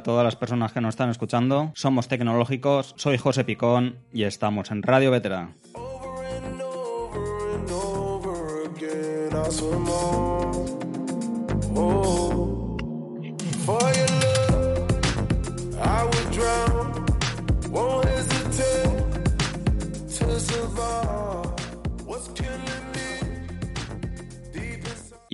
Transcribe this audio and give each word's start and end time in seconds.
A 0.00 0.02
todas 0.02 0.24
las 0.24 0.34
personas 0.34 0.72
que 0.72 0.80
nos 0.80 0.94
están 0.94 1.10
escuchando. 1.10 1.72
Somos 1.74 2.08
tecnológicos, 2.08 2.94
soy 2.96 3.18
José 3.18 3.44
Picón 3.44 3.96
y 4.14 4.22
estamos 4.22 4.70
en 4.70 4.82
Radio 4.82 5.10
Vetera. 5.10 5.50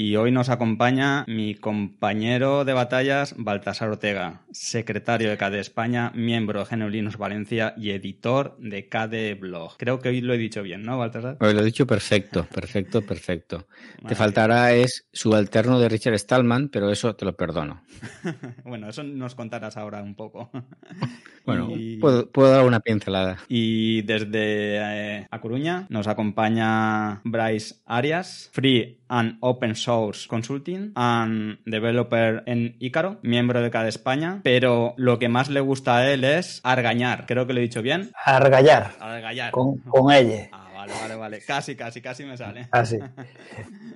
Y 0.07 0.15
hoy 0.15 0.31
nos 0.31 0.51
acompaña 0.51 1.25
mi 1.27 1.57
compañero 1.57 2.65
de 2.65 2.73
batallas, 2.73 3.35
Baltasar 3.37 3.89
Ortega, 3.89 4.43
secretario 4.53 5.31
de 5.31 5.37
KDE 5.37 5.59
España, 5.59 6.13
miembro 6.15 6.61
de 6.61 6.67
Genolinos 6.67 7.17
Valencia 7.17 7.75
y 7.77 7.91
editor 7.91 8.57
de 8.61 8.89
KDE 8.89 9.35
Blog. 9.35 9.77
Creo 9.79 9.99
que 9.99 10.11
hoy 10.11 10.21
lo 10.21 10.33
he 10.33 10.39
dicho 10.39 10.63
bien, 10.63 10.85
¿no, 10.85 10.97
Baltasar? 10.97 11.39
Hoy 11.41 11.55
lo 11.55 11.63
he 11.63 11.65
dicho 11.65 11.89
perfecto, 11.89 12.47
perfecto, 12.47 13.03
perfecto. 13.03 13.67
Te 14.07 14.15
faltará 14.15 14.73
es 14.75 15.09
subalterno 15.13 15.81
de 15.81 15.89
Richard 15.89 16.17
Stallman, 16.21 16.69
pero 16.69 16.89
eso 16.89 17.17
te 17.17 17.25
lo 17.25 17.35
perdono. 17.37 17.83
bueno, 18.65 18.89
eso 18.89 19.03
nos 19.03 19.35
contarás 19.35 19.77
ahora 19.77 20.05
un 20.05 20.15
poco. 20.15 20.53
bueno, 21.45 21.69
puedo, 22.01 22.49
dar 22.49 22.65
una 22.65 22.79
pincelada. 22.79 23.39
Y 23.49 24.03
desde 24.03 24.77
eh, 24.77 25.27
A 25.33 25.41
Coruña 25.41 25.87
nos 25.89 26.07
acompaña 26.07 27.23
Bryce 27.25 27.75
Arias, 27.87 28.51
Free 28.53 29.01
and 29.09 29.39
Open 29.41 29.75
Source 29.75 29.96
Consulting 30.29 30.93
and 30.95 31.59
Developer 31.65 32.43
en 32.47 32.77
Ícaro, 32.79 33.19
miembro 33.23 33.63
de 33.63 33.71
cada 33.71 33.89
España, 33.89 34.41
pero 34.43 34.95
lo 34.97 35.19
que 35.19 35.29
más 35.29 35.49
le 35.49 35.61
gusta 35.61 35.97
a 35.97 36.11
él 36.11 36.25
es 36.25 36.61
argañar. 36.65 37.27
Creo 37.27 37.47
que 37.47 37.53
lo 37.53 37.61
he 37.61 37.63
dicho 37.63 37.83
bien. 37.83 38.11
Argallar. 38.25 38.93
Argallar. 39.01 39.51
Con, 39.51 39.79
con 39.79 40.13
ella. 40.13 40.49
Ah, 40.53 40.69
vale, 40.75 40.93
vale, 41.01 41.15
vale. 41.17 41.41
Casi, 41.47 41.75
casi, 41.77 42.01
casi 42.01 42.25
me 42.25 42.37
sale. 42.37 42.69
Casi. 42.71 42.99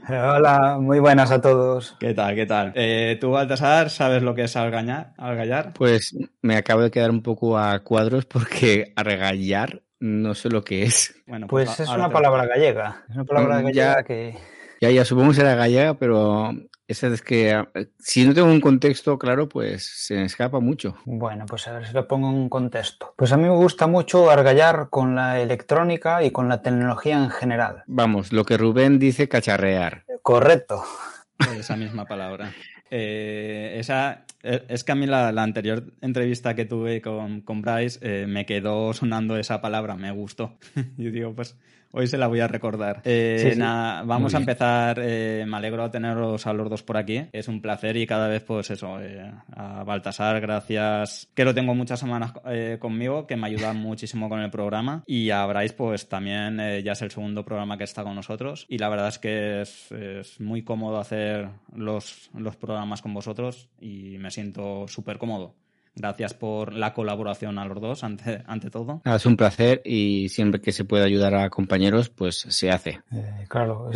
Hola, 0.08 0.78
muy 0.80 0.98
buenas 0.98 1.30
a 1.30 1.40
todos. 1.40 1.96
¿Qué 2.00 2.14
tal, 2.14 2.34
qué 2.34 2.46
tal? 2.46 2.72
Eh, 2.74 3.18
¿Tú, 3.20 3.30
Baltasar, 3.30 3.90
sabes 3.90 4.22
lo 4.22 4.34
que 4.34 4.44
es 4.44 4.56
argañar? 4.56 5.12
argallar? 5.18 5.72
Pues 5.74 6.16
me 6.42 6.56
acabo 6.56 6.82
de 6.82 6.90
quedar 6.90 7.10
un 7.10 7.22
poco 7.22 7.58
a 7.58 7.78
cuadros 7.80 8.24
porque 8.26 8.92
argallar 8.96 9.82
no 10.00 10.34
sé 10.34 10.48
lo 10.48 10.64
que 10.64 10.84
es. 10.84 11.14
Bueno, 11.26 11.46
pues, 11.46 11.66
pues 11.66 11.80
es 11.80 11.88
una 11.90 12.08
palabra 12.08 12.46
gallega. 12.46 13.04
Es 13.08 13.14
una 13.14 13.24
palabra 13.24 13.60
mm, 13.60 13.64
gallega 13.64 14.02
que 14.02 14.34
ya, 14.80 14.90
ya, 14.90 15.04
supongo 15.04 15.30
que 15.30 15.36
será 15.36 15.54
gallega, 15.54 15.94
pero 15.94 16.52
esa 16.90 17.06
es 17.06 17.22
que 17.22 17.50
eh, 17.50 17.90
si 18.00 18.24
no 18.24 18.34
tengo 18.34 18.48
un 18.48 18.60
contexto 18.60 19.16
claro, 19.16 19.48
pues 19.48 19.84
se 19.84 20.16
me 20.16 20.24
escapa 20.24 20.58
mucho. 20.58 20.96
Bueno, 21.04 21.46
pues 21.46 21.68
a 21.68 21.72
ver 21.72 21.86
si 21.86 21.92
lo 21.92 22.08
pongo 22.08 22.28
en 22.30 22.34
un 22.34 22.48
contexto. 22.48 23.14
Pues 23.16 23.30
a 23.30 23.36
mí 23.36 23.44
me 23.44 23.54
gusta 23.54 23.86
mucho 23.86 24.28
argallar 24.28 24.88
con 24.90 25.14
la 25.14 25.40
electrónica 25.40 26.24
y 26.24 26.32
con 26.32 26.48
la 26.48 26.62
tecnología 26.62 27.16
en 27.16 27.30
general. 27.30 27.84
Vamos, 27.86 28.32
lo 28.32 28.44
que 28.44 28.56
Rubén 28.56 28.98
dice 28.98 29.28
cacharrear. 29.28 30.04
Correcto. 30.22 30.82
Esa 31.56 31.76
misma 31.76 32.06
palabra. 32.06 32.52
Eh, 32.90 33.76
esa, 33.78 34.24
eh, 34.42 34.64
es 34.68 34.82
que 34.82 34.90
a 34.90 34.96
mí 34.96 35.06
la, 35.06 35.28
anterior 35.28 35.92
entrevista 36.00 36.56
que 36.56 36.64
tuve 36.64 37.00
con, 37.00 37.42
con 37.42 37.62
Bryce 37.62 38.26
me 38.26 38.46
quedó 38.46 38.92
sonando 38.94 39.36
esa 39.36 39.60
palabra, 39.60 39.94
me 39.94 40.10
gustó. 40.10 40.58
Yo 40.96 41.12
digo, 41.12 41.34
pues 41.36 41.56
Hoy 41.92 42.06
se 42.06 42.18
la 42.18 42.28
voy 42.28 42.38
a 42.38 42.46
recordar. 42.46 43.02
Eh, 43.04 43.56
vamos 43.58 44.34
a 44.34 44.38
empezar. 44.38 45.00
Eh, 45.02 45.44
me 45.46 45.56
alegro 45.56 45.82
de 45.82 45.90
teneros 45.90 46.46
a 46.46 46.52
los 46.52 46.70
dos 46.70 46.82
por 46.84 46.96
aquí. 46.96 47.26
Es 47.32 47.48
un 47.48 47.60
placer 47.60 47.96
y 47.96 48.06
cada 48.06 48.28
vez, 48.28 48.44
pues 48.44 48.70
eso, 48.70 49.00
eh, 49.00 49.32
a 49.56 49.82
Baltasar, 49.82 50.40
gracias. 50.40 51.28
Que 51.34 51.44
lo 51.44 51.52
tengo 51.52 51.74
muchas 51.74 51.98
semanas 51.98 52.32
conmigo, 52.78 53.26
que 53.26 53.36
me 53.36 53.48
ayuda 53.48 53.72
muchísimo 53.74 54.28
con 54.28 54.40
el 54.40 54.50
programa. 54.50 55.02
Y 55.06 55.30
a 55.30 55.44
Bryce, 55.46 55.74
pues 55.74 56.08
también 56.08 56.58
ya 56.84 56.92
es 56.92 57.02
el 57.02 57.10
segundo 57.10 57.44
programa 57.44 57.76
que 57.76 57.84
está 57.84 58.04
con 58.04 58.14
nosotros. 58.14 58.66
Y 58.68 58.78
la 58.78 58.88
verdad 58.88 59.08
es 59.08 59.18
que 59.18 59.62
es, 59.62 59.90
es 59.90 60.40
muy 60.40 60.62
cómodo 60.62 60.98
hacer 60.98 61.48
los, 61.74 62.30
los 62.34 62.56
programas 62.56 63.02
con 63.02 63.14
vosotros 63.14 63.68
y 63.80 64.16
me 64.18 64.30
siento 64.30 64.86
súper 64.86 65.18
cómodo. 65.18 65.56
Gracias 66.00 66.32
por 66.32 66.72
la 66.72 66.94
colaboración 66.94 67.58
a 67.58 67.66
los 67.66 67.78
dos, 67.78 68.04
ante, 68.04 68.42
ante 68.46 68.70
todo. 68.70 69.02
Es 69.04 69.26
un 69.26 69.36
placer 69.36 69.82
y 69.84 70.30
siempre 70.30 70.62
que 70.62 70.72
se 70.72 70.86
pueda 70.86 71.04
ayudar 71.04 71.34
a 71.34 71.50
compañeros, 71.50 72.08
pues 72.08 72.46
se 72.48 72.70
hace. 72.70 73.00
Eh, 73.12 73.44
claro, 73.48 73.90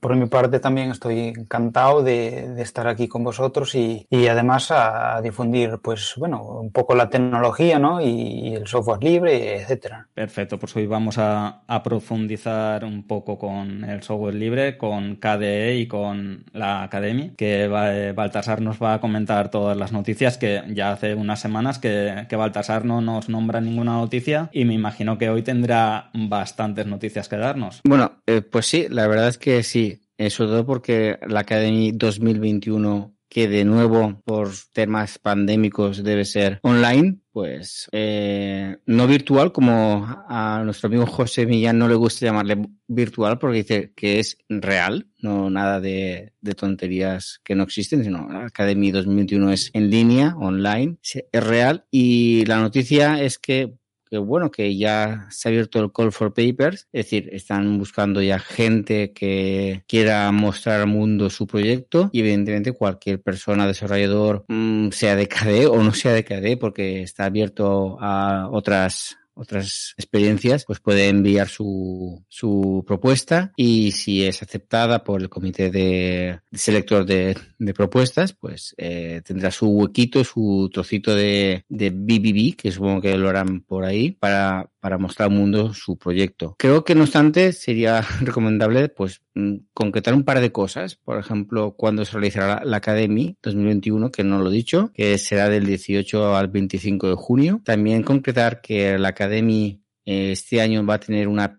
por 0.00 0.16
mi 0.16 0.26
parte 0.26 0.60
también 0.60 0.90
estoy 0.90 1.34
encantado 1.36 2.02
de, 2.02 2.62
estar 2.62 2.86
aquí 2.88 3.06
con 3.06 3.22
vosotros 3.22 3.74
y, 3.74 4.06
además 4.10 4.70
a, 4.70 5.20
difundir, 5.20 5.78
pues 5.82 6.14
bueno, 6.16 6.42
un 6.42 6.72
poco 6.72 6.94
la 6.94 7.10
tecnología, 7.10 7.78
¿no? 7.78 8.00
Y, 8.00 8.54
el 8.54 8.66
software 8.66 9.02
libre, 9.02 9.56
etcétera. 9.60 10.08
Perfecto, 10.14 10.58
pues 10.58 10.74
hoy 10.76 10.86
vamos 10.86 11.16
a, 11.18 11.62
profundizar 11.84 12.84
un 12.84 13.06
poco 13.06 13.36
con 13.36 13.84
el 13.84 14.02
software 14.02 14.34
libre, 14.34 14.78
con 14.78 15.16
KDE 15.16 15.76
y 15.76 15.86
con 15.86 16.44
la 16.52 16.84
Academy, 16.84 17.32
que 17.36 17.64
eh, 17.64 18.12
Baltasar 18.12 18.60
nos 18.60 18.80
va 18.80 18.94
a 18.94 19.00
comentar 19.00 19.50
todas 19.50 19.76
las 19.76 19.92
noticias 19.92 20.38
que 20.38 20.62
ya 20.68 20.92
hace 20.92 21.14
una 21.14 21.36
semanas 21.42 21.78
que, 21.78 22.26
que 22.28 22.36
Baltasar 22.36 22.84
no 22.84 23.00
nos 23.00 23.28
nombra 23.28 23.60
ninguna 23.60 23.92
noticia 23.92 24.48
y 24.52 24.64
me 24.64 24.74
imagino 24.74 25.18
que 25.18 25.28
hoy 25.28 25.42
tendrá 25.42 26.10
bastantes 26.14 26.86
noticias 26.86 27.28
que 27.28 27.36
darnos. 27.36 27.80
Bueno, 27.84 28.22
eh, 28.26 28.40
pues 28.40 28.66
sí, 28.66 28.86
la 28.88 29.06
verdad 29.06 29.28
es 29.28 29.38
que 29.38 29.62
sí. 29.62 29.98
Sobre 30.28 30.50
todo 30.50 30.64
porque 30.64 31.18
la 31.26 31.40
Academy 31.40 31.90
2021 31.90 33.12
que 33.32 33.48
de 33.48 33.64
nuevo 33.64 34.20
por 34.26 34.50
temas 34.74 35.18
pandémicos 35.18 36.04
debe 36.04 36.26
ser 36.26 36.60
online, 36.62 37.16
pues 37.32 37.88
eh, 37.90 38.76
no 38.84 39.06
virtual 39.06 39.52
como 39.52 40.06
a 40.28 40.60
nuestro 40.62 40.88
amigo 40.88 41.06
José 41.06 41.46
Millán 41.46 41.78
no 41.78 41.88
le 41.88 41.94
gusta 41.94 42.26
llamarle 42.26 42.62
virtual 42.86 43.38
porque 43.38 43.56
dice 43.56 43.92
que 43.96 44.18
es 44.20 44.36
real, 44.50 45.08
no 45.16 45.48
nada 45.48 45.80
de, 45.80 46.34
de 46.42 46.52
tonterías 46.52 47.40
que 47.42 47.54
no 47.54 47.62
existen, 47.62 48.04
sino 48.04 48.28
Academy 48.30 48.90
2021 48.90 49.50
es 49.50 49.70
en 49.72 49.88
línea, 49.88 50.36
online, 50.38 50.98
es 51.00 51.42
real. 51.42 51.86
Y 51.90 52.44
la 52.44 52.60
noticia 52.60 53.22
es 53.22 53.38
que 53.38 53.72
que 54.12 54.18
bueno, 54.18 54.50
que 54.50 54.76
ya 54.76 55.26
se 55.30 55.48
ha 55.48 55.50
abierto 55.50 55.80
el 55.80 55.90
call 55.90 56.12
for 56.12 56.34
papers, 56.34 56.86
es 56.92 57.06
decir, 57.06 57.30
están 57.32 57.78
buscando 57.78 58.20
ya 58.20 58.38
gente 58.38 59.14
que 59.14 59.84
quiera 59.88 60.30
mostrar 60.32 60.82
al 60.82 60.86
mundo 60.86 61.30
su 61.30 61.46
proyecto 61.46 62.10
y 62.12 62.20
evidentemente 62.20 62.72
cualquier 62.72 63.22
persona 63.22 63.66
desarrollador, 63.66 64.44
mm, 64.48 64.90
sea 64.90 65.16
de 65.16 65.28
KDE 65.28 65.66
o 65.66 65.82
no 65.82 65.94
sea 65.94 66.12
de 66.12 66.24
KDE, 66.24 66.58
porque 66.58 67.00
está 67.00 67.24
abierto 67.24 67.96
a 68.02 68.50
otras 68.52 69.16
otras 69.34 69.94
experiencias, 69.96 70.64
pues 70.64 70.80
puede 70.80 71.08
enviar 71.08 71.48
su, 71.48 72.24
su 72.28 72.84
propuesta 72.86 73.52
y 73.56 73.92
si 73.92 74.24
es 74.24 74.42
aceptada 74.42 75.04
por 75.04 75.20
el 75.20 75.28
comité 75.28 75.70
de, 75.70 76.40
selector 76.52 77.04
de, 77.04 77.36
de, 77.58 77.74
propuestas, 77.74 78.32
pues 78.32 78.74
eh, 78.78 79.22
tendrá 79.24 79.50
su 79.50 79.68
huequito, 79.68 80.24
su 80.24 80.70
trocito 80.72 81.14
de, 81.14 81.64
de 81.68 81.90
BBB, 81.90 82.56
que 82.56 82.72
supongo 82.72 83.00
que 83.00 83.16
lo 83.16 83.28
harán 83.28 83.60
por 83.62 83.84
ahí, 83.84 84.12
para, 84.12 84.70
para 84.80 84.98
mostrar 84.98 85.28
al 85.30 85.36
mundo 85.36 85.72
su 85.74 85.96
proyecto. 85.96 86.56
Creo 86.58 86.84
que 86.84 86.94
no 86.94 87.02
obstante 87.02 87.52
sería 87.52 88.00
recomendable 88.20 88.88
pues 88.88 89.22
mm, 89.34 89.56
concretar 89.72 90.14
un 90.14 90.24
par 90.24 90.40
de 90.40 90.52
cosas, 90.52 90.96
por 90.96 91.18
ejemplo, 91.18 91.74
cuando 91.76 92.04
se 92.04 92.12
realizará 92.12 92.62
la 92.64 92.78
Academy 92.78 93.36
2021, 93.42 94.10
que 94.10 94.24
no 94.24 94.40
lo 94.40 94.50
he 94.50 94.52
dicho, 94.52 94.90
que 94.94 95.18
será 95.18 95.48
del 95.48 95.66
18 95.66 96.36
al 96.36 96.48
25 96.48 97.08
de 97.08 97.14
junio. 97.14 97.60
También 97.64 98.02
concretar 98.02 98.60
que 98.60 98.98
la 98.98 99.08
Academy 99.08 99.21
eh, 99.30 100.32
este 100.32 100.60
año 100.60 100.84
va 100.84 100.94
a 100.94 101.00
tener 101.00 101.28
una 101.28 101.58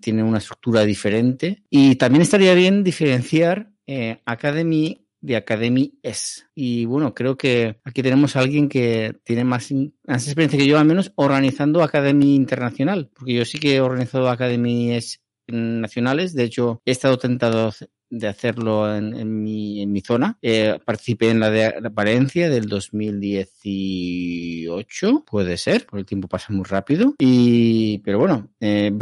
tiene 0.00 0.22
una 0.22 0.38
estructura 0.38 0.84
diferente 0.84 1.62
y 1.68 1.96
también 1.96 2.22
estaría 2.22 2.54
bien 2.54 2.82
diferenciar 2.82 3.70
eh, 3.86 4.22
Academy 4.24 5.06
de 5.20 5.36
Academy 5.36 5.98
S. 6.02 6.42
Y 6.54 6.84
bueno, 6.84 7.14
creo 7.14 7.36
que 7.36 7.80
aquí 7.84 8.02
tenemos 8.02 8.36
a 8.36 8.40
alguien 8.40 8.68
que 8.68 9.14
tiene 9.24 9.44
más, 9.44 9.70
más 10.06 10.26
experiencia 10.26 10.58
que 10.58 10.66
yo, 10.66 10.78
al 10.78 10.84
menos 10.84 11.12
organizando 11.16 11.82
Academy 11.82 12.34
Internacional, 12.34 13.10
porque 13.14 13.34
yo 13.34 13.44
sí 13.44 13.58
que 13.58 13.76
he 13.76 13.80
organizado 13.80 14.28
Academys 14.28 15.22
nacionales, 15.46 16.34
de 16.34 16.44
hecho 16.44 16.82
he 16.84 16.90
estado 16.90 17.18
tentado 17.18 17.72
de 18.10 18.28
hacerlo 18.28 18.94
en, 18.94 19.42
mi, 19.42 19.82
en 19.82 19.90
mi, 19.92 20.00
zona. 20.00 20.38
Eh, 20.42 20.78
participé 20.84 21.30
en 21.30 21.40
la 21.40 21.50
de 21.50 21.74
Valencia 21.90 22.48
del 22.48 22.68
2018, 22.68 25.24
puede 25.26 25.56
ser, 25.56 25.86
porque 25.86 26.00
el 26.00 26.06
tiempo 26.06 26.28
pasa 26.28 26.52
muy 26.52 26.64
rápido. 26.64 27.14
Y, 27.18 27.98
pero 27.98 28.18
bueno, 28.18 28.50
eh, 28.60 28.92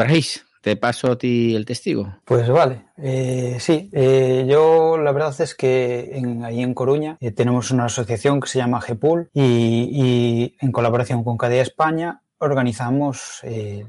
te 0.63 0.77
paso 0.77 1.13
a 1.13 1.19
ti 1.19 1.55
el 1.55 1.67
testigo. 1.67 2.17
Pues 2.25 2.49
vale, 2.49 2.87
eh, 2.97 3.57
sí, 3.59 3.91
eh, 3.93 4.47
yo 4.49 4.97
la 4.97 5.13
verdad 5.13 5.39
es 5.41 5.55
que 5.55 6.13
en, 6.15 6.45
ahí 6.45 6.63
en 6.63 6.73
Coruña 6.73 7.19
eh, 7.21 7.33
tenemos 7.33 7.71
una 7.73 7.87
asociación 7.87 8.41
que 8.41 8.49
se 8.49 8.59
llama 8.59 8.81
GEPUL 8.81 9.29
y, 9.35 9.91
y 9.93 10.57
en 10.61 10.73
colaboración 10.73 11.25
con 11.25 11.37
Cadea 11.37 11.63
España 11.63 12.23
organizamos 12.39 13.41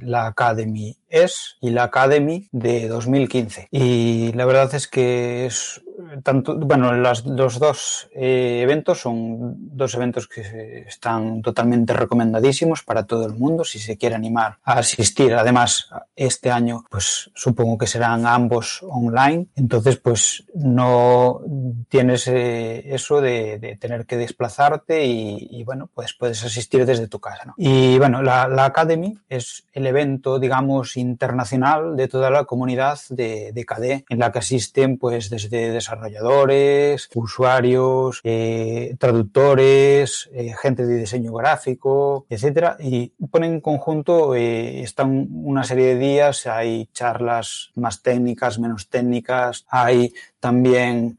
la 0.02 0.28
Academy 0.28 0.96
S 1.14 1.56
y 1.62 1.70
la 1.70 1.84
Academy 1.84 2.48
de 2.52 2.88
2015. 2.88 3.68
Y 3.72 4.32
la 4.34 4.46
verdad 4.46 4.74
es 4.74 4.88
que 4.88 5.46
es 5.46 5.82
tanto, 6.24 6.58
bueno, 6.58 6.94
las, 6.94 7.26
los 7.26 7.60
dos 7.60 8.10
eh, 8.14 8.62
eventos 8.64 9.02
son 9.02 9.76
dos 9.76 9.94
eventos 9.96 10.28
que 10.28 10.86
están 10.88 11.42
totalmente 11.42 11.94
recomendadísimos 11.94 12.84
para 12.84 13.06
todo 13.06 13.26
el 13.26 13.34
mundo 13.34 13.64
si 13.64 13.80
se 13.80 13.98
quiere 13.98 14.16
animar 14.16 14.58
a 14.64 14.80
asistir. 14.80 15.34
Además, 15.34 15.90
este 16.16 16.52
año, 16.52 16.84
pues 16.90 17.32
supongo 17.34 17.78
que 17.78 17.88
serán 17.88 18.26
ambos 18.26 18.84
online. 18.84 19.48
Entonces, 19.56 19.98
pues 19.98 20.46
no 20.54 21.42
tienes 21.90 22.28
eh, 22.28 22.94
eso 22.94 23.22
de, 23.22 23.60
de, 23.60 23.76
tener 23.78 24.06
que 24.06 24.18
desplazarte 24.18 25.06
y, 25.06 25.48
y, 25.52 25.64
bueno, 25.64 25.90
pues 25.94 26.14
puedes 26.14 26.44
asistir 26.44 26.86
desde 26.86 27.08
tu 27.08 27.20
casa. 27.20 27.46
¿no? 27.46 27.54
Y 27.58 27.98
bueno, 27.98 28.22
la, 28.22 28.48
la, 28.48 28.66
Academy 28.66 29.18
es 29.30 29.66
el 29.74 29.88
evento, 29.88 30.40
digamos, 30.40 30.96
internacional 31.04 31.96
de 31.96 32.08
toda 32.08 32.30
la 32.30 32.46
comunidad 32.46 33.00
de, 33.10 33.52
de 33.54 33.66
KDE 33.66 34.06
en 34.10 34.20
la 34.20 34.32
que 34.32 34.40
asisten 34.40 34.98
pues 34.98 35.30
desde 35.30 35.72
desarrolladores, 35.72 37.10
usuarios, 37.14 38.22
eh, 38.24 38.96
traductores, 39.00 40.30
eh, 40.34 40.54
gente 40.62 40.86
de 40.86 41.00
diseño 41.00 41.34
gráfico, 41.34 42.26
etcétera, 42.30 42.78
y 42.80 43.12
ponen 43.32 43.54
en 43.54 43.62
conjunto, 43.62 44.36
eh, 44.36 44.82
están 44.82 45.28
una 45.32 45.64
serie 45.64 45.88
de 45.88 45.98
días, 45.98 46.48
hay 46.48 46.90
charlas 46.94 47.72
más 47.76 48.02
técnicas, 48.02 48.60
menos 48.60 48.90
técnicas, 48.90 49.66
hay 49.70 50.14
también 50.40 51.18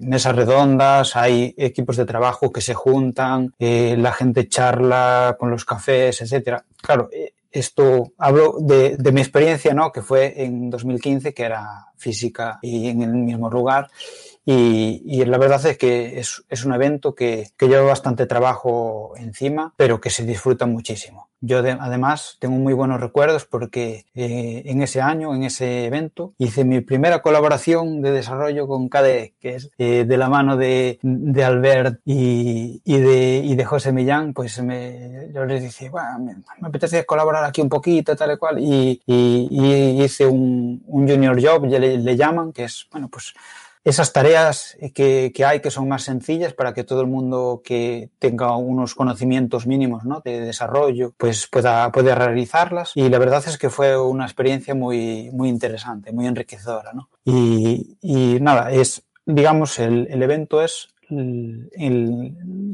mesas 0.00 0.34
redondas, 0.34 1.14
hay 1.14 1.54
equipos 1.56 1.96
de 1.96 2.04
trabajo 2.04 2.50
que 2.50 2.60
se 2.60 2.74
juntan, 2.74 3.54
la 3.58 4.12
gente 4.12 4.48
charla 4.48 5.36
con 5.38 5.50
los 5.50 5.64
cafés, 5.64 6.20
etcétera. 6.22 6.64
Claro, 6.82 7.08
esto 7.50 8.12
hablo 8.18 8.56
de, 8.60 8.96
de, 8.96 9.12
mi 9.12 9.20
experiencia, 9.20 9.74
¿no? 9.74 9.90
Que 9.90 10.02
fue 10.02 10.44
en 10.44 10.70
2015, 10.70 11.32
que 11.32 11.42
era 11.42 11.86
física 11.96 12.58
y 12.62 12.88
en 12.88 13.02
el 13.02 13.12
mismo 13.12 13.50
lugar. 13.50 13.88
Y, 14.50 15.02
y, 15.04 15.26
la 15.26 15.36
verdad 15.36 15.66
es 15.66 15.76
que 15.76 16.18
es, 16.18 16.42
es 16.48 16.64
un 16.64 16.72
evento 16.72 17.14
que, 17.14 17.50
que, 17.58 17.68
lleva 17.68 17.82
bastante 17.82 18.24
trabajo 18.24 19.12
encima, 19.18 19.74
pero 19.76 20.00
que 20.00 20.08
se 20.08 20.24
disfruta 20.24 20.64
muchísimo. 20.64 21.28
Yo 21.42 21.60
de, 21.60 21.72
además 21.72 22.38
tengo 22.40 22.56
muy 22.56 22.72
buenos 22.72 22.98
recuerdos 22.98 23.44
porque 23.44 24.06
eh, 24.14 24.62
en 24.64 24.80
ese 24.80 25.02
año, 25.02 25.34
en 25.34 25.42
ese 25.42 25.84
evento, 25.84 26.32
hice 26.38 26.64
mi 26.64 26.80
primera 26.80 27.20
colaboración 27.20 28.00
de 28.00 28.10
desarrollo 28.10 28.66
con 28.66 28.88
KDE, 28.88 29.34
que 29.38 29.56
es 29.56 29.70
eh, 29.76 30.06
de 30.08 30.16
la 30.16 30.30
mano 30.30 30.56
de, 30.56 30.98
de 31.02 31.44
Albert 31.44 32.00
y, 32.06 32.80
y, 32.86 32.98
de, 33.00 33.42
y 33.44 33.54
de 33.54 33.64
José 33.66 33.92
Millán, 33.92 34.32
pues 34.32 34.62
me, 34.62 35.28
yo 35.34 35.44
les 35.44 35.62
dije, 35.62 35.90
me, 36.20 36.36
me, 36.36 36.68
apetece 36.68 37.04
colaborar 37.04 37.44
aquí 37.44 37.60
un 37.60 37.68
poquito, 37.68 38.16
tal 38.16 38.32
y 38.32 38.38
cual, 38.38 38.58
y, 38.58 39.02
hice 39.06 40.24
un, 40.24 40.82
un, 40.86 41.06
junior 41.06 41.38
job, 41.38 41.66
le, 41.66 41.98
le 41.98 42.16
llaman, 42.16 42.50
que 42.54 42.64
es, 42.64 42.88
bueno, 42.90 43.08
pues 43.08 43.34
esas 43.88 44.12
tareas 44.12 44.76
que, 44.94 45.32
que, 45.34 45.44
hay 45.44 45.60
que 45.60 45.70
son 45.70 45.88
más 45.88 46.02
sencillas 46.02 46.52
para 46.52 46.74
que 46.74 46.84
todo 46.84 47.00
el 47.00 47.06
mundo 47.06 47.62
que 47.64 48.10
tenga 48.18 48.56
unos 48.56 48.94
conocimientos 48.94 49.66
mínimos 49.66 50.04
¿no? 50.04 50.20
de 50.24 50.40
desarrollo 50.40 51.14
pues 51.16 51.46
pueda, 51.46 51.90
pueda 51.92 52.14
realizarlas 52.14 52.92
y 52.94 53.08
la 53.08 53.18
verdad 53.18 53.42
es 53.46 53.58
que 53.58 53.70
fue 53.70 54.00
una 54.00 54.24
experiencia 54.24 54.74
muy, 54.74 55.30
muy 55.32 55.48
interesante, 55.48 56.12
muy 56.12 56.26
enriquecedora 56.26 56.92
¿no? 56.92 57.08
y, 57.24 57.96
y 58.02 58.38
nada, 58.40 58.70
es 58.72 59.02
digamos 59.24 59.78
el, 59.78 60.08
el 60.10 60.22
evento 60.22 60.62
es 60.62 60.88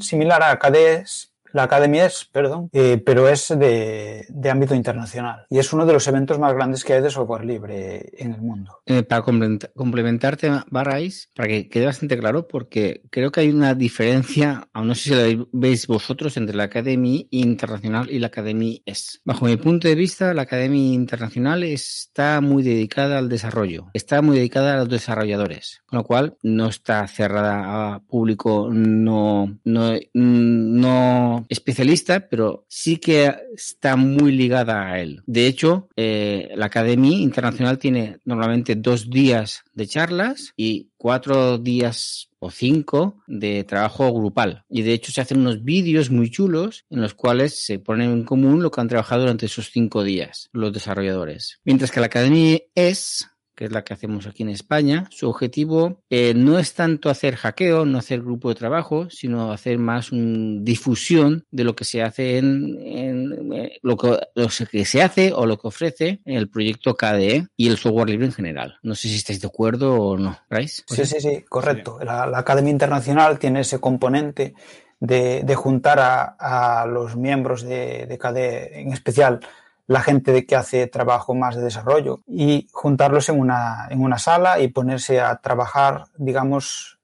similar 0.00 0.42
a 0.42 0.58
CADES 0.58 1.33
la 1.54 1.62
academia 1.62 2.06
es, 2.06 2.24
perdón, 2.24 2.68
eh, 2.72 3.00
pero 3.04 3.28
es 3.28 3.48
de, 3.48 4.26
de, 4.28 4.50
ámbito 4.50 4.74
internacional 4.74 5.46
y 5.48 5.60
es 5.60 5.72
uno 5.72 5.86
de 5.86 5.92
los 5.92 6.06
eventos 6.08 6.36
más 6.38 6.52
grandes 6.52 6.84
que 6.84 6.94
hay 6.94 7.00
de 7.00 7.10
software 7.10 7.44
libre 7.44 8.10
en 8.18 8.34
el 8.34 8.40
mundo. 8.40 8.80
Eh, 8.86 9.04
para 9.04 9.22
complementarte, 9.22 10.50
Barrais, 10.68 11.30
para 11.34 11.48
que 11.48 11.68
quede 11.68 11.86
bastante 11.86 12.18
claro, 12.18 12.48
porque 12.48 13.02
creo 13.08 13.30
que 13.30 13.40
hay 13.40 13.50
una 13.50 13.74
diferencia, 13.74 14.68
aún 14.72 14.88
no 14.88 14.94
sé 14.96 15.02
si 15.02 15.10
la 15.14 15.46
veis 15.52 15.86
vosotros, 15.86 16.36
entre 16.36 16.56
la 16.56 16.64
academia 16.64 17.22
internacional 17.30 18.10
y 18.10 18.18
la 18.18 18.26
academia 18.26 18.80
es. 18.84 19.20
Bajo 19.24 19.44
mi 19.44 19.56
punto 19.56 19.86
de 19.86 19.94
vista, 19.94 20.34
la 20.34 20.42
academia 20.42 20.92
internacional 20.92 21.62
está 21.62 22.40
muy 22.40 22.64
dedicada 22.64 23.18
al 23.18 23.28
desarrollo, 23.28 23.90
está 23.94 24.22
muy 24.22 24.38
dedicada 24.38 24.74
a 24.74 24.78
los 24.78 24.88
desarrolladores, 24.88 25.82
con 25.86 25.98
lo 25.98 26.04
cual 26.04 26.36
no 26.42 26.66
está 26.66 27.06
cerrada 27.06 27.94
a 27.94 28.00
público, 28.00 28.68
no, 28.72 29.56
no, 29.62 29.92
no 30.14 31.43
especialista, 31.48 32.28
pero 32.28 32.64
sí 32.68 32.96
que 32.98 33.34
está 33.54 33.96
muy 33.96 34.32
ligada 34.32 34.86
a 34.86 35.00
él. 35.00 35.22
De 35.26 35.46
hecho, 35.46 35.88
eh, 35.96 36.50
la 36.56 36.66
Academia 36.66 37.18
Internacional 37.18 37.78
tiene 37.78 38.18
normalmente 38.24 38.74
dos 38.74 39.10
días 39.10 39.64
de 39.74 39.86
charlas 39.86 40.52
y 40.56 40.88
cuatro 40.96 41.58
días 41.58 42.30
o 42.38 42.50
cinco 42.50 43.22
de 43.26 43.64
trabajo 43.64 44.12
grupal. 44.12 44.64
Y 44.68 44.82
de 44.82 44.92
hecho 44.92 45.12
se 45.12 45.20
hacen 45.20 45.38
unos 45.38 45.64
vídeos 45.64 46.10
muy 46.10 46.30
chulos 46.30 46.84
en 46.90 47.00
los 47.00 47.14
cuales 47.14 47.58
se 47.64 47.78
ponen 47.78 48.10
en 48.10 48.24
común 48.24 48.62
lo 48.62 48.70
que 48.70 48.80
han 48.80 48.88
trabajado 48.88 49.22
durante 49.22 49.46
esos 49.46 49.70
cinco 49.70 50.04
días 50.04 50.50
los 50.52 50.72
desarrolladores. 50.72 51.60
Mientras 51.64 51.90
que 51.90 52.00
la 52.00 52.06
Academia 52.06 52.58
es 52.74 53.28
que 53.54 53.66
es 53.66 53.72
la 53.72 53.84
que 53.84 53.94
hacemos 53.94 54.26
aquí 54.26 54.42
en 54.42 54.48
España, 54.48 55.06
su 55.10 55.28
objetivo 55.28 56.02
eh, 56.10 56.34
no 56.34 56.58
es 56.58 56.74
tanto 56.74 57.10
hacer 57.10 57.36
hackeo, 57.36 57.84
no 57.84 57.98
hacer 57.98 58.20
grupo 58.20 58.48
de 58.48 58.54
trabajo, 58.54 59.08
sino 59.10 59.52
hacer 59.52 59.78
más 59.78 60.12
una 60.12 60.60
difusión 60.62 61.44
de 61.50 61.64
lo 61.64 61.76
que 61.76 61.84
se 61.84 62.02
hace 62.02 62.38
en, 62.38 62.78
en 62.82 63.52
eh, 63.52 63.78
lo, 63.82 63.96
que, 63.96 64.18
lo, 64.34 64.48
que, 64.70 64.84
se 64.84 65.02
hace 65.02 65.32
o 65.32 65.46
lo 65.46 65.58
que 65.58 65.68
ofrece 65.68 66.20
en 66.24 66.36
el 66.36 66.48
proyecto 66.48 66.96
KDE 66.96 67.46
y 67.56 67.68
el 67.68 67.76
software 67.76 68.10
libre 68.10 68.26
en 68.26 68.32
general. 68.32 68.78
No 68.82 68.94
sé 68.94 69.08
si 69.08 69.16
estáis 69.16 69.40
de 69.40 69.48
acuerdo 69.48 69.94
o 69.94 70.16
no, 70.16 70.38
Bryce. 70.50 70.82
Sí, 70.86 71.04
sí, 71.04 71.20
sí, 71.20 71.44
correcto. 71.48 71.98
Sí. 72.00 72.06
La, 72.06 72.26
la, 72.26 72.38
Academia 72.38 72.70
Internacional 72.70 73.38
tiene 73.38 73.60
ese 73.60 73.78
componente 73.78 74.54
de, 75.00 75.42
de 75.42 75.54
juntar 75.54 75.98
a, 76.00 76.36
a, 76.38 76.86
los 76.86 77.16
miembros 77.16 77.62
de, 77.62 78.06
de 78.06 78.18
KDE, 78.18 78.80
en 78.80 78.92
especial 78.92 79.40
la 79.86 80.00
gente 80.00 80.32
de 80.32 80.46
que 80.46 80.56
hace 80.56 80.86
trabajo 80.86 81.34
más 81.34 81.56
de 81.56 81.62
desarrollo 81.62 82.20
y 82.26 82.68
juntarlos 82.72 83.28
en 83.28 83.38
una, 83.38 83.88
en 83.90 84.02
una 84.02 84.18
sala 84.18 84.60
y 84.60 84.68
ponerse 84.68 85.20
a 85.20 85.36
trabajar, 85.36 86.06
digamos, 86.16 86.98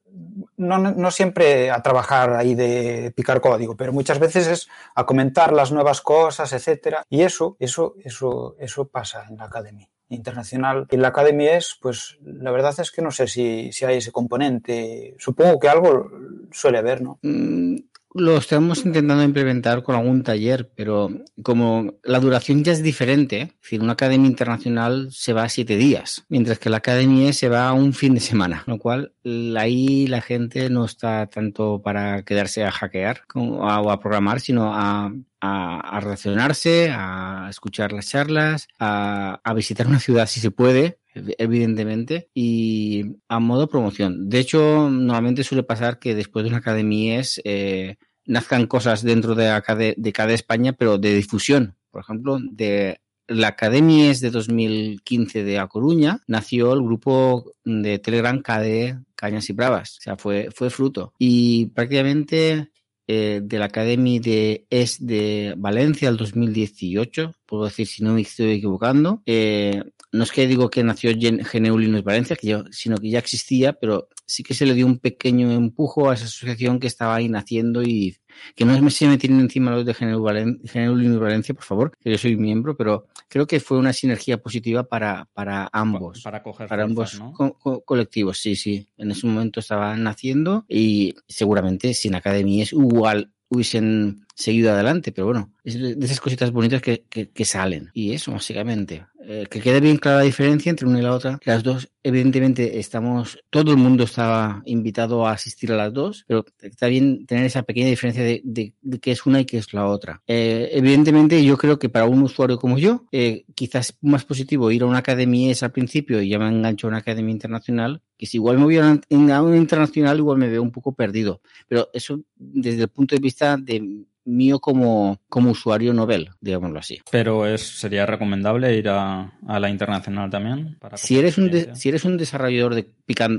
no, 0.57 0.77
no, 0.77 1.11
siempre 1.11 1.71
a 1.71 1.81
trabajar 1.81 2.33
ahí 2.33 2.55
de 2.55 3.13
picar 3.15 3.41
código, 3.41 3.75
pero 3.75 3.93
muchas 3.93 4.19
veces 4.19 4.47
es 4.47 4.67
a 4.95 5.05
comentar 5.05 5.53
las 5.53 5.71
nuevas 5.71 6.01
cosas, 6.01 6.51
etcétera. 6.53 7.05
Y 7.09 7.21
eso, 7.21 7.55
eso, 7.59 7.95
eso, 8.03 8.55
eso 8.59 8.87
pasa 8.87 9.25
en 9.29 9.37
la 9.37 9.45
academia 9.45 9.89
internacional. 10.09 10.87
Y 10.91 10.97
la 10.97 11.09
academia 11.09 11.57
es, 11.57 11.77
pues, 11.81 12.17
la 12.21 12.51
verdad 12.51 12.75
es 12.77 12.91
que 12.91 13.01
no 13.01 13.11
sé 13.11 13.27
si, 13.27 13.71
si 13.71 13.85
hay 13.85 13.97
ese 13.97 14.11
componente. 14.11 15.15
Supongo 15.17 15.59
que 15.59 15.69
algo 15.69 16.11
suele 16.51 16.77
haber, 16.79 17.01
¿no? 17.01 17.19
Mm, 17.21 17.77
lo 18.13 18.37
estamos 18.37 18.85
intentando 18.85 19.23
implementar 19.23 19.83
con 19.83 19.95
algún 19.95 20.23
taller, 20.23 20.69
pero 20.75 21.09
como 21.43 21.95
la 22.03 22.19
duración 22.19 22.63
ya 22.63 22.73
es 22.73 22.83
diferente, 22.83 23.41
es 23.41 23.61
decir, 23.61 23.81
una 23.81 23.93
academia 23.93 24.29
internacional 24.29 25.09
se 25.11 25.33
va 25.33 25.43
a 25.43 25.49
siete 25.49 25.77
días, 25.77 26.25
mientras 26.29 26.59
que 26.59 26.69
la 26.69 26.77
academia 26.77 27.31
se 27.33 27.49
va 27.49 27.69
a 27.69 27.73
un 27.73 27.93
fin 27.93 28.13
de 28.13 28.19
semana, 28.19 28.63
lo 28.67 28.77
cual 28.77 29.13
ahí 29.57 30.07
la 30.07 30.21
gente 30.21 30.69
no 30.69 30.85
está 30.85 31.27
tanto 31.27 31.81
para 31.81 32.23
quedarse 32.23 32.63
a 32.63 32.71
hackear 32.71 33.21
o 33.35 33.65
a, 33.67 33.99
programar, 33.99 34.41
sino 34.41 34.73
a, 34.73 35.13
a, 35.39 35.99
relacionarse, 35.99 36.91
a 36.91 37.47
escuchar 37.49 37.93
las 37.93 38.09
charlas, 38.09 38.67
a 38.79 39.53
visitar 39.55 39.87
una 39.87 39.99
ciudad 39.99 40.27
si 40.27 40.39
se 40.39 40.51
puede, 40.51 41.00
evidentemente, 41.13 42.29
y 42.33 43.17
a 43.27 43.39
modo 43.39 43.67
promoción. 43.67 44.29
De 44.29 44.39
hecho, 44.39 44.89
normalmente 44.89 45.43
suele 45.43 45.63
pasar 45.63 45.99
que 45.99 46.15
después 46.15 46.43
de 46.43 46.49
una 46.49 46.59
academia 46.59 47.19
es, 47.19 47.41
eh, 47.43 47.97
nazcan 48.25 48.67
cosas 48.67 49.03
dentro 49.03 49.35
de, 49.35 49.49
ACADE, 49.49 49.95
de 49.97 50.13
cada 50.13 50.33
España, 50.33 50.73
pero 50.73 50.97
de 50.97 51.13
difusión. 51.15 51.75
Por 51.89 52.01
ejemplo, 52.01 52.39
de 52.41 53.01
la 53.27 53.49
Academia 53.49 54.13
de 54.13 54.29
2015 54.29 55.43
de 55.43 55.59
A 55.59 55.67
Coruña, 55.67 56.19
nació 56.27 56.73
el 56.73 56.81
grupo 56.81 57.53
de 57.63 57.99
Telegram 57.99 58.41
KDE 58.41 58.99
Cañas 59.15 59.49
y 59.49 59.53
Bravas. 59.53 59.97
O 59.99 60.01
sea, 60.01 60.17
fue, 60.17 60.49
fue 60.53 60.69
fruto. 60.69 61.13
Y 61.17 61.67
prácticamente 61.67 62.71
eh, 63.07 63.41
de 63.43 63.59
la 63.59 63.65
Academia 63.65 64.19
de 64.19 64.65
es 64.69 65.05
de 65.05 65.53
Valencia 65.57 66.09
el 66.09 66.17
2018, 66.17 67.33
puedo 67.51 67.65
decir 67.65 67.85
si 67.85 68.01
no 68.01 68.13
me 68.13 68.21
estoy 68.21 68.51
equivocando. 68.51 69.21
Eh, 69.25 69.83
no 70.13 70.23
es 70.23 70.31
que 70.31 70.47
digo 70.47 70.69
que 70.69 70.85
nació 70.85 71.11
Geneulinos 71.43 72.01
Valencia, 72.01 72.37
que 72.37 72.47
yo, 72.47 72.63
sino 72.71 72.95
que 72.95 73.09
ya 73.09 73.19
existía, 73.19 73.73
pero 73.73 74.07
sí 74.25 74.41
que 74.41 74.53
se 74.53 74.65
le 74.65 74.73
dio 74.73 74.85
un 74.85 74.99
pequeño 74.99 75.51
empujo 75.51 76.09
a 76.09 76.13
esa 76.13 76.25
asociación 76.25 76.79
que 76.79 76.87
estaba 76.87 77.13
ahí 77.13 77.27
naciendo 77.27 77.83
y 77.83 78.15
que 78.55 78.63
no 78.63 78.89
se 78.89 79.05
me 79.05 79.17
tienen 79.17 79.41
encima 79.41 79.71
los 79.71 79.85
de 79.85 79.93
Geneulinos 79.93 81.19
Valencia, 81.19 81.53
por 81.53 81.65
favor, 81.65 81.91
que 81.99 82.11
yo 82.11 82.17
soy 82.17 82.37
miembro, 82.37 82.77
pero 82.77 83.07
creo 83.27 83.45
que 83.45 83.59
fue 83.59 83.77
una 83.77 83.91
sinergia 83.91 84.37
positiva 84.37 84.83
para, 84.83 85.27
para 85.33 85.69
ambos. 85.73 86.21
Para, 86.21 86.41
coger 86.41 86.69
para 86.69 86.87
fuerzas, 86.87 87.19
ambos 87.19 87.31
¿no? 87.31 87.33
co 87.33 87.59
co 87.59 87.81
colectivos, 87.81 88.37
sí, 88.37 88.55
sí. 88.55 88.87
En 88.97 89.11
ese 89.11 89.27
momento 89.27 89.59
estaban 89.59 90.03
naciendo 90.03 90.63
y 90.69 91.15
seguramente 91.27 91.93
sin 91.93 92.15
academias 92.15 92.71
igual 92.71 93.33
hubiesen 93.49 94.25
seguido 94.35 94.71
adelante, 94.71 95.11
pero 95.11 95.27
bueno, 95.27 95.51
es 95.63 95.79
de 95.79 96.05
esas 96.05 96.19
cositas 96.19 96.51
bonitas 96.51 96.81
que, 96.81 97.05
que, 97.09 97.29
que 97.29 97.45
salen. 97.45 97.89
Y 97.93 98.13
eso, 98.13 98.31
básicamente. 98.31 99.05
eh, 99.23 99.45
que 99.49 99.61
quede 99.61 99.79
bien 99.79 99.97
clara 99.97 100.17
la 100.19 100.23
diferencia 100.23 100.69
entre 100.69 100.87
una 100.87 100.99
y 100.99 101.01
la 101.03 101.13
otra. 101.13 101.39
Las 101.45 101.63
dos, 101.63 101.89
evidentemente, 102.03 102.79
estamos, 102.79 103.37
todo 103.49 103.71
el 103.71 103.77
mundo 103.77 104.03
estaba 104.03 104.61
invitado 104.65 105.27
a 105.27 105.31
asistir 105.33 105.71
a 105.71 105.75
las 105.75 105.93
dos, 105.93 106.25
pero 106.27 106.45
está 106.61 106.87
bien 106.87 107.25
tener 107.25 107.45
esa 107.45 107.63
pequeña 107.63 107.87
diferencia 107.87 108.23
de, 108.23 108.41
de, 108.43 108.99
qué 108.99 109.11
es 109.11 109.25
una 109.25 109.39
y 109.41 109.45
qué 109.45 109.57
es 109.57 109.73
la 109.73 109.87
otra. 109.87 110.21
Eh, 110.27 110.69
evidentemente, 110.73 111.43
yo 111.43 111.57
creo 111.57 111.77
que 111.77 111.89
para 111.89 112.05
un 112.05 112.21
usuario 112.23 112.57
como 112.57 112.77
yo, 112.77 113.05
eh, 113.11 113.45
quizás 113.55 113.89
es 113.91 113.97
más 114.01 114.25
positivo 114.25 114.71
ir 114.71 114.83
a 114.83 114.87
una 114.87 114.99
academia 114.99 115.53
al 115.61 115.71
principio 115.71 116.21
y 116.21 116.29
ya 116.29 116.39
me 116.39 116.47
engancho 116.47 116.87
a 116.87 116.89
una 116.89 116.97
academia 116.99 117.31
internacional, 117.31 118.01
que 118.17 118.25
si 118.25 118.37
igual 118.37 118.57
me 118.57 118.63
voy 118.65 118.77
a 118.77 118.99
una 119.09 119.57
internacional, 119.57 120.17
igual 120.17 120.37
me 120.37 120.49
veo 120.49 120.61
un 120.61 120.71
poco 120.71 120.93
perdido. 120.93 121.41
Pero 121.67 121.89
eso, 121.93 122.21
desde 122.35 122.83
el 122.83 122.89
punto 122.89 123.15
de 123.15 123.21
vista 123.21 123.57
de 123.57 124.05
mío 124.31 124.59
como, 124.59 125.19
como 125.29 125.51
usuario 125.51 125.93
novel, 125.93 126.29
digámoslo 126.39 126.79
así. 126.79 126.99
Pero 127.11 127.45
es, 127.45 127.61
sería 127.61 128.05
recomendable 128.05 128.75
ir 128.75 128.89
a, 128.89 129.37
a 129.47 129.59
la 129.59 129.69
internacional 129.69 130.29
también. 130.29 130.77
si, 130.95 131.19
eres 131.19 131.37
un 131.37 131.75
si 131.75 131.89
eres 131.89 132.05
un 132.05 132.17
desarrollador 132.17 132.75
de 132.75 132.91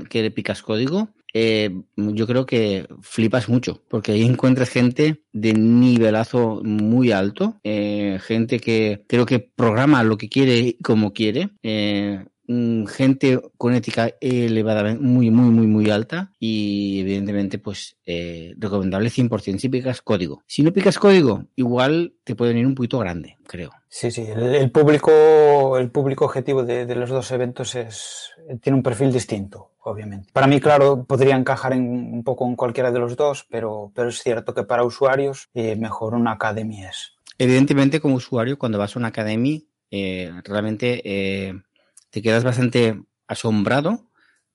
que 0.09 0.21
le 0.21 0.31
picas 0.31 0.61
código, 0.61 1.09
eh, 1.33 1.71
yo 1.95 2.27
creo 2.27 2.45
que 2.45 2.87
flipas 3.01 3.49
mucho, 3.49 3.81
porque 3.89 4.11
ahí 4.11 4.21
encuentras 4.23 4.69
gente 4.69 5.23
de 5.33 5.53
nivelazo 5.53 6.61
muy 6.63 7.11
alto, 7.11 7.59
eh, 7.63 8.19
gente 8.21 8.59
que 8.59 9.03
creo 9.07 9.25
que 9.25 9.39
programa 9.39 10.03
lo 10.03 10.17
que 10.17 10.29
quiere 10.29 10.77
como 10.83 11.11
quiere. 11.11 11.49
Eh, 11.63 12.23
gente 12.47 13.41
con 13.57 13.73
ética 13.73 14.11
elevada, 14.19 14.95
muy, 14.95 15.31
muy, 15.31 15.49
muy, 15.49 15.67
muy 15.67 15.89
alta 15.89 16.31
y 16.39 16.99
evidentemente 17.01 17.57
pues 17.57 17.97
eh, 18.05 18.53
recomendable 18.57 19.09
100% 19.09 19.59
si 19.59 19.69
picas 19.69 20.01
código. 20.01 20.43
Si 20.45 20.61
no 20.61 20.73
picas 20.73 20.99
código, 20.99 21.45
igual 21.55 22.13
te 22.23 22.35
puede 22.35 22.51
venir 22.51 22.67
un 22.67 22.75
poquito 22.75 22.99
grande, 22.99 23.37
creo. 23.47 23.71
Sí, 23.87 24.11
sí, 24.11 24.25
el, 24.27 24.71
público, 24.71 25.77
el 25.77 25.91
público 25.91 26.25
objetivo 26.25 26.63
de, 26.63 26.93
los 26.95 27.09
dos 27.09 27.31
eventos 27.31 27.75
es, 27.75 28.31
tiene 28.61 28.77
un 28.77 28.83
perfil 28.83 29.11
distinto, 29.11 29.71
obviamente. 29.81 30.29
Para 30.33 30.47
mí, 30.47 30.59
claro, 30.59 31.05
podría 31.05 31.35
encajar 31.35 31.73
en, 31.73 31.83
un 31.83 32.23
poco 32.23 32.45
en 32.47 32.55
cualquiera 32.55 32.91
de 32.91 32.99
los 32.99 33.15
dos, 33.15 33.45
pero, 33.49 33.91
pero 33.93 34.09
es 34.09 34.21
cierto 34.21 34.53
que 34.53 34.63
para 34.63 34.83
usuarios 34.83 35.49
eh, 35.53 35.75
mejor 35.75 36.15
una 36.15 36.31
academia 36.31 36.89
es. 36.89 37.13
Evidentemente, 37.37 37.99
como 37.99 38.15
usuario, 38.15 38.57
cuando 38.57 38.77
vas 38.77 38.95
a 38.95 38.99
una 38.99 39.09
academia, 39.09 39.59
eh, 39.91 40.31
realmente 40.43 41.63
te 42.13 42.21
quedas 42.21 42.43
bastante 42.43 43.01
asombrado 43.27 44.11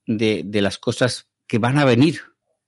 de, 0.07 0.47
las 0.61 0.77
cosas 0.77 1.27
que 1.45 1.57
van 1.57 1.77
a 1.77 1.83
venir, 1.83 2.21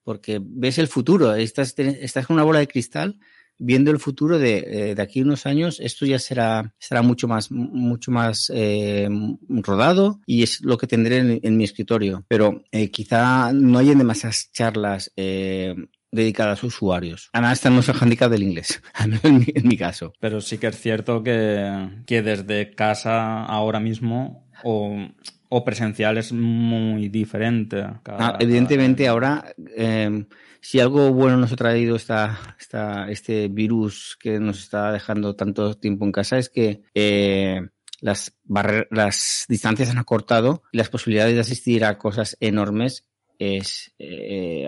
porque 0.03 0.41
ves 0.43 0.79
el 0.79 0.89
futuro, 0.89 1.33
estás, 1.33 1.73
estás 1.79 2.27
con 2.27 2.33
una 2.33 2.43
bola 2.43 2.59
de 2.59 2.67
cristal 2.67 3.17
viendo 3.57 3.89
el 3.89 3.99
futuro 3.99 4.37
de, 4.37 4.57
eh, 4.57 4.95
de 4.95 5.01
aquí 5.01 5.21
a 5.21 5.23
unos 5.23 5.45
años, 5.45 5.79
esto 5.79 6.05
ya 6.05 6.19
será, 6.19 6.73
será 6.77 7.03
mucho 7.03 7.29
más, 7.29 7.51
mucho 7.51 8.11
más 8.11 8.51
eh, 8.53 9.07
rodado 9.47 10.19
y 10.25 10.43
es 10.43 10.59
lo 10.61 10.77
que 10.77 10.87
tendré 10.87 11.39
en, 11.41 11.57
mi 11.57 11.63
escritorio. 11.63 12.25
Pero 12.27 12.63
eh, 12.71 12.91
quizá 12.91 13.53
no 13.53 13.77
hayan 13.77 13.99
demasiadas 13.99 14.51
charlas 14.51 15.13
dedicadas 15.15 16.63
a 16.63 16.67
usuarios. 16.67 17.29
Además, 17.31 17.53
está 17.53 17.69
nuestro 17.69 17.95
handicap 17.97 18.29
del 18.29 18.43
inglés, 18.43 18.81
en 19.23 19.39
mi, 19.39 19.45
en 19.55 19.67
mi, 19.67 19.77
caso. 19.77 20.11
Pero 20.19 20.41
sí 20.41 20.57
que 20.57 20.67
es 20.67 20.77
cierto 20.77 21.23
que, 21.23 22.03
que 22.05 22.21
desde 22.21 22.75
casa 22.75 23.45
ahora 23.45 23.79
mismo 23.79 24.50
o, 24.63 25.65
presencial 25.65 26.17
es 26.17 26.31
muy 26.31 27.09
diferente. 27.09 27.83
Ah, 28.05 28.37
evidentemente, 28.39 29.07
ahora, 29.07 29.53
em, 29.75 30.25
si 30.61 30.79
algo 30.79 31.11
bueno 31.11 31.37
nos 31.37 31.51
ha 31.51 31.55
traído 31.55 31.95
esta, 31.95 32.55
esta, 32.59 33.09
este 33.09 33.47
virus 33.47 34.17
que 34.19 34.39
nos 34.39 34.59
está 34.59 34.91
dejando 34.91 35.35
tanto 35.35 35.75
tiempo 35.75 36.05
en 36.05 36.11
casa 36.11 36.37
es 36.37 36.49
que 36.49 36.83
eh, 36.93 37.61
las, 37.99 38.37
las 38.89 39.45
distancias 39.47 39.89
han 39.89 39.97
acortado 39.97 40.63
y 40.71 40.77
las 40.77 40.89
posibilidades 40.89 41.35
de 41.35 41.41
asistir 41.41 41.85
a 41.85 41.97
cosas 41.97 42.37
enormes 42.39 43.07
es, 43.39 43.93
eh, 43.97 44.67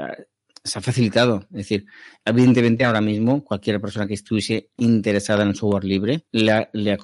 se 0.63 0.79
ha 0.79 0.81
facilitado. 0.81 1.41
Es 1.51 1.57
decir, 1.57 1.85
evidentemente 2.23 2.85
ahora 2.85 3.01
mismo 3.01 3.43
cualquier 3.43 3.81
persona 3.81 4.07
que 4.07 4.13
estuviese 4.13 4.69
interesada 4.77 5.43
en 5.43 5.49
el 5.49 5.55
software 5.55 5.83
libre 5.83 6.25
le, 6.31 6.69
le, 6.73 6.97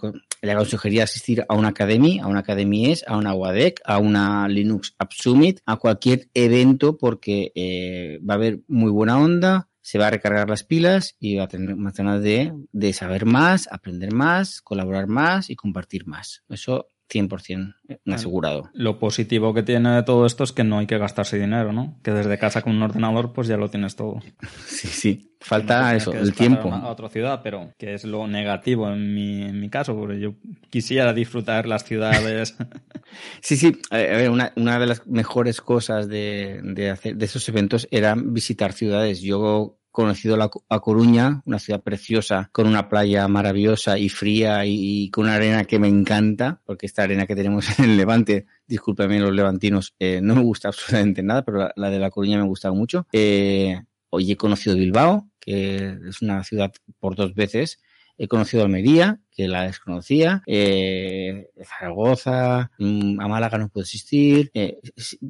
aconsejaría 0.52 1.04
asistir 1.04 1.46
a 1.48 1.56
una 1.56 1.70
academia, 1.70 2.24
a 2.24 2.28
una 2.28 2.40
academia 2.40 2.96
a 3.08 3.18
una 3.18 3.34
WADEC, 3.34 3.82
a 3.84 3.98
una 3.98 4.48
Linux 4.48 4.96
App 4.98 5.12
Summit, 5.12 5.60
a 5.66 5.76
cualquier 5.76 6.30
evento 6.34 6.98
porque 6.98 7.52
eh, 7.56 8.20
va 8.28 8.36
a 8.36 8.38
haber 8.38 8.62
muy 8.68 8.92
buena 8.92 9.20
onda, 9.20 9.70
se 9.82 9.98
va 9.98 10.08
a 10.08 10.12
recargar 10.12 10.48
las 10.50 10.64
pilas 10.64 11.16
y 11.20 11.36
va 11.36 11.46
a 11.46 11.48
tener 11.48 11.76
más 11.76 11.96
ganas 11.96 12.22
de, 12.22 12.54
de 12.72 12.94
saber 12.94 13.26
más, 13.26 13.68
aprender 13.72 14.14
más, 14.14 14.62
colaborar 14.62 15.08
más 15.08 15.50
y 15.50 15.56
compartir 15.56 16.08
más. 16.08 16.44
Eso 16.48 16.88
100% 17.10 17.76
asegurado. 18.08 18.70
Lo 18.74 19.00
positivo 19.00 19.54
que 19.54 19.64
tiene 19.64 19.96
de 19.96 20.04
todo 20.04 20.26
esto 20.26 20.44
es 20.44 20.52
que 20.52 20.64
no 20.64 20.80
hay 20.80 20.88
que 20.88 20.98
gastarse 20.98 21.40
dinero, 21.40 21.74
¿no? 21.74 21.98
Que 22.04 22.12
desde 22.12 22.38
casa 22.40 22.62
con 22.62 22.76
un 22.76 22.84
ordenador 22.84 23.34
pues 23.34 23.48
ya 23.48 23.58
lo 23.58 23.70
tienes 23.70 23.96
todo. 23.96 24.20
Sí, 24.66 24.88
sí. 24.88 25.26
Falta 25.42 25.96
eso, 25.96 26.12
el 26.12 26.34
tiempo. 26.34 26.72
A 26.72 26.90
otra 26.90 27.08
ciudad, 27.08 27.40
pero 27.42 27.74
que 27.78 27.94
es 27.94 28.04
lo 28.04 28.28
negativo 28.28 28.90
en 28.90 29.14
mi, 29.14 29.44
en 29.44 29.58
mi 29.60 29.70
caso, 29.70 29.96
porque 29.96 30.20
yo 30.20 30.34
quisiera 30.70 31.14
disfrutar 31.14 31.66
las 31.66 31.86
ciudades. 31.86 32.58
sí, 33.42 33.56
sí. 33.56 33.80
A 33.90 33.98
ver, 33.98 34.30
una, 34.30 34.52
una 34.58 34.78
de 34.78 34.86
las 34.86 35.08
mejores 35.08 35.62
cosas 35.62 36.10
de, 36.10 36.60
de, 36.62 36.90
hacer, 36.90 37.16
de 37.16 37.26
esos 37.26 37.48
eventos 37.48 37.88
era 37.90 38.16
visitar 38.18 38.74
ciudades. 38.74 39.22
Yo 39.22 39.79
conocido 39.92 40.38
la, 40.38 40.50
a 40.70 40.80
Coruña, 40.80 41.42
una 41.46 41.60
ciudad 41.60 41.82
preciosa, 41.82 42.50
con 42.52 42.68
una 42.68 42.90
playa 42.90 43.28
maravillosa 43.28 43.98
y 43.98 44.10
fría 44.10 44.66
y, 44.66 45.10
con 45.10 45.26
una 45.26 45.36
arena 45.36 45.66
que 45.66 45.80
me 45.80 45.88
encanta, 45.88 46.62
porque 46.66 46.86
esta 46.86 47.04
arena 47.04 47.26
que 47.26 47.36
tenemos 47.36 47.68
en 47.80 47.86
el 47.86 47.98
Levante, 47.98 48.46
discúlpeme 48.68 49.20
los 49.20 49.34
levantinos, 49.34 49.96
eh, 50.00 50.20
no 50.22 50.36
me 50.36 50.42
gusta 50.42 50.68
absolutamente 50.70 51.24
nada, 51.24 51.44
pero 51.44 51.70
la, 51.76 51.90
de 51.90 52.00
la 52.00 52.10
Coruña 52.10 52.38
me 52.38 52.44
ha 52.44 52.48
gustado 52.48 52.76
mucho. 52.76 53.08
Eh, 53.12 53.82
hoy 54.10 54.32
he 54.32 54.38
conocido 54.38 54.76
Bilbao, 54.76 55.30
que 55.40 55.98
es 56.08 56.22
una 56.22 56.44
ciudad 56.44 56.72
por 57.00 57.16
dos 57.16 57.34
veces, 57.34 57.80
He 58.22 58.28
conocido 58.28 58.64
Almería, 58.64 59.22
que 59.32 59.48
la 59.48 59.64
desconocía, 59.64 60.44
eh, 60.46 61.50
Zaragoza, 61.64 62.70
mm, 62.78 63.22
a 63.22 63.28
Málaga 63.30 63.58
no 63.58 63.70
puedo 63.70 63.84
existir. 63.84 64.52
Eh, 64.54 64.80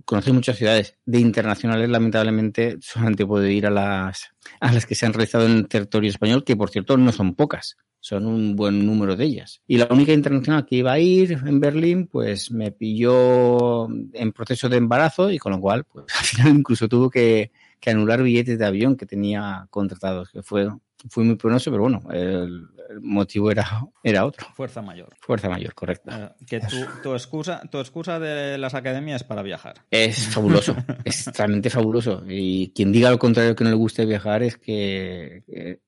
conocí 0.06 0.32
muchas 0.32 0.58
ciudades. 0.58 0.98
De 1.06 1.20
internacionales, 1.20 1.88
lamentablemente, 1.88 2.78
solamente 2.82 3.28
puedo 3.28 3.46
ir 3.48 3.68
a 3.68 3.70
las, 3.70 4.32
a 4.60 4.74
las 4.74 4.88
que 4.88 4.96
se 4.96 5.06
han 5.06 5.14
realizado 5.14 5.46
en 5.46 5.58
el 5.58 5.68
territorio 5.68 6.10
español, 6.10 6.44
que 6.44 6.58
por 6.58 6.72
cierto 6.72 6.98
no 6.98 7.12
son 7.12 7.36
pocas 7.36 7.78
son 8.02 8.26
un 8.26 8.56
buen 8.56 8.86
número 8.86 9.16
de 9.16 9.26
ellas. 9.26 9.62
Y 9.68 9.78
la 9.78 9.88
única 9.92 10.14
internacional 10.14 10.66
que 10.66 10.78
iba 10.78 10.94
a 10.94 11.00
ir 11.00 11.34
en 11.46 11.60
Berlín, 11.60 12.08
pues 12.08 12.52
me 12.52 12.72
pilló 12.72 13.88
en 13.90 14.32
proceso 14.32 14.70
de 14.70 14.78
embarazo 14.78 15.30
y 15.32 15.38
con 15.38 15.52
lo 15.52 15.60
cual, 15.60 15.84
pues 15.84 16.06
al 16.18 16.26
final 16.26 16.58
incluso 16.60 16.88
tuvo 16.88 17.10
que, 17.10 17.52
que 17.80 17.90
anular 17.90 18.22
billetes 18.24 18.60
de 18.60 18.66
avión 18.66 18.96
que 18.96 19.06
tenía 19.06 19.68
contratados, 19.70 20.30
que 20.32 20.44
fue 20.44 20.70
fui 21.08 21.24
muy 21.24 21.36
penoso, 21.36 21.72
pero 21.72 21.84
bueno, 21.84 22.02
el, 22.12 22.68
motivo 23.02 23.52
era, 23.52 23.86
era 24.04 24.26
otro. 24.26 24.48
Fuerza 24.56 24.82
mayor. 24.82 25.16
Fuerza 25.22 25.48
mayor, 25.48 25.74
correcto. 25.74 26.10
Eh, 26.12 26.30
que 26.46 26.60
tu, 26.60 26.76
tu, 27.04 27.14
excusa, 27.14 27.62
tu 27.72 27.80
excusa 27.80 28.20
de 28.20 28.58
las 28.58 28.74
academias 28.74 29.22
es 29.22 29.28
para 29.28 29.44
viajar. 29.44 29.76
Es 29.92 30.28
fabuloso, 30.28 30.76
es 31.06 31.28
realmente 31.38 31.70
fabuloso. 31.70 32.24
Y 32.28 32.72
quien 32.74 32.92
diga 32.92 33.12
lo 33.12 33.20
contrario 33.20 33.56
que 33.56 33.64
no 33.64 33.70
le 33.70 33.76
guste 33.76 34.06
viajar 34.06 34.44
es 34.44 34.58
que, 34.58 35.44
que, 35.48 35.80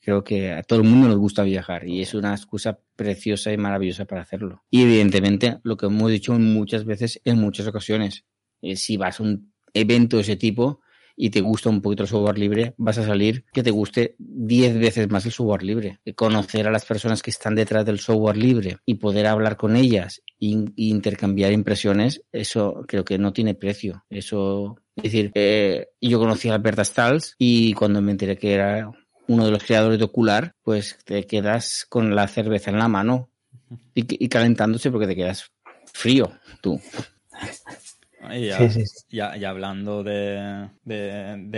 creo 0.00 0.22
que 0.22 0.52
a 0.52 0.62
todo 0.62 0.80
el 0.80 0.88
mundo 0.88 1.08
nos 1.08 1.16
gusta 1.16 1.42
viajar 1.42 1.88
y 1.88 2.02
es 2.02 2.14
una 2.14 2.32
excusa 2.32 2.78
preciosa 2.94 3.52
y 3.52 3.56
maravillosa 3.56 4.04
para 4.04 4.22
hacerlo. 4.22 4.64
Y 4.70 4.82
evidentemente, 4.82 5.58
lo 5.62 5.76
que 5.76 5.86
hemos 5.86 6.10
dicho 6.10 6.38
muchas 6.38 6.84
veces, 6.84 7.20
en 7.24 7.40
muchas 7.40 7.66
ocasiones, 7.66 8.24
es 8.60 8.82
si 8.82 8.96
vas 8.96 9.18
a 9.18 9.22
un 9.22 9.52
evento 9.72 10.16
de 10.18 10.22
ese 10.22 10.36
tipo, 10.36 10.80
y 11.16 11.30
te 11.30 11.40
gusta 11.40 11.70
un 11.70 11.80
poquito 11.80 12.02
el 12.02 12.08
software 12.08 12.38
libre, 12.38 12.74
vas 12.76 12.98
a 12.98 13.06
salir 13.06 13.44
que 13.52 13.62
te 13.62 13.70
guste 13.70 14.16
10 14.18 14.78
veces 14.78 15.10
más 15.10 15.24
el 15.26 15.32
software 15.32 15.62
libre. 15.62 16.00
Conocer 16.14 16.66
a 16.66 16.70
las 16.70 16.84
personas 16.84 17.22
que 17.22 17.30
están 17.30 17.54
detrás 17.54 17.84
del 17.84 18.00
software 18.00 18.36
libre 18.36 18.78
y 18.84 18.94
poder 18.94 19.26
hablar 19.26 19.56
con 19.56 19.76
ellas 19.76 20.22
e 20.40 20.64
intercambiar 20.76 21.52
impresiones, 21.52 22.22
eso 22.32 22.84
creo 22.86 23.04
que 23.04 23.18
no 23.18 23.32
tiene 23.32 23.54
precio. 23.54 24.04
Eso, 24.10 24.76
es 24.96 25.04
decir, 25.04 25.30
eh, 25.34 25.88
yo 26.00 26.18
conocí 26.18 26.48
a 26.48 26.54
Alberta 26.54 26.84
Stals 26.84 27.34
y 27.38 27.72
cuando 27.74 28.02
me 28.02 28.12
enteré 28.12 28.36
que 28.36 28.54
era 28.54 28.90
uno 29.26 29.46
de 29.46 29.50
los 29.50 29.64
creadores 29.64 29.98
de 29.98 30.04
Ocular, 30.04 30.54
pues 30.62 30.98
te 31.04 31.24
quedas 31.26 31.86
con 31.88 32.14
la 32.14 32.28
cerveza 32.28 32.70
en 32.70 32.78
la 32.78 32.88
mano 32.88 33.30
y, 33.94 34.24
y 34.24 34.28
calentándose 34.28 34.90
porque 34.90 35.06
te 35.06 35.16
quedas 35.16 35.52
frío 35.92 36.32
tú. 36.60 36.80
Y, 38.32 38.50
ya, 39.10 39.32
hablando 39.48 40.02
de, 40.02 40.70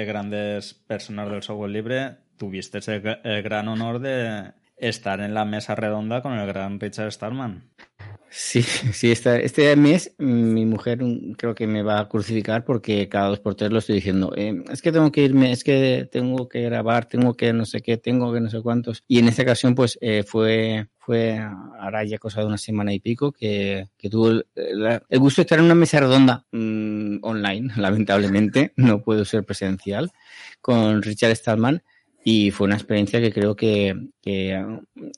grandes 0.06 0.74
personas 0.74 1.30
del 1.30 1.42
software 1.42 1.70
libre, 1.70 2.16
tuviste 2.36 2.78
el 3.24 3.42
gran 3.42 3.68
honor 3.68 4.00
de 4.00 4.52
estar 4.76 5.20
en 5.20 5.34
la 5.34 5.44
mesa 5.44 5.74
redonda 5.74 6.22
con 6.22 6.34
el 6.34 6.46
gran 6.46 6.80
Richard 6.80 7.12
Stallman. 7.12 7.70
Sí, 8.38 8.62
sí, 8.92 9.12
este 9.12 9.76
mes 9.76 10.14
mi 10.18 10.66
mujer 10.66 10.98
creo 11.38 11.54
que 11.54 11.66
me 11.66 11.82
va 11.82 12.00
a 12.00 12.08
crucificar 12.08 12.66
porque 12.66 13.08
cada 13.08 13.28
dos 13.28 13.40
por 13.40 13.54
tres 13.54 13.72
lo 13.72 13.78
estoy 13.78 13.96
diciendo. 13.96 14.30
Eh, 14.36 14.62
es 14.70 14.82
que 14.82 14.92
tengo 14.92 15.10
que 15.10 15.22
irme, 15.22 15.52
es 15.52 15.64
que 15.64 16.06
tengo 16.12 16.46
que 16.46 16.60
grabar, 16.60 17.06
tengo 17.06 17.32
que 17.34 17.54
no 17.54 17.64
sé 17.64 17.80
qué, 17.80 17.96
tengo 17.96 18.34
que 18.34 18.40
no 18.42 18.50
sé 18.50 18.60
cuántos. 18.60 19.02
Y 19.08 19.20
en 19.20 19.28
esta 19.28 19.42
ocasión, 19.42 19.74
pues 19.74 19.98
eh, 20.02 20.22
fue 20.22 20.86
fue 20.98 21.38
ahora 21.80 22.04
ya 22.04 22.18
cosa 22.18 22.40
de 22.40 22.46
una 22.46 22.58
semana 22.58 22.92
y 22.92 23.00
pico 23.00 23.32
que, 23.32 23.88
que 23.96 24.10
tuvo 24.10 24.28
el, 24.30 25.00
gusto 25.18 25.40
de 25.40 25.42
estar 25.44 25.58
en 25.58 25.64
una 25.64 25.74
mesa 25.74 26.00
redonda 26.00 26.44
mm, 26.52 27.18
online, 27.22 27.72
lamentablemente, 27.78 28.72
no 28.76 29.00
puedo 29.02 29.24
ser 29.24 29.44
presencial, 29.44 30.12
con 30.60 31.00
Richard 31.02 31.36
Stallman 31.36 31.82
y 32.28 32.50
fue 32.50 32.66
una 32.66 32.74
experiencia 32.74 33.20
que 33.20 33.32
creo 33.32 33.54
que, 33.54 33.94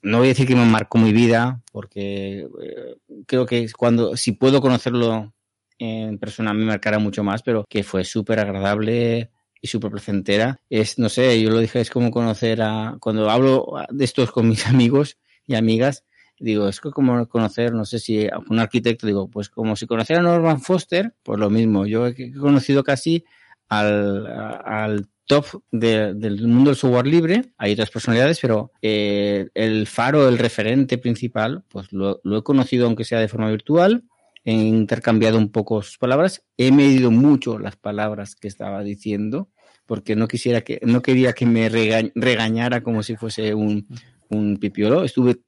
no 0.03 0.19
voy 0.19 0.27
a 0.27 0.29
decir 0.29 0.47
que 0.47 0.55
me 0.55 0.67
marcó 0.67 0.99
mi 0.99 1.15
vida, 1.15 1.63
porque 1.73 2.47
eh, 2.63 2.97
creo 3.25 3.47
que 3.47 3.67
cuando, 3.73 4.15
si 4.15 4.33
puedo 4.33 4.61
conocerlo 4.61 5.33
en 5.79 6.19
persona 6.19 6.53
me 6.53 6.67
marcará 6.67 6.99
mucho 6.99 7.25
más, 7.25 7.43
pero 7.43 7.65
que 7.67 7.83
fue 7.83 8.05
súper 8.05 8.41
agradable 8.41 9.31
y 9.59 9.69
súper 9.69 9.91
placentera. 9.91 10.61
Es, 10.69 10.99
no 10.99 11.09
sé, 11.09 11.41
yo 11.41 11.49
lo 11.49 11.61
dije, 11.61 11.81
es 11.81 11.89
como 11.89 12.11
conocer 12.11 12.61
a, 12.61 12.99
cuando 13.01 13.31
hablo 13.31 13.73
de 13.89 14.05
estos 14.05 14.31
con 14.31 14.47
mis 14.47 14.67
amigos 14.67 15.17
y 15.47 15.55
amigas, 15.55 16.05
digo, 16.39 16.69
es 16.69 16.79
como 16.79 17.27
conocer, 17.27 17.73
no 17.73 17.87
sé 17.87 18.01
si 18.01 18.29
un 18.51 18.59
arquitecto, 18.59 19.07
digo, 19.07 19.31
pues 19.31 19.49
como 19.49 19.77
si 19.77 19.87
conociera 19.87 20.21
a 20.21 20.25
Norman 20.25 20.61
Foster, 20.61 21.15
pues 21.23 21.41
lo 21.41 21.49
mismo. 21.49 21.87
Yo 21.87 22.07
he 22.07 22.35
conocido 22.35 22.85
casi 22.85 23.25
al, 23.71 24.27
al 24.27 25.09
top 25.29 25.63
del 25.71 26.49
mundo 26.49 26.71
del 26.71 26.77
software 26.77 27.07
libre. 27.07 27.53
Hay 27.59 27.75
otras 27.75 27.91
personalidades, 27.91 28.41
pero 28.41 28.73
eh, 28.83 29.49
el 29.55 29.87
faro, 29.87 30.29
el 30.29 30.39
referente 30.39 30.99
principal, 30.99 31.63
pues 31.69 31.93
lo, 31.93 32.21
he 32.25 32.43
conocido 32.43 32.87
aunque 32.87 33.05
sea 33.05 33.21
de 33.21 33.29
forma 33.29 33.51
virtual. 33.51 34.03
He 34.45 34.53
intercambiado 34.53 35.39
un 35.39 35.53
poco 35.53 35.83
sus 35.83 35.99
palabras. 35.99 36.43
He 36.57 36.73
medido 36.73 37.11
mucho 37.11 37.59
las 37.59 37.77
palabras 37.77 38.35
que 38.35 38.49
estaba 38.49 38.83
diciendo 38.83 39.51
porque 39.87 40.17
no 40.17 40.27
quisiera 40.27 40.63
que 40.63 40.81
no 40.83 41.03
quería 41.03 41.33
que 41.35 41.47
me 41.47 41.69
regañara 41.69 42.83
como 42.83 43.03
si 43.03 43.17
fuese 43.17 43.55
un, 43.55 43.87
un 44.31 44.57
pipiolo. 44.57 45.05
Estuve 45.05 45.41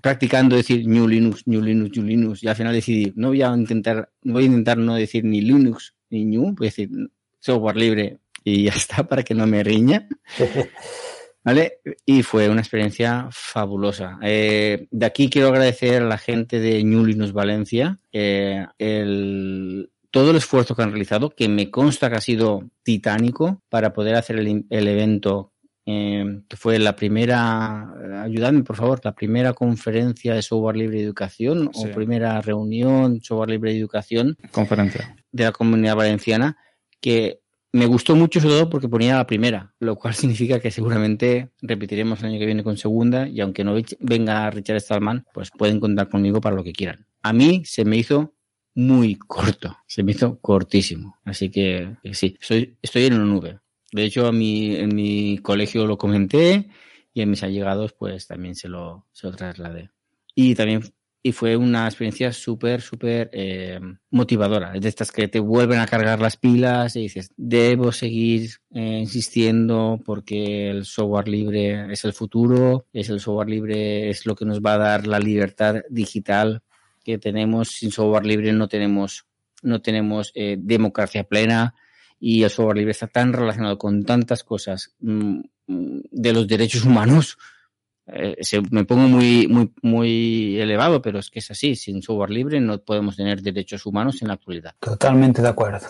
practicando 0.00 0.56
decir 0.56 0.86
New 0.88 1.06
Linux, 1.06 1.46
New 1.46 1.62
Linux, 1.62 1.96
New 1.96 2.06
Linux 2.06 2.42
y 2.42 2.48
al 2.48 2.56
final 2.56 2.74
decidí 2.74 3.12
no 3.14 3.28
voy 3.28 3.42
a 3.42 3.54
intentar 3.54 4.10
voy 4.24 4.42
a 4.42 4.46
intentar 4.46 4.76
no 4.78 4.96
decir 4.96 5.24
ni 5.24 5.40
Linux 5.40 5.94
ni 6.10 6.24
New, 6.24 6.52
voy 6.56 6.66
a 6.66 6.70
decir 6.70 6.90
software 7.38 7.76
libre 7.76 8.18
y 8.44 8.64
ya 8.64 8.72
está 8.72 9.04
para 9.08 9.22
que 9.22 9.34
no 9.34 9.46
me 9.46 9.62
riña. 9.62 10.08
¿Vale? 11.42 11.78
Y 12.04 12.22
fue 12.22 12.50
una 12.50 12.60
experiencia 12.60 13.28
fabulosa. 13.30 14.18
Eh, 14.22 14.88
de 14.90 15.06
aquí 15.06 15.30
quiero 15.30 15.48
agradecer 15.48 16.02
a 16.02 16.06
la 16.06 16.18
gente 16.18 16.60
de 16.60 16.84
New 16.84 17.06
Linux 17.06 17.32
Valencia 17.32 17.98
eh, 18.12 18.66
el, 18.76 19.90
todo 20.10 20.30
el 20.30 20.36
esfuerzo 20.36 20.74
que 20.74 20.82
han 20.82 20.90
realizado, 20.90 21.30
que 21.30 21.48
me 21.48 21.70
consta 21.70 22.10
que 22.10 22.16
ha 22.16 22.20
sido 22.20 22.68
titánico 22.82 23.62
para 23.68 23.92
poder 23.92 24.16
hacer 24.16 24.38
el, 24.38 24.88
evento, 24.88 25.52
eh, 25.86 26.42
que 26.46 26.56
fue 26.56 26.78
la 26.78 26.94
primera, 26.96 27.90
ayúdame 28.22 28.62
por 28.62 28.76
favor, 28.76 29.00
la 29.02 29.14
primera 29.14 29.54
conferencia 29.54 30.34
de 30.34 30.42
software 30.42 30.76
libre 30.76 30.98
de 30.98 31.04
educación 31.04 31.70
o 31.72 31.84
primera 31.86 32.40
reunión 32.42 33.20
software 33.22 33.50
libre 33.50 33.72
de 33.72 33.78
educación. 33.78 34.36
Conferencia. 34.50 35.16
De 35.32 35.44
la 35.44 35.52
comunidad 35.52 35.96
valenciana, 35.96 36.58
que 37.00 37.40
me 37.72 37.86
gustó 37.86 38.16
mucho 38.16 38.40
sobre 38.40 38.54
todo 38.54 38.70
porque 38.70 38.88
ponía 38.88 39.16
la 39.16 39.26
primera, 39.26 39.74
lo 39.78 39.96
cual 39.96 40.14
significa 40.14 40.60
que 40.60 40.70
seguramente 40.70 41.50
repetiremos 41.62 42.20
el 42.20 42.26
año 42.26 42.38
que 42.38 42.46
viene 42.46 42.64
con 42.64 42.76
segunda 42.76 43.28
y 43.28 43.40
aunque 43.40 43.64
no 43.64 43.74
venga 44.00 44.50
Richard 44.50 44.80
Stallman, 44.80 45.26
pues 45.32 45.50
pueden 45.50 45.80
contar 45.80 46.08
conmigo 46.08 46.40
para 46.40 46.56
lo 46.56 46.64
que 46.64 46.72
quieran. 46.72 47.06
A 47.22 47.32
mí 47.32 47.62
se 47.64 47.84
me 47.84 47.96
hizo 47.96 48.34
muy 48.74 49.16
corto, 49.16 49.76
se 49.86 50.02
me 50.02 50.12
hizo 50.12 50.38
cortísimo. 50.40 51.18
Así 51.24 51.50
que, 51.50 51.96
sí, 52.12 52.36
estoy, 52.40 52.76
estoy 52.80 53.04
en 53.06 53.14
una 53.14 53.24
nube. 53.24 53.60
De 53.92 54.04
hecho, 54.04 54.26
a 54.26 54.32
mi, 54.32 54.76
en 54.76 54.94
mi 54.94 55.38
colegio 55.38 55.86
lo 55.86 55.98
comenté 55.98 56.70
y 57.12 57.22
en 57.22 57.30
mis 57.30 57.42
allegados 57.42 57.92
pues 57.92 58.26
también 58.26 58.54
se 58.54 58.68
lo, 58.68 59.06
se 59.12 59.26
lo 59.26 59.34
trasladé. 59.34 59.90
Y 60.34 60.54
también 60.54 60.82
y 61.22 61.32
fue 61.32 61.56
una 61.56 61.86
experiencia 61.86 62.32
súper, 62.32 62.80
súper 62.80 63.28
eh, 63.32 63.78
motivadora. 64.10 64.74
Es 64.74 64.80
de 64.80 64.88
estas 64.88 65.12
que 65.12 65.28
te 65.28 65.38
vuelven 65.38 65.78
a 65.78 65.86
cargar 65.86 66.18
las 66.20 66.36
pilas 66.38 66.96
y 66.96 67.02
dices, 67.02 67.32
debo 67.36 67.92
seguir 67.92 68.50
eh, 68.70 69.00
insistiendo 69.00 70.00
porque 70.04 70.70
el 70.70 70.86
software 70.86 71.28
libre 71.28 71.92
es 71.92 72.04
el 72.04 72.14
futuro, 72.14 72.86
es 72.92 73.10
el 73.10 73.20
software 73.20 73.50
libre, 73.50 74.08
es 74.08 74.24
lo 74.24 74.34
que 74.34 74.46
nos 74.46 74.60
va 74.60 74.74
a 74.74 74.78
dar 74.78 75.06
la 75.06 75.18
libertad 75.18 75.82
digital 75.90 76.62
que 77.04 77.18
tenemos. 77.18 77.68
Sin 77.68 77.90
software 77.90 78.24
libre 78.24 78.52
no 78.54 78.68
tenemos, 78.68 79.26
no 79.62 79.82
tenemos 79.82 80.32
eh, 80.34 80.56
democracia 80.58 81.24
plena 81.24 81.74
y 82.18 82.44
el 82.44 82.50
software 82.50 82.78
libre 82.78 82.92
está 82.92 83.08
tan 83.08 83.34
relacionado 83.34 83.76
con 83.76 84.04
tantas 84.04 84.42
cosas 84.42 84.94
mm, 85.00 85.40
de 85.66 86.32
los 86.32 86.48
derechos 86.48 86.84
humanos 86.86 87.36
eh, 88.12 88.62
me 88.70 88.84
pongo 88.84 89.08
muy, 89.08 89.46
muy, 89.46 89.72
muy 89.82 90.60
elevado, 90.60 91.00
pero 91.00 91.18
es 91.18 91.30
que 91.30 91.38
es 91.38 91.50
así. 91.50 91.76
Sin 91.76 92.02
software 92.02 92.30
libre 92.30 92.60
no 92.60 92.78
podemos 92.78 93.16
tener 93.16 93.42
derechos 93.42 93.86
humanos 93.86 94.20
en 94.22 94.28
la 94.28 94.34
actualidad. 94.34 94.74
Totalmente 94.80 95.42
de 95.42 95.48
acuerdo. 95.48 95.86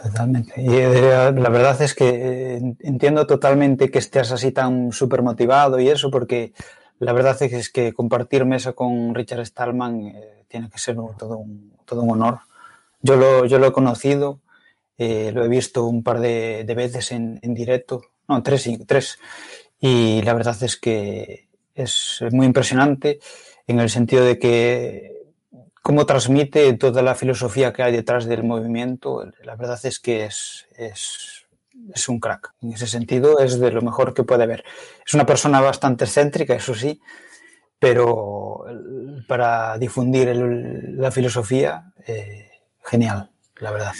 Totalmente. 0.00 0.60
Y 0.60 0.74
eh, 0.74 1.32
la 1.32 1.48
verdad 1.48 1.80
es 1.82 1.94
que 1.94 2.08
eh, 2.08 2.76
entiendo 2.80 3.26
totalmente 3.26 3.90
que 3.90 3.98
estés 3.98 4.30
así 4.30 4.52
tan 4.52 4.92
súper 4.92 5.22
motivado 5.22 5.80
y 5.80 5.88
eso, 5.88 6.10
porque 6.10 6.52
la 7.00 7.12
verdad 7.12 7.40
es 7.42 7.70
que 7.70 7.92
compartir 7.92 8.44
mesa 8.44 8.72
con 8.72 9.14
Richard 9.14 9.44
Stallman 9.46 10.12
tiene 10.46 10.70
que 10.70 10.78
ser 10.78 10.96
todo, 11.18 11.38
un, 11.38 11.72
todo 11.84 12.02
un 12.02 12.10
honor. 12.10 12.40
Yo 13.00 13.16
lo, 13.16 13.44
yo 13.46 13.58
lo 13.58 13.68
he 13.68 13.72
conocido, 13.72 14.40
lo 14.98 15.44
he 15.44 15.48
visto 15.48 15.84
un 15.84 16.02
par 16.02 16.20
de, 16.20 16.64
veces 16.76 17.12
en, 17.12 17.38
en, 17.42 17.54
directo, 17.54 18.02
no, 18.26 18.42
tres, 18.42 18.68
tres, 18.86 19.18
y 19.80 20.22
la 20.22 20.34
verdad 20.34 20.56
es 20.62 20.76
que 20.76 21.48
es 21.74 22.22
muy 22.32 22.46
impresionante 22.46 23.20
en 23.66 23.80
el 23.80 23.90
sentido 23.90 24.24
de 24.24 24.38
que 24.38 25.18
cómo 25.82 26.04
transmite 26.04 26.72
toda 26.74 27.02
la 27.02 27.14
filosofía 27.14 27.72
que 27.72 27.82
hay 27.82 27.92
detrás 27.92 28.26
del 28.26 28.44
movimiento. 28.44 29.24
La 29.42 29.56
verdad 29.56 29.80
es 29.84 29.98
que 29.98 30.24
es, 30.24 30.66
es, 30.76 31.46
es 31.94 32.08
un 32.08 32.20
crack. 32.20 32.52
En 32.60 32.72
ese 32.72 32.86
sentido 32.86 33.38
es 33.38 33.58
de 33.58 33.70
lo 33.70 33.82
mejor 33.82 34.14
que 34.14 34.24
puede 34.24 34.44
haber. 34.44 34.64
Es 35.06 35.14
una 35.14 35.26
persona 35.26 35.60
bastante 35.60 36.04
excéntrica, 36.04 36.54
eso 36.54 36.74
sí, 36.74 37.00
pero 37.78 38.64
para 39.26 39.78
difundir 39.78 40.34
la 40.36 41.10
filosofía, 41.10 41.92
eh, 42.06 42.50
genial, 42.84 43.30
la 43.56 43.70
verdad. 43.70 43.94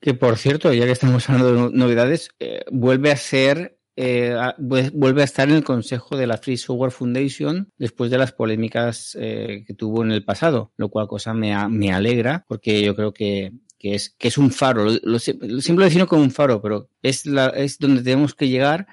Que 0.00 0.14
por 0.14 0.36
cierto, 0.36 0.72
ya 0.72 0.86
que 0.86 0.92
estamos 0.92 1.28
hablando 1.28 1.70
de 1.70 1.76
novedades, 1.76 2.30
eh, 2.40 2.64
vuelve 2.70 3.10
a 3.10 3.16
ser 3.16 3.78
eh, 4.02 4.34
vuelve 4.58 5.20
a 5.20 5.24
estar 5.24 5.48
en 5.48 5.56
el 5.56 5.64
consejo 5.64 6.16
de 6.16 6.26
la 6.26 6.38
Free 6.38 6.56
Software 6.56 6.90
Foundation 6.90 7.70
después 7.76 8.10
de 8.10 8.16
las 8.16 8.32
polémicas 8.32 9.16
eh, 9.20 9.64
que 9.66 9.74
tuvo 9.74 10.02
en 10.02 10.12
el 10.12 10.24
pasado, 10.24 10.72
lo 10.76 10.88
cual 10.88 11.06
cosa 11.06 11.34
me, 11.34 11.54
me 11.68 11.92
alegra 11.92 12.44
porque 12.48 12.82
yo 12.82 12.96
creo 12.96 13.12
que, 13.12 13.52
que, 13.78 13.94
es, 13.94 14.10
que 14.18 14.28
es 14.28 14.38
un 14.38 14.50
faro. 14.50 14.86
Lo, 15.02 15.18
siempre 15.18 15.74
lo 15.74 15.84
defino 15.84 16.06
como 16.06 16.22
un 16.22 16.30
faro, 16.30 16.62
pero 16.62 16.88
es, 17.02 17.26
la, 17.26 17.48
es 17.48 17.78
donde 17.78 18.02
tenemos 18.02 18.34
que 18.34 18.48
llegar, 18.48 18.86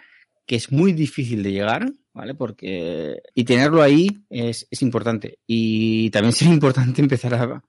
que 0.45 0.57
es 0.57 0.71
muy 0.71 0.91
difícil 0.91 1.41
de 1.41 1.53
llegar, 1.53 1.93
¿vale? 2.13 2.33
Porque, 2.35 3.21
y 3.33 3.43
tenerlo 3.45 3.81
ahí 3.81 4.09
es, 4.29 4.67
es 4.69 4.81
importante. 4.81 5.39
Y 5.47 6.09
también 6.09 6.33
sería 6.33 6.53
importante 6.53 7.01
empezar 7.03 7.33
a, 7.33 7.63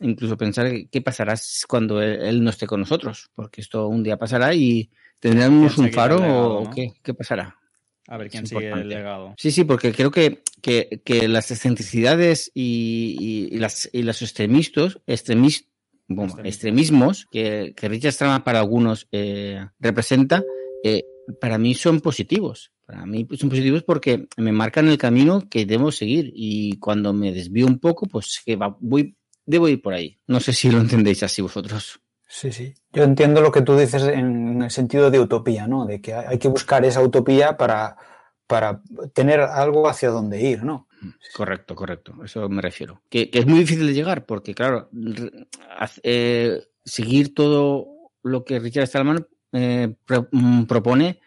incluso 0.00 0.36
pensar 0.36 0.70
qué 0.90 1.00
pasará 1.02 1.34
cuando 1.68 2.00
él, 2.00 2.42
no 2.42 2.50
esté 2.50 2.66
con 2.66 2.80
nosotros, 2.80 3.30
porque 3.34 3.60
esto 3.60 3.88
un 3.88 4.02
día 4.02 4.16
pasará 4.16 4.54
y 4.54 4.90
¿Tendremos 5.20 5.78
un 5.78 5.90
faro 5.92 6.60
o 6.60 6.70
qué, 6.70 6.92
qué, 7.02 7.14
pasará? 7.14 7.56
A 8.06 8.16
ver 8.16 8.30
quién 8.30 8.46
sigue 8.46 8.70
el 8.70 8.88
legado. 8.88 9.34
Sí, 9.36 9.50
sí, 9.50 9.64
porque 9.64 9.92
creo 9.92 10.10
que, 10.10 10.42
que, 10.62 11.02
que 11.04 11.28
las 11.28 11.50
excentricidades 11.50 12.50
y, 12.54 13.48
y, 13.50 13.58
las, 13.58 13.88
y 13.92 14.02
los 14.02 14.22
extremistas, 14.22 14.98
extremis, 15.06 15.68
bueno, 16.06 16.36
extremismos 16.44 17.26
que, 17.30 17.74
que 17.76 17.88
Richard 17.88 18.12
Stallman 18.12 18.44
para 18.44 18.60
algunos 18.60 19.08
eh, 19.12 19.66
representa, 19.78 20.42
eh, 20.82 21.04
para 21.40 21.58
mí 21.58 21.74
son 21.74 22.00
positivos. 22.00 22.72
Para 22.86 23.04
mí 23.04 23.26
son 23.38 23.50
positivos 23.50 23.82
porque 23.82 24.28
me 24.38 24.52
marcan 24.52 24.88
el 24.88 24.96
camino 24.96 25.46
que 25.50 25.66
debo 25.66 25.92
seguir 25.92 26.32
y 26.34 26.78
cuando 26.78 27.12
me 27.12 27.32
desvío 27.32 27.66
un 27.66 27.78
poco, 27.78 28.06
pues 28.06 28.40
que 28.46 28.58
voy, 28.80 29.14
debo 29.44 29.68
ir 29.68 29.82
por 29.82 29.92
ahí. 29.92 30.18
No 30.26 30.40
sé 30.40 30.54
si 30.54 30.70
lo 30.70 30.80
entendéis 30.80 31.22
así 31.22 31.42
vosotros. 31.42 32.00
Sí, 32.28 32.52
sí. 32.52 32.74
Yo 32.92 33.04
entiendo 33.04 33.40
lo 33.40 33.50
que 33.50 33.62
tú 33.62 33.76
dices 33.76 34.02
en 34.02 34.62
el 34.62 34.70
sentido 34.70 35.10
de 35.10 35.18
utopía, 35.18 35.66
¿no? 35.66 35.86
De 35.86 36.00
que 36.00 36.12
hay 36.12 36.38
que 36.38 36.48
buscar 36.48 36.84
esa 36.84 37.02
utopía 37.02 37.56
para, 37.56 37.96
para 38.46 38.82
tener 39.14 39.40
algo 39.40 39.88
hacia 39.88 40.10
donde 40.10 40.40
ir, 40.40 40.62
¿no? 40.62 40.88
Correcto, 41.34 41.74
correcto. 41.74 42.12
Eso 42.22 42.48
me 42.50 42.60
refiero. 42.60 43.00
Que, 43.08 43.30
es 43.32 43.46
muy 43.46 43.60
difícil 43.60 43.86
de 43.86 43.94
llegar 43.94 44.26
porque, 44.26 44.54
claro, 44.54 44.90
eh, 46.02 46.62
seguir 46.84 47.34
todo 47.34 47.86
lo 48.22 48.44
que 48.44 48.58
Richard 48.58 48.88
Stallman 48.88 49.26
eh, 49.52 49.94
mm, 50.30 50.64
propone 50.64 51.20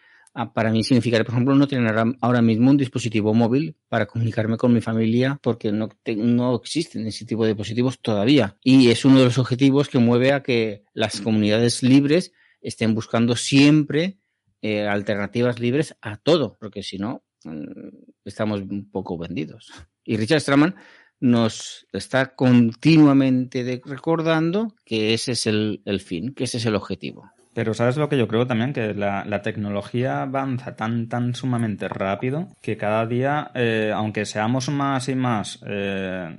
para 0.54 0.70
mí 0.70 0.82
significaría, 0.82 1.24
por 1.24 1.34
ejemplo, 1.34 1.54
no 1.54 1.68
tener 1.68 1.94
ahora 2.20 2.42
mismo 2.42 2.70
un 2.70 2.76
dispositivo 2.76 3.34
móvil 3.34 3.76
para 3.88 4.06
comunicarme 4.06 4.56
con 4.56 4.72
mi 4.72 4.80
familia 4.80 5.38
porque 5.42 5.72
no, 5.72 5.88
no 6.16 6.54
existen 6.56 7.06
ese 7.06 7.26
tipo 7.26 7.44
de 7.44 7.50
dispositivos 7.50 8.00
todavía. 8.00 8.56
Y 8.62 8.90
es 8.90 9.04
uno 9.04 9.18
de 9.18 9.26
los 9.26 9.38
objetivos 9.38 9.88
que 9.88 9.98
mueve 9.98 10.32
a 10.32 10.42
que 10.42 10.84
las 10.94 11.20
comunidades 11.20 11.82
libres 11.82 12.32
estén 12.60 12.94
buscando 12.94 13.36
siempre 13.36 14.18
eh, 14.62 14.86
alternativas 14.86 15.58
libres 15.58 15.96
a 16.00 16.16
todo, 16.16 16.56
porque 16.58 16.82
si 16.82 16.96
no, 16.96 17.24
mm, 17.44 17.88
estamos 18.24 18.60
un 18.60 18.90
poco 18.90 19.18
vendidos. 19.18 19.72
Y 20.04 20.16
Richard 20.16 20.40
Stallman 20.40 20.76
nos 21.20 21.86
está 21.92 22.34
continuamente 22.34 23.80
recordando 23.84 24.74
que 24.84 25.14
ese 25.14 25.32
es 25.32 25.46
el, 25.46 25.80
fin, 26.04 26.34
que 26.34 26.44
ese 26.44 26.58
es 26.58 26.66
el 26.66 26.74
objetivo. 26.74 27.30
Pero 27.54 27.74
sabes 27.74 27.96
lo 27.96 28.08
que 28.08 28.16
yo 28.16 28.28
creo 28.28 28.46
también, 28.46 28.72
que 28.72 28.94
la, 28.94 29.42
tecnología 29.42 30.22
avanza 30.22 30.76
tan, 30.76 31.08
tan 31.08 31.34
sumamente 31.34 31.88
rápido 31.88 32.48
que 32.62 32.76
cada 32.76 33.04
día, 33.06 33.50
eh, 33.54 33.92
aunque 33.94 34.24
seamos 34.24 34.70
más 34.70 35.08
y 35.08 35.14
más 35.14 35.62
eh, 35.66 36.34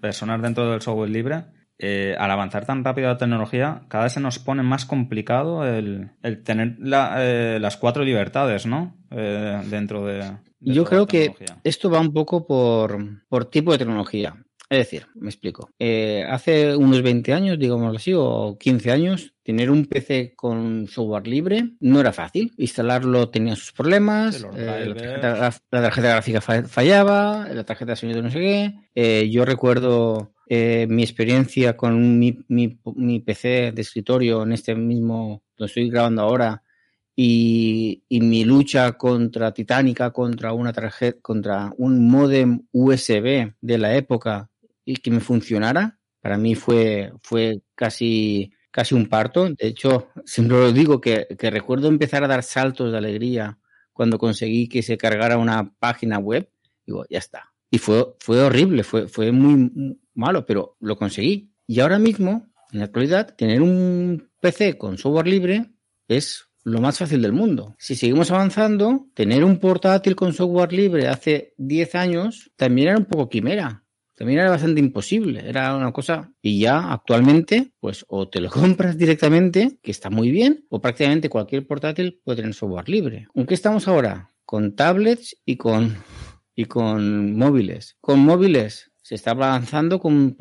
personas 0.00 0.42
dentro 0.42 0.70
del 0.70 0.80
software 0.80 1.10
libre, 1.10 1.44
eh, 1.78 2.16
al 2.18 2.30
avanzar 2.30 2.64
tan 2.64 2.82
rápido 2.82 3.08
la 3.08 3.18
tecnología, 3.18 3.82
cada 3.88 4.04
vez 4.04 4.14
se 4.14 4.20
nos 4.20 4.38
pone 4.38 4.62
más 4.62 4.86
complicado 4.86 5.66
el, 5.66 6.10
tener 6.44 6.76
las 6.80 7.76
cuatro 7.76 8.04
libertades, 8.04 8.66
¿no? 8.66 8.96
dentro 9.10 10.06
de, 10.06 10.32
yo 10.64 10.84
creo 10.84 11.06
que 11.06 11.34
esto 11.64 11.90
va 11.90 12.00
un 12.00 12.12
poco 12.12 12.46
por, 12.46 13.44
tipo 13.46 13.72
de 13.72 13.78
tecnología. 13.78 14.41
Es 14.72 14.78
decir, 14.78 15.06
me 15.16 15.28
explico. 15.28 15.68
Eh, 15.78 16.24
hace 16.26 16.74
unos 16.74 17.02
20 17.02 17.34
años, 17.34 17.58
digámoslo 17.58 17.98
así, 17.98 18.14
o 18.16 18.56
15 18.58 18.90
años, 18.90 19.34
tener 19.42 19.70
un 19.70 19.84
PC 19.84 20.32
con 20.34 20.86
software 20.88 21.26
libre 21.26 21.72
no 21.80 22.00
era 22.00 22.10
fácil. 22.14 22.54
Instalarlo 22.56 23.28
tenía 23.28 23.54
sus 23.54 23.72
problemas, 23.72 24.42
eh, 24.56 24.94
la, 25.20 25.52
tarjeta, 25.68 26.08
gráfica 26.08 26.40
fallaba, 26.40 27.46
la 27.52 27.64
tarjeta 27.64 27.92
de 27.92 27.96
sonido 27.96 28.22
no 28.22 28.30
sé 28.30 28.38
qué. 28.38 28.74
Eh, 28.94 29.28
yo 29.30 29.44
recuerdo 29.44 30.32
mi 30.48 31.02
experiencia 31.02 31.76
con 31.76 32.18
mi, 32.18 32.38
mi, 32.48 32.78
mi, 32.96 33.20
PC 33.20 33.72
de 33.72 33.82
escritorio 33.82 34.42
en 34.42 34.52
este 34.52 34.74
mismo, 34.74 35.42
lo 35.56 35.66
estoy 35.66 35.90
grabando 35.90 36.22
ahora, 36.22 36.62
y, 37.14 38.02
mi 38.08 38.44
lucha 38.44 38.92
contra 38.92 39.52
Titánica, 39.52 40.10
contra 40.12 40.54
una 40.54 40.72
tarjeta, 40.72 41.18
contra 41.20 41.72
un 41.76 42.08
modem 42.08 42.66
USB 42.72 43.52
de 43.60 43.78
la 43.78 43.94
época 43.96 44.50
y 44.84 44.96
que 44.96 45.10
me 45.10 45.20
funcionara, 45.20 45.98
para 46.20 46.38
mí 46.38 46.54
fue, 46.54 47.12
fue 47.22 47.62
casi, 47.74 48.52
casi 48.70 48.94
un 48.94 49.06
parto. 49.06 49.48
De 49.50 49.66
hecho, 49.68 50.08
siempre 50.24 50.58
lo 50.58 50.72
digo 50.72 51.00
que, 51.00 51.26
recuerdo 51.38 51.88
empezar 51.88 52.24
a 52.24 52.28
dar 52.28 52.42
saltos 52.42 52.92
de 52.92 52.98
alegría 52.98 53.58
cuando 53.92 54.18
conseguí 54.18 54.68
que 54.68 54.82
se 54.82 54.96
cargara 54.96 55.38
una 55.38 55.74
página 55.78 56.18
web. 56.18 56.48
Digo, 56.86 57.04
ya 57.10 57.18
está. 57.18 57.52
Y 57.70 57.78
fue, 57.78 58.14
fue 58.18 58.40
horrible, 58.40 58.84
fue, 58.84 59.08
fue 59.08 59.32
muy 59.32 59.98
malo, 60.14 60.44
pero 60.46 60.76
lo 60.80 60.96
conseguí. 60.96 61.52
Y 61.66 61.80
ahora 61.80 61.98
mismo, 61.98 62.52
en 62.70 62.80
la 62.80 62.86
actualidad, 62.86 63.34
tener 63.34 63.62
un 63.62 64.30
PC 64.40 64.76
con 64.76 64.98
software 64.98 65.26
libre 65.26 65.72
es 66.08 66.48
lo 66.64 66.80
más 66.80 66.98
fácil 66.98 67.22
del 67.22 67.32
mundo. 67.32 67.74
Si 67.78 67.96
seguimos 67.96 68.30
avanzando, 68.30 69.06
tener 69.14 69.44
un 69.44 69.58
portátil 69.58 70.14
con 70.14 70.32
software 70.32 70.72
libre 70.72 71.08
hace 71.08 71.54
10 71.58 71.94
años 71.94 72.52
también 72.56 72.88
era 72.88 72.98
un 72.98 73.04
poco 73.06 73.28
quimera. 73.28 73.81
También 74.22 74.38
era 74.38 74.50
bastante 74.50 74.78
imposible, 74.78 75.42
era 75.48 75.74
una 75.74 75.90
cosa 75.90 76.32
y 76.40 76.60
ya 76.60 76.92
actualmente 76.92 77.72
pues 77.80 78.04
o 78.06 78.28
te 78.28 78.40
lo 78.40 78.50
compras 78.52 78.96
directamente, 78.96 79.80
que 79.82 79.90
está 79.90 80.10
muy 80.10 80.30
bien, 80.30 80.64
o 80.68 80.80
prácticamente 80.80 81.28
cualquier 81.28 81.66
portátil 81.66 82.20
puede 82.22 82.36
tener 82.36 82.54
software 82.54 82.88
libre. 82.88 83.26
Aunque 83.34 83.54
estamos 83.54 83.88
ahora 83.88 84.30
con 84.44 84.76
tablets 84.76 85.36
y 85.44 85.56
con 85.56 85.96
y 86.54 86.66
con 86.66 87.36
móviles. 87.36 87.96
Con 88.00 88.20
móviles 88.20 88.92
se 89.00 89.16
está 89.16 89.32
avanzando 89.32 89.98
con, 89.98 90.36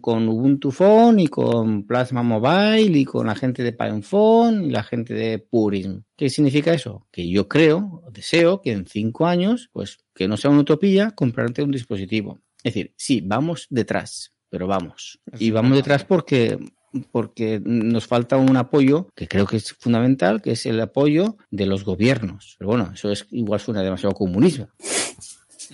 con, 0.00 0.28
Ubuntu 0.28 0.70
Phone 0.70 1.20
y 1.20 1.26
con 1.26 1.86
Plasma 1.86 2.22
Mobile 2.22 2.98
y 2.98 3.04
con 3.04 3.26
la 3.26 3.34
gente 3.34 3.62
de 3.62 3.76
Phone 4.00 4.64
y 4.64 4.70
la 4.70 4.82
gente 4.82 5.12
de 5.12 5.38
Purism. 5.38 6.00
¿Qué 6.16 6.30
significa 6.30 6.72
eso? 6.72 7.06
Que 7.12 7.28
yo 7.28 7.46
creo, 7.46 8.04
deseo 8.10 8.62
que 8.62 8.72
en 8.72 8.86
cinco 8.86 9.26
años, 9.26 9.68
pues 9.74 9.98
que 10.14 10.28
no 10.28 10.38
sea 10.38 10.50
una 10.50 10.60
utopía, 10.60 11.10
comprarte 11.10 11.62
un 11.62 11.72
dispositivo. 11.72 12.40
Es 12.58 12.74
decir, 12.74 12.92
sí, 12.96 13.22
vamos 13.24 13.66
detrás, 13.70 14.34
pero 14.50 14.66
vamos. 14.66 15.20
y 15.38 15.50
vamos 15.50 15.76
detrás 15.76 16.04
porque 16.04 16.58
porque 17.10 17.60
nos 17.62 18.06
falta 18.06 18.36
un 18.36 18.56
apoyo 18.56 19.08
que 19.14 19.28
creo 19.28 19.46
que 19.46 19.58
es 19.58 19.72
fundamental, 19.72 20.40
que 20.40 20.52
es 20.52 20.66
el 20.66 20.80
apoyo 20.80 21.36
de 21.50 21.66
los 21.66 21.84
gobiernos. 21.84 22.56
Pero 22.58 22.70
bueno, 22.70 22.90
eso 22.94 23.10
es 23.12 23.26
igual 23.30 23.60
suena 23.60 23.82
demasiado 23.82 24.14
comunismo. 24.14 24.68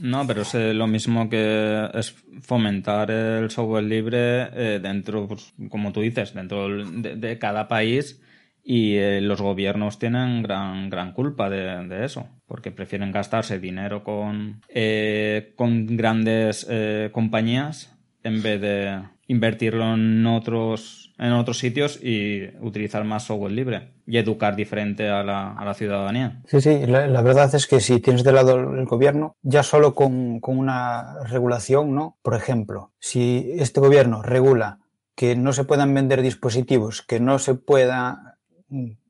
No, 0.01 0.27
pero 0.27 0.43
es 0.43 0.55
lo 0.55 0.87
mismo 0.87 1.29
que 1.29 1.89
es 1.95 2.15
fomentar 2.43 3.11
el 3.11 3.51
software 3.51 3.85
libre 3.85 4.49
eh, 4.53 4.81
dentro, 4.83 5.29
pues, 5.29 5.53
como 5.71 5.93
tú 5.93 6.01
dices, 6.01 6.35
dentro 6.35 6.69
de, 6.85 7.39
cada 7.39 7.69
país 7.69 8.21
y 8.65 8.97
eh, 8.97 9.21
los 9.21 9.41
gobiernos 9.41 9.99
tienen 9.99 10.43
gran, 10.43 10.91
gran 10.91 11.13
culpa 11.13 11.51
de, 11.51 12.05
eso, 12.05 12.27
porque 12.47 12.71
prefieren 12.73 13.13
gastarse 13.13 13.61
dinero 13.61 14.03
con, 14.03 14.63
eh, 14.69 15.53
con 15.57 15.97
grandes 15.97 16.67
compañías 17.13 17.95
en 18.23 18.43
vez 18.43 18.61
de 18.61 19.03
invertirlo 19.29 19.95
en 19.95 20.27
otros 20.27 21.05
en 21.19 21.33
otros 21.33 21.59
sitios 21.59 21.99
y 22.03 22.45
utilizar 22.61 23.05
más 23.05 23.25
software 23.25 23.53
libre 23.53 23.93
y 24.07 24.19
educar 24.19 24.57
diferente 24.57 25.09
a 25.09 25.23
la, 25.23 25.53
a 25.53 25.65
la 25.65 25.75
ciudadanía. 25.75 26.43
Sí, 26.47 26.61
sí, 26.61 26.87
la, 26.87 27.23
verdad 27.23 27.55
es 27.55 27.67
que 27.67 27.81
si 27.81 28.01
tienes 28.01 28.25
de 28.25 28.33
lado 28.33 28.59
el 28.75 28.85
gobierno, 28.87 29.37
ya 29.43 29.63
solo 29.63 29.95
con, 29.95 30.41
con 30.41 30.59
una 30.59 31.23
regulación, 31.25 31.95
¿no? 31.95 32.19
Por 32.23 32.35
ejemplo, 32.35 32.93
si 32.99 33.53
este 33.59 33.81
gobierno 33.81 34.23
regula 34.23 34.81
que 35.15 35.37
no 35.37 35.53
se 35.53 35.65
puedan 35.65 35.95
vender 35.95 36.23
dispositivos, 36.23 37.03
que 37.03 37.21
no 37.21 37.39
se 37.39 37.55
pueda 37.55 38.34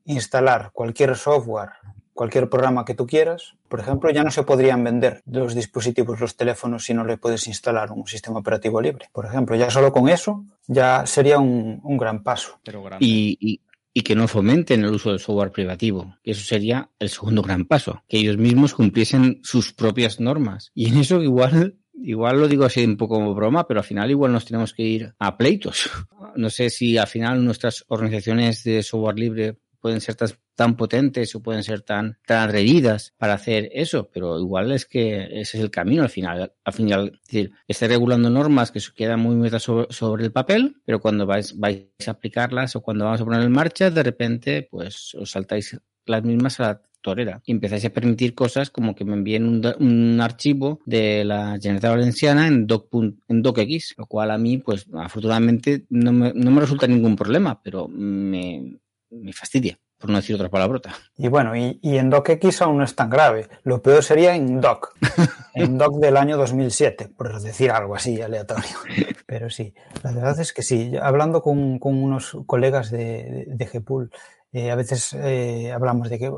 instalar 0.05 0.71
cualquier 0.73 1.15
software 1.15 1.71
cualquier 2.15 2.49
programa 2.49 2.85
que 2.85 2.95
tú 2.95 3.05
quieras. 3.05 3.55
Por 3.67 3.81
ejemplo, 3.81 4.09
ya 4.09 4.23
no 4.23 4.31
se 4.31 4.43
podrían 4.43 4.83
vender 4.83 5.21
los 5.27 5.53
dispositivos, 5.53 6.19
los 6.19 6.35
teléfonos, 6.35 6.85
si 6.85 6.93
no 6.93 7.03
le 7.03 7.17
puedes 7.17 7.45
instalar 7.47 7.91
un 7.91 8.07
sistema 8.07 8.39
operativo 8.39 8.81
libre. 8.81 9.09
Por 9.11 9.25
ejemplo, 9.25 9.55
ya 9.55 9.69
solo 9.69 9.91
con 9.91 10.09
eso 10.09 10.45
ya 10.65 11.05
sería 11.05 11.37
un, 11.37 11.81
gran 11.97 12.23
paso. 12.23 12.59
y, 12.99 13.59
y, 13.93 14.01
que 14.01 14.15
no 14.15 14.27
fomenten 14.27 14.83
el 14.83 14.93
uso 14.93 15.09
del 15.09 15.19
software 15.19 15.51
privativo. 15.51 16.15
Eso 16.23 16.43
sería 16.43 16.89
el 16.99 17.09
segundo 17.09 17.41
gran 17.41 17.65
paso. 17.65 18.03
Que 18.07 18.17
ellos 18.17 18.37
mismos 18.37 18.73
cumpliesen 18.73 19.41
sus 19.43 19.73
propias 19.73 20.19
normas. 20.19 20.71
Y 20.73 20.87
en 20.89 20.97
eso 20.97 21.21
igual 21.21 21.75
igual 22.01 22.39
lo 22.39 22.47
digo 22.47 22.65
así 22.65 22.83
un 22.83 22.97
poco 22.97 23.15
como 23.15 23.33
broma, 23.33 23.67
pero 23.67 23.79
al 23.79 23.85
final 23.85 24.09
igual 24.11 24.31
nos 24.31 24.45
tenemos 24.45 24.73
que 24.73 24.83
ir 24.83 25.13
a 25.19 25.37
pleitos. 25.37 25.89
No 26.35 26.49
sé 26.49 26.69
si 26.69 26.97
al 26.97 27.07
final 27.07 27.43
nuestras 27.43 27.85
organizaciones 27.87 28.63
de 28.63 28.83
software 28.83 29.17
libre 29.17 29.57
pueden 29.85 30.01
ser 30.01 30.15
tan, 30.55 30.75
potentes 30.75 31.35
o 31.35 31.43
pueden 31.43 31.63
ser 31.63 31.81
tan, 31.81 32.17
tan 32.25 32.49
atrevidas 32.49 33.13
para 33.17 33.35
hacer 33.35 33.69
eso, 33.71 34.09
pero 34.11 34.39
igual 34.39 34.71
es 34.71 34.87
que 34.87 35.25
ese 35.25 35.57
es 35.57 35.63
el 35.63 35.69
camino 35.69 36.01
al 36.01 36.09
final. 36.09 36.53
Al 36.63 36.73
final, 36.73 37.19
decir, 37.23 37.51
esté 37.67 37.87
regulando 37.87 38.31
normas 38.31 38.71
que 38.71 38.79
quedan 38.95 39.19
muy 39.19 39.35
metas 39.35 39.61
sobre, 39.61 40.23
el 40.23 40.31
papel, 40.31 40.77
pero 40.85 40.99
cuando 40.99 41.27
vais, 41.27 41.55
vais 41.59 41.85
a 42.07 42.11
aplicarlas 42.11 42.75
o 42.75 42.81
cuando 42.81 43.05
vamos 43.05 43.21
a 43.21 43.25
poner 43.25 43.41
en 43.43 43.51
marcha, 43.51 43.91
de 43.91 44.01
repente, 44.01 44.67
pues 44.71 45.13
os 45.13 45.29
saltáis 45.29 45.77
las 46.07 46.23
mismas 46.23 46.59
a 46.59 46.63
la 46.63 46.81
torera 47.05 47.41
y 47.45 47.51
empezáis 47.51 47.85
a 47.85 47.91
permitir 47.91 48.33
cosas 48.33 48.71
como 48.71 48.95
que 48.95 49.05
me 49.05 49.13
envíen 49.13 49.45
un, 49.45 50.19
archivo 50.19 50.79
de 50.85 51.23
la 51.23 51.59
Generalitat 51.61 51.91
Valenciana 51.91 52.47
en, 52.47 52.65
doc, 52.65 52.87
en 53.27 53.41
docx, 53.43 53.93
lo 53.97 54.07
cual 54.07 54.31
a 54.31 54.39
mí, 54.39 54.57
pues 54.57 54.87
afortunadamente 54.91 55.85
no 55.89 56.11
me, 56.11 56.33
no 56.33 56.49
me 56.49 56.61
resulta 56.61 56.87
ningún 56.87 57.15
problema, 57.15 57.61
pero 57.61 57.87
me, 57.87 58.79
me 59.11 59.33
fastidia, 59.33 59.77
por 59.99 60.09
no 60.09 60.17
decir 60.17 60.35
otra 60.35 60.49
palabrota. 60.49 60.95
Y 61.15 61.27
bueno, 61.27 61.55
y, 61.55 61.77
en 61.83 62.09
DocX 62.09 62.63
aún 62.63 62.79
no 62.79 62.83
es 62.83 62.95
tan 62.95 63.11
grave. 63.11 63.47
Lo 63.63 63.83
peor 63.83 64.03
sería 64.03 64.35
en 64.35 64.59
Doc, 64.59 64.95
en 65.53 65.77
Doc 65.77 65.99
del 65.99 66.17
año 66.17 66.37
2007, 66.37 67.09
por 67.15 67.39
decir 67.39 67.69
algo 67.69 67.95
así 67.95 68.19
aleatorio. 68.19 68.77
Pero 69.27 69.51
sí, 69.51 69.75
la 70.03 70.11
verdad 70.11 70.39
es 70.39 70.53
que 70.53 70.63
sí. 70.63 70.93
Hablando 70.99 71.41
con, 71.43 71.79
unos 71.81 72.35
colegas 72.47 72.89
de, 72.89 73.45
de, 73.47 73.65
GPUL, 73.65 74.11
eh, 74.55 74.71
a 74.71 74.75
veces 74.75 75.11
eh, 75.11 75.69
hablamos 75.73 76.09
de 76.09 76.17
que 76.17 76.31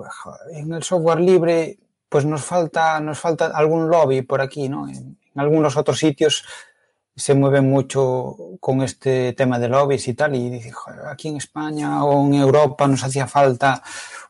en 0.53 0.73
el 0.73 0.82
software 0.82 1.19
libre 1.19 1.77
pues 2.10 2.25
nos 2.25 2.43
falta, 2.43 2.99
nos 2.99 3.19
falta 3.19 3.51
algún 3.53 3.89
lobby 3.89 4.23
por 4.23 4.41
aquí, 4.41 4.67
¿no? 4.67 4.89
En, 4.89 5.19
algunos 5.36 5.77
otros 5.77 5.99
sitios 5.99 6.43
se 7.15 7.36
mueven 7.36 7.69
mucho 7.69 8.36
con 8.60 8.82
este 8.82 9.34
tema 9.34 9.60
de 9.60 9.69
lobbies 9.69 10.08
y 10.08 10.15
tal, 10.15 10.34
y 10.34 10.49
dice, 10.49 10.71
aquí 11.08 11.27
en 11.27 11.38
España 11.38 12.03
o 12.06 12.25
en 12.25 12.34
Europa 12.34 12.88
nos 12.88 13.03
hacía 13.03 13.27
falta 13.27 13.84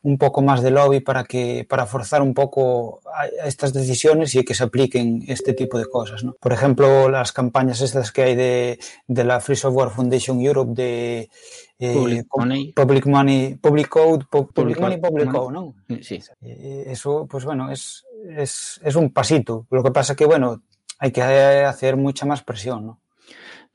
un 0.04 0.18
poco 0.18 0.42
más 0.42 0.62
de 0.62 0.72
lobby 0.72 1.00
para 1.00 1.24
que 1.24 1.66
para 1.70 1.86
forzar 1.86 2.22
un 2.22 2.34
poco 2.34 3.00
estas 3.46 3.72
decisiones 3.72 4.36
y 4.36 4.44
que 4.44 4.54
se 4.54 4.66
apliquen 4.66 5.24
este 5.30 5.54
tipo 5.54 5.78
de 5.78 5.86
cosas. 5.86 6.26
¿no? 6.26 6.36
Por 6.42 6.52
ejemplo, 6.52 7.08
las 7.08 7.32
campañas 7.32 7.80
estas 7.80 8.12
que 8.12 8.24
hay 8.24 8.36
de, 8.36 8.80
de 9.08 9.24
la 9.24 9.40
Free 9.40 9.56
Software 9.56 9.92
Foundation 9.92 10.42
Europe 10.42 10.74
de 10.74 11.30
eh, 11.80 11.94
public, 11.94 12.26
money. 12.36 12.74
public 12.74 13.06
Money, 13.06 13.56
Public 13.56 13.88
Code, 13.88 14.26
Public, 14.30 14.54
public 14.54 14.80
Money, 14.80 14.98
Public 15.00 15.32
Code, 15.32 15.54
¿no? 15.54 15.76
Sí. 16.02 16.20
Eh, 16.42 16.86
eso, 16.88 17.28
pues 17.30 17.46
bueno, 17.46 17.72
es, 17.72 18.04
es, 18.36 18.82
es 18.84 18.96
un 18.96 19.12
pasito. 19.12 19.68
Lo 19.70 19.84
que 19.84 19.92
pasa 19.92 20.16
que, 20.16 20.26
bueno, 20.26 20.64
hay 21.00 21.12
que 21.12 21.22
hacer 21.22 21.96
mucha 21.96 22.26
más 22.26 22.44
presión, 22.44 22.88
¿no? 22.88 23.02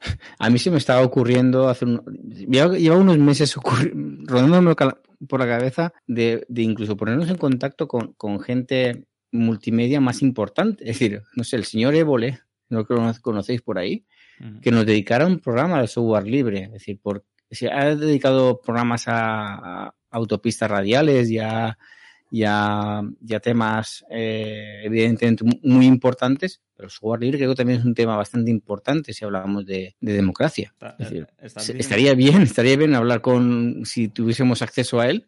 A 0.39 0.51
mí 0.51 0.59
se 0.59 0.71
me 0.71 0.79
estaba 0.79 1.03
ocurriendo 1.03 1.69
hace 1.69 1.85
un... 1.85 2.03
Lleva 2.49 2.97
unos 2.97 3.19
meses 3.19 3.55
rodándome 3.55 4.75
por 5.29 5.41
la 5.41 5.47
cabeza 5.47 5.93
de, 6.07 6.45
de, 6.49 6.63
incluso 6.63 6.97
ponernos 6.97 7.31
en 7.31 7.37
contacto 7.37 7.87
con, 7.87 8.15
con, 8.15 8.41
gente 8.41 9.07
multimedia 9.31 10.01
más 10.01 10.23
importante. 10.23 10.83
Es 10.83 10.99
decir, 10.99 11.23
no 11.37 11.45
sé, 11.45 11.57
el 11.57 11.65
señor 11.65 11.95
Évole, 11.95 12.41
no 12.69 12.85
que 12.85 12.95
lo 12.95 13.13
conocéis 13.21 13.63
por 13.63 13.79
ahí, 13.79 14.05
que 14.61 14.73
nos 14.73 14.85
dedicara 14.85 15.27
un 15.27 15.39
programa 15.39 15.81
de 15.81 15.87
software 15.87 16.27
libre. 16.27 16.65
Es 16.65 16.73
decir, 16.73 16.99
por, 17.01 17.25
se 17.53 17.71
ha 17.71 17.95
dedicado 17.95 18.61
programas 18.61 19.09
a, 19.09 19.87
a 19.87 19.95
autopistas 20.11 20.71
radiales 20.71 21.31
y 21.31 21.39
a, 21.39 21.79
y 22.31 22.45
a, 22.47 23.03
y 23.27 23.35
a 23.35 23.41
temas 23.41 24.05
eh, 24.11 24.81
evidentemente 24.85 25.45
muy 25.63 25.87
importantes, 25.87 26.63
pero 26.75 26.87
el 26.87 26.91
software 26.91 27.21
libre 27.21 27.39
creo 27.39 27.51
que 27.51 27.57
también 27.57 27.81
es 27.81 27.85
un 27.85 27.95
tema 27.95 28.17
bastante 28.17 28.51
importante 28.51 29.13
si 29.13 29.25
hablamos 29.25 29.67
de, 29.67 29.95
de 30.01 30.13
democracia. 30.13 30.73
Está, 30.73 30.97
es 30.99 31.11
decir, 31.11 31.27
estaría 31.79 32.15
bien, 32.15 32.43
estaría 32.43 32.77
bien 32.77 32.95
hablar 32.95 33.21
con, 33.21 33.85
si 33.85 34.09
tuviésemos 34.09 34.63
acceso 34.63 34.99
a 34.99 35.09
él. 35.09 35.27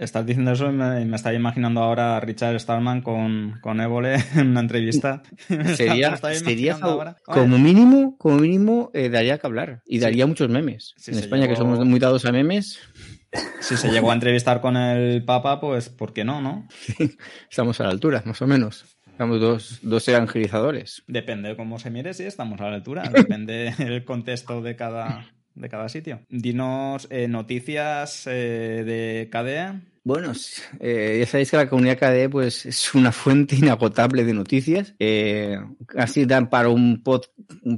Estás 0.00 0.24
diciendo 0.24 0.52
eso 0.52 0.70
y 0.70 0.72
me, 0.72 1.04
me 1.04 1.16
estaba 1.16 1.34
imaginando 1.34 1.82
ahora 1.82 2.16
a 2.16 2.20
Richard 2.20 2.58
Stallman 2.58 3.02
con, 3.02 3.58
con 3.60 3.82
Évole 3.82 4.14
en 4.34 4.48
una 4.48 4.60
entrevista. 4.60 5.22
sería, 5.76 6.16
sería 6.16 6.78
como 7.26 7.58
mínimo, 7.58 8.16
como 8.16 8.38
mínimo 8.38 8.90
eh, 8.94 9.10
daría 9.10 9.36
que 9.36 9.46
hablar 9.46 9.82
y 9.84 9.98
daría 9.98 10.26
muchos 10.26 10.48
memes. 10.48 10.94
Sí, 10.96 11.10
en 11.10 11.18
España, 11.18 11.42
llegó... 11.42 11.52
que 11.52 11.58
somos 11.58 11.84
muy 11.84 12.00
dados 12.00 12.24
a 12.24 12.32
memes. 12.32 12.80
Si 13.60 13.76
se 13.76 13.90
llegó 13.90 14.10
a 14.10 14.14
entrevistar 14.14 14.62
con 14.62 14.78
el 14.78 15.22
Papa, 15.22 15.60
pues 15.60 15.90
¿por 15.90 16.14
qué 16.14 16.24
no, 16.24 16.40
no? 16.40 16.66
estamos 17.50 17.78
a 17.80 17.84
la 17.84 17.90
altura, 17.90 18.22
más 18.24 18.40
o 18.40 18.46
menos. 18.46 18.86
Estamos 19.06 19.38
dos, 19.38 19.80
dos 19.82 20.08
evangelizadores. 20.08 21.02
Depende 21.08 21.50
de 21.50 21.56
cómo 21.56 21.78
se 21.78 21.90
mire, 21.90 22.14
sí, 22.14 22.22
estamos 22.22 22.58
a 22.62 22.70
la 22.70 22.76
altura. 22.76 23.02
Depende 23.02 23.74
del 23.78 24.02
contexto 24.06 24.62
de 24.62 24.76
cada, 24.76 25.30
de 25.54 25.68
cada 25.68 25.90
sitio. 25.90 26.22
Dinos 26.30 27.06
eh, 27.10 27.28
noticias 27.28 28.26
eh, 28.26 28.82
de 28.82 29.28
KDE. 29.30 29.89
Bueno, 30.02 30.32
eh, 30.78 31.18
ya 31.20 31.26
sabéis 31.26 31.50
que 31.50 31.58
la 31.58 31.68
comunidad 31.68 31.98
KDE 31.98 32.30
pues, 32.30 32.64
es 32.64 32.94
una 32.94 33.12
fuente 33.12 33.56
inagotable 33.60 34.24
de 34.24 34.32
noticias. 34.32 34.94
Eh, 34.98 35.58
así 35.96 36.24
dan 36.24 36.48
para 36.48 36.70
un 36.70 37.02
pod, 37.02 37.24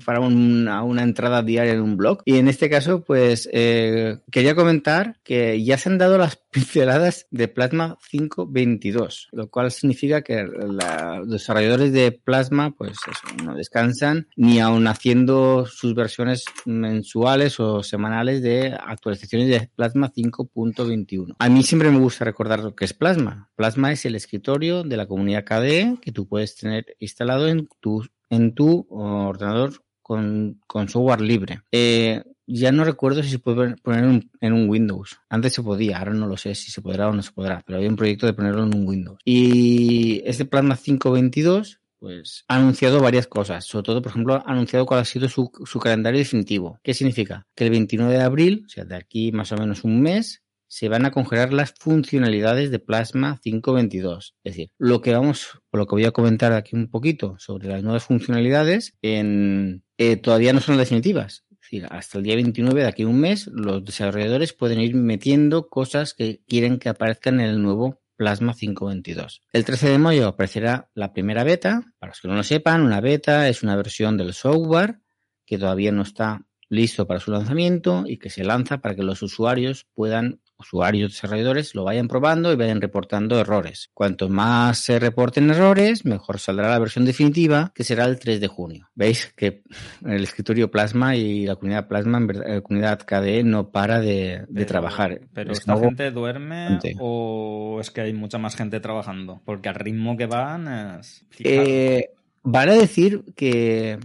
para 0.04 0.20
una, 0.20 1.02
entrada 1.02 1.42
diaria 1.42 1.72
en 1.72 1.82
un 1.82 1.96
blog. 1.96 2.22
Y 2.24 2.36
en 2.36 2.46
este 2.46 2.70
caso, 2.70 3.02
pues 3.02 3.48
eh, 3.52 4.18
quería 4.30 4.54
comentar 4.54 5.18
que 5.24 5.62
ya 5.64 5.76
se 5.78 5.88
han 5.88 5.98
dado 5.98 6.16
las 6.16 6.36
pinceladas 6.52 7.26
de 7.30 7.48
Plasma 7.48 7.98
5.22, 8.12 9.28
lo 9.32 9.48
cual 9.48 9.72
significa 9.72 10.22
que 10.22 10.44
los 10.44 11.28
desarrolladores 11.28 11.92
de 11.92 12.12
Plasma 12.12 12.72
pues 12.76 12.98
no 13.42 13.54
descansan 13.54 14.28
ni 14.36 14.60
aun 14.60 14.86
haciendo 14.86 15.66
sus 15.66 15.94
versiones 15.94 16.44
mensuales 16.66 17.58
o 17.58 17.82
semanales 17.82 18.42
de 18.42 18.76
actualizaciones 18.78 19.48
de 19.48 19.70
Plasma 19.74 20.12
5.21. 20.12 21.34
A 21.38 21.48
mí 21.48 21.62
siempre 21.62 21.90
me 21.90 21.98
gusta 21.98 22.11
recordar 22.20 22.60
lo 22.60 22.74
que 22.74 22.84
es 22.84 22.94
Plasma. 22.94 23.50
Plasma 23.56 23.92
es 23.92 24.04
el 24.04 24.14
escritorio 24.14 24.82
de 24.82 24.96
la 24.96 25.06
comunidad 25.06 25.44
KDE 25.44 25.98
que 26.00 26.12
tú 26.12 26.26
puedes 26.26 26.56
tener 26.56 26.96
instalado 26.98 27.48
en 27.48 27.68
tu, 27.80 28.06
en 28.30 28.54
tu 28.54 28.86
ordenador 28.90 29.82
con, 30.02 30.60
con 30.66 30.88
software 30.88 31.20
libre. 31.20 31.62
Eh, 31.70 32.22
ya 32.46 32.72
no 32.72 32.84
recuerdo 32.84 33.22
si 33.22 33.30
se 33.30 33.38
puede 33.38 33.76
poner 33.76 34.22
en 34.40 34.52
un 34.52 34.68
Windows. 34.68 35.18
Antes 35.28 35.54
se 35.54 35.62
podía, 35.62 35.98
ahora 35.98 36.12
no 36.12 36.26
lo 36.26 36.36
sé 36.36 36.54
si 36.54 36.70
se 36.70 36.82
podrá 36.82 37.08
o 37.08 37.12
no 37.12 37.22
se 37.22 37.32
podrá, 37.32 37.62
pero 37.64 37.78
había 37.78 37.88
un 37.88 37.96
proyecto 37.96 38.26
de 38.26 38.34
ponerlo 38.34 38.64
en 38.64 38.74
un 38.74 38.86
Windows. 38.86 39.18
Y 39.24 40.22
este 40.24 40.44
Plasma 40.44 40.76
522 40.76 41.80
pues 42.02 42.44
ha 42.48 42.56
anunciado 42.56 43.00
varias 43.00 43.28
cosas. 43.28 43.64
Sobre 43.64 43.84
todo, 43.84 44.02
por 44.02 44.10
ejemplo, 44.10 44.34
ha 44.34 44.50
anunciado 44.50 44.84
cuál 44.86 45.00
ha 45.00 45.04
sido 45.04 45.28
su, 45.28 45.52
su, 45.64 45.78
calendario 45.78 46.18
definitivo. 46.18 46.80
¿Qué 46.82 46.94
significa? 46.94 47.46
Que 47.54 47.66
el 47.66 47.70
29 47.70 48.12
de 48.12 48.22
abril, 48.22 48.64
o 48.66 48.68
sea, 48.68 48.84
de 48.84 48.96
aquí 48.96 49.30
más 49.30 49.52
o 49.52 49.56
menos 49.56 49.84
un 49.84 50.02
mes, 50.02 50.41
se 50.72 50.88
van 50.88 51.04
a 51.04 51.10
congelar 51.10 51.52
las 51.52 51.74
funcionalidades 51.78 52.70
de 52.70 52.78
Plasma 52.78 53.38
522. 53.42 54.36
Es 54.42 54.52
decir, 54.54 54.70
lo 54.78 55.02
que 55.02 55.12
vamos, 55.12 55.60
lo 55.70 55.86
que 55.86 55.96
voy 55.96 56.06
a 56.06 56.12
comentar 56.12 56.54
aquí 56.54 56.74
un 56.74 56.88
poquito 56.88 57.36
sobre 57.38 57.68
las 57.68 57.82
nuevas 57.82 58.04
funcionalidades, 58.04 58.94
eh, 59.02 60.16
todavía 60.22 60.54
no 60.54 60.60
son 60.60 60.78
definitivas 60.78 61.44
decir, 61.60 61.86
hasta 61.90 62.18
el 62.18 62.24
día 62.24 62.36
29 62.36 62.82
de 62.82 62.88
aquí 62.88 63.02
a 63.02 63.08
un 63.08 63.20
mes, 63.20 63.48
los 63.48 63.84
desarrolladores 63.84 64.52
pueden 64.52 64.80
ir 64.80 64.94
metiendo 64.94 65.68
cosas 65.68 66.14
que 66.14 66.42
quieren 66.46 66.78
que 66.78 66.88
aparezcan 66.88 67.40
en 67.40 67.50
el 67.50 67.62
nuevo 67.62 68.00
Plasma 68.16 68.54
522. 68.54 69.42
El 69.52 69.64
13 69.64 69.90
de 69.90 69.98
mayo 69.98 70.28
aparecerá 70.28 70.90
la 70.94 71.12
primera 71.12 71.44
beta. 71.44 71.82
Para 71.98 72.12
los 72.12 72.20
que 72.20 72.28
no 72.28 72.34
lo 72.34 72.42
sepan, 72.42 72.82
una 72.82 73.00
beta 73.00 73.48
es 73.48 73.62
una 73.62 73.76
versión 73.76 74.16
del 74.16 74.32
software 74.32 75.00
que 75.44 75.58
todavía 75.58 75.92
no 75.92 76.02
está 76.02 76.46
listo 76.68 77.06
para 77.06 77.20
su 77.20 77.30
lanzamiento 77.30 78.04
y 78.06 78.18
que 78.18 78.30
se 78.30 78.44
lanza 78.44 78.78
para 78.78 78.94
que 78.94 79.02
los 79.02 79.22
usuarios 79.22 79.86
puedan 79.94 80.40
usuarios 80.62 81.12
desarrolladores 81.12 81.74
lo 81.74 81.84
vayan 81.84 82.08
probando 82.08 82.52
y 82.52 82.56
vayan 82.56 82.80
reportando 82.80 83.38
errores. 83.38 83.90
Cuanto 83.94 84.28
más 84.28 84.78
se 84.78 84.98
reporten 84.98 85.50
errores, 85.50 86.04
mejor 86.04 86.38
saldrá 86.38 86.70
la 86.70 86.78
versión 86.78 87.04
definitiva, 87.04 87.72
que 87.74 87.84
será 87.84 88.04
el 88.04 88.18
3 88.18 88.40
de 88.40 88.48
junio. 88.48 88.88
Veis 88.94 89.32
que 89.36 89.62
el 90.04 90.22
escritorio 90.22 90.70
Plasma 90.70 91.16
y 91.16 91.46
la 91.46 91.56
comunidad 91.56 91.88
Plasma, 91.88 92.18
en 92.18 92.26
verdad, 92.26 92.44
la 92.48 92.60
comunidad 92.60 93.00
KDE 93.00 93.44
no 93.44 93.70
para 93.70 94.00
de, 94.00 94.06
de 94.06 94.46
pero, 94.54 94.66
trabajar. 94.66 95.20
¿Pero 95.32 95.52
esta 95.52 95.76
gente 95.78 96.10
duerme 96.10 96.78
o 96.98 97.78
es 97.80 97.90
que 97.90 98.00
hay 98.00 98.12
mucha 98.12 98.38
más 98.38 98.56
gente 98.56 98.80
trabajando? 98.80 99.42
Porque 99.44 99.68
al 99.68 99.74
ritmo 99.74 100.16
que 100.16 100.26
van 100.26 100.98
es... 100.98 101.24
Eh, 101.38 102.10
van 102.42 102.68
a 102.68 102.74
decir 102.74 103.24
que, 103.36 103.98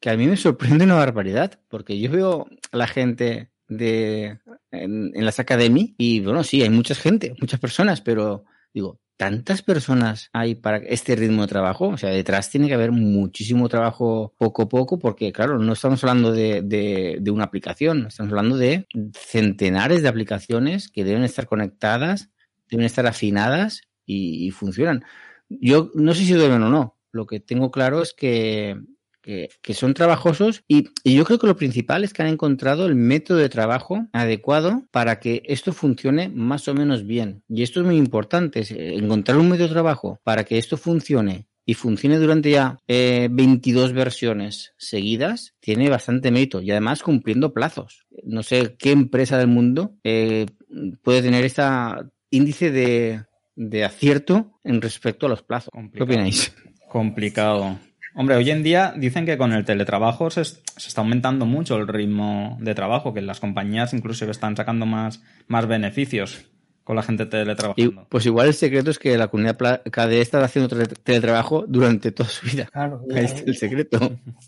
que 0.00 0.10
a 0.10 0.16
mí 0.16 0.26
me 0.26 0.36
sorprende 0.36 0.84
una 0.84 0.94
barbaridad, 0.94 1.58
porque 1.68 1.98
yo 1.98 2.10
veo 2.10 2.46
a 2.72 2.76
la 2.76 2.86
gente 2.86 3.50
de 3.68 4.38
en, 4.70 5.12
en 5.14 5.24
las 5.24 5.38
academias 5.38 5.90
y 5.98 6.20
bueno, 6.20 6.44
sí, 6.44 6.62
hay 6.62 6.70
mucha 6.70 6.94
gente, 6.94 7.34
muchas 7.40 7.60
personas, 7.60 8.00
pero 8.00 8.44
digo, 8.72 9.00
¿tantas 9.16 9.62
personas 9.62 10.28
hay 10.32 10.54
para 10.54 10.78
este 10.78 11.16
ritmo 11.16 11.42
de 11.42 11.48
trabajo? 11.48 11.88
O 11.88 11.96
sea, 11.96 12.10
detrás 12.10 12.50
tiene 12.50 12.68
que 12.68 12.74
haber 12.74 12.92
muchísimo 12.92 13.68
trabajo 13.68 14.34
poco 14.38 14.62
a 14.62 14.68
poco 14.68 14.98
porque, 14.98 15.32
claro, 15.32 15.58
no 15.58 15.72
estamos 15.72 16.02
hablando 16.04 16.32
de, 16.32 16.62
de, 16.62 17.30
una 17.30 17.44
aplicación, 17.44 18.06
estamos 18.06 18.32
hablando 18.32 18.56
de 18.56 18.86
centenares 19.14 20.02
de 20.02 20.08
aplicaciones 20.08 20.88
que 20.88 21.04
deben 21.04 21.24
estar 21.24 21.46
conectadas, 21.46 22.30
deben 22.70 22.86
estar 22.86 23.06
afinadas 23.06 23.82
y, 24.04 24.50
funcionan. 24.50 25.04
Yo 25.48 25.90
no 25.94 26.14
sé 26.14 26.24
si 26.24 26.32
duermen 26.32 26.62
o 26.62 26.68
no. 26.68 26.96
Lo 27.12 27.26
que 27.26 27.40
tengo 27.40 27.70
claro 27.70 28.02
es 28.02 28.12
que 28.12 28.76
que, 29.26 29.50
que 29.60 29.74
son 29.74 29.92
trabajosos 29.92 30.62
y, 30.68 30.90
y, 31.02 31.16
yo 31.16 31.24
creo 31.24 31.40
que 31.40 31.48
lo 31.48 31.56
principal 31.56 32.04
es 32.04 32.12
que 32.12 32.22
han 32.22 32.28
encontrado 32.28 32.86
el 32.86 32.94
método 32.94 33.38
de 33.38 33.48
trabajo 33.48 34.06
adecuado 34.12 34.84
para 34.92 35.18
que 35.18 35.42
esto 35.46 35.72
funcione 35.72 36.28
más 36.28 36.68
o 36.68 36.74
menos 36.74 37.04
bien. 37.06 37.42
Y 37.48 37.64
esto 37.64 37.80
es 37.80 37.86
muy 37.86 37.96
importante, 37.96 38.60
es 38.60 38.70
encontrar 38.70 39.38
un 39.38 39.48
método 39.48 39.66
de 39.66 39.74
trabajo 39.74 40.20
para 40.22 40.44
que 40.44 40.58
esto 40.58 40.76
funcione 40.76 41.48
y 41.64 41.74
funcione 41.74 42.18
durante 42.18 42.52
ya 42.52 42.78
eh, 42.86 43.26
22 43.28 43.92
versiones 43.92 44.74
seguidas, 44.78 45.54
tiene 45.58 45.90
bastante 45.90 46.30
mérito 46.30 46.62
y 46.62 46.70
además 46.70 47.02
cumpliendo 47.02 47.52
plazos. 47.52 48.06
No 48.22 48.44
sé 48.44 48.76
qué 48.78 48.92
empresa 48.92 49.38
del 49.38 49.48
mundo 49.48 49.96
eh, 50.04 50.46
puede 51.02 51.22
tener 51.22 51.44
este 51.44 51.62
índice 52.30 52.70
de, 52.70 53.24
de, 53.56 53.84
acierto 53.84 54.60
en 54.62 54.80
respecto 54.80 55.26
a 55.26 55.28
los 55.28 55.42
plazos. 55.42 55.70
Complicado. 55.72 56.06
¿Qué 56.06 56.14
opináis? 56.14 56.54
Complicado. 56.88 57.80
Hombre, 58.18 58.36
hoy 58.36 58.50
en 58.50 58.62
día 58.62 58.94
dicen 58.96 59.26
que 59.26 59.36
con 59.36 59.52
el 59.52 59.66
teletrabajo 59.66 60.30
se, 60.30 60.42
se, 60.42 60.58
está 60.76 61.02
aumentando 61.02 61.44
mucho 61.44 61.76
el 61.76 61.86
ritmo 61.86 62.56
de 62.62 62.74
trabajo, 62.74 63.12
que 63.12 63.20
las 63.20 63.40
compañías 63.40 63.92
incluso 63.92 64.24
están 64.30 64.56
sacando 64.56 64.86
más, 64.86 65.22
más 65.48 65.66
beneficios 65.66 66.46
con 66.82 66.96
la 66.96 67.02
gente 67.02 67.26
teletrabajando. 67.26 68.02
Y, 68.02 68.04
pues 68.08 68.24
igual 68.24 68.46
el 68.46 68.54
secreto 68.54 68.90
es 68.90 68.98
que 68.98 69.18
la 69.18 69.28
comunidad 69.28 69.82
KDE 69.82 70.22
está 70.22 70.42
haciendo 70.42 70.74
teletrabajo 71.02 71.66
durante 71.68 72.10
toda 72.10 72.30
su 72.30 72.46
vida. 72.46 72.70
Claro. 72.72 73.02
Ahí 73.14 73.26
está 73.26 73.42
el 73.42 73.56
secreto. 73.56 73.98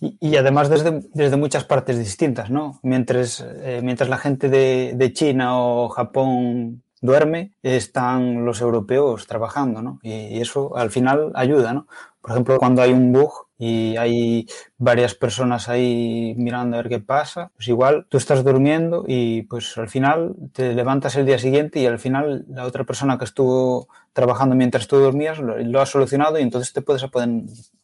Y, 0.00 0.16
y, 0.18 0.36
además 0.36 0.70
desde, 0.70 1.02
desde 1.12 1.36
muchas 1.36 1.64
partes 1.64 1.98
distintas, 1.98 2.48
¿no? 2.48 2.80
Mientras, 2.82 3.46
eh, 3.62 3.80
mientras 3.82 4.08
la 4.08 4.16
gente 4.16 4.48
de, 4.48 4.94
de 4.96 5.12
China 5.12 5.58
o 5.58 5.90
Japón 5.90 6.84
duerme, 7.00 7.52
están 7.62 8.44
los 8.44 8.60
europeos 8.60 9.26
trabajando, 9.26 9.82
¿no? 9.82 10.00
Y 10.02 10.40
eso 10.40 10.76
al 10.76 10.90
final 10.90 11.32
ayuda, 11.34 11.72
¿no? 11.72 11.86
Por 12.20 12.32
ejemplo, 12.32 12.58
cuando 12.58 12.82
hay 12.82 12.92
un 12.92 13.12
bug 13.12 13.48
y 13.58 13.96
hay 13.96 14.46
varias 14.76 15.14
personas 15.14 15.68
ahí 15.68 16.34
mirando 16.36 16.76
a 16.76 16.82
ver 16.82 16.88
qué 16.88 17.00
pasa, 17.00 17.50
pues 17.56 17.68
igual 17.68 18.06
tú 18.08 18.18
estás 18.18 18.44
durmiendo 18.44 19.04
y 19.06 19.42
pues 19.42 19.78
al 19.78 19.88
final 19.88 20.34
te 20.52 20.74
levantas 20.74 21.16
el 21.16 21.26
día 21.26 21.38
siguiente 21.38 21.80
y 21.80 21.86
al 21.86 21.98
final 21.98 22.44
la 22.48 22.66
otra 22.66 22.84
persona 22.84 23.18
que 23.18 23.24
estuvo 23.24 23.88
trabajando 24.12 24.54
mientras 24.54 24.86
tú 24.88 24.98
dormías 24.98 25.38
lo, 25.38 25.80
ha 25.80 25.86
solucionado 25.86 26.38
y 26.38 26.42
entonces 26.42 26.72
te 26.72 26.82
puedes 26.82 27.04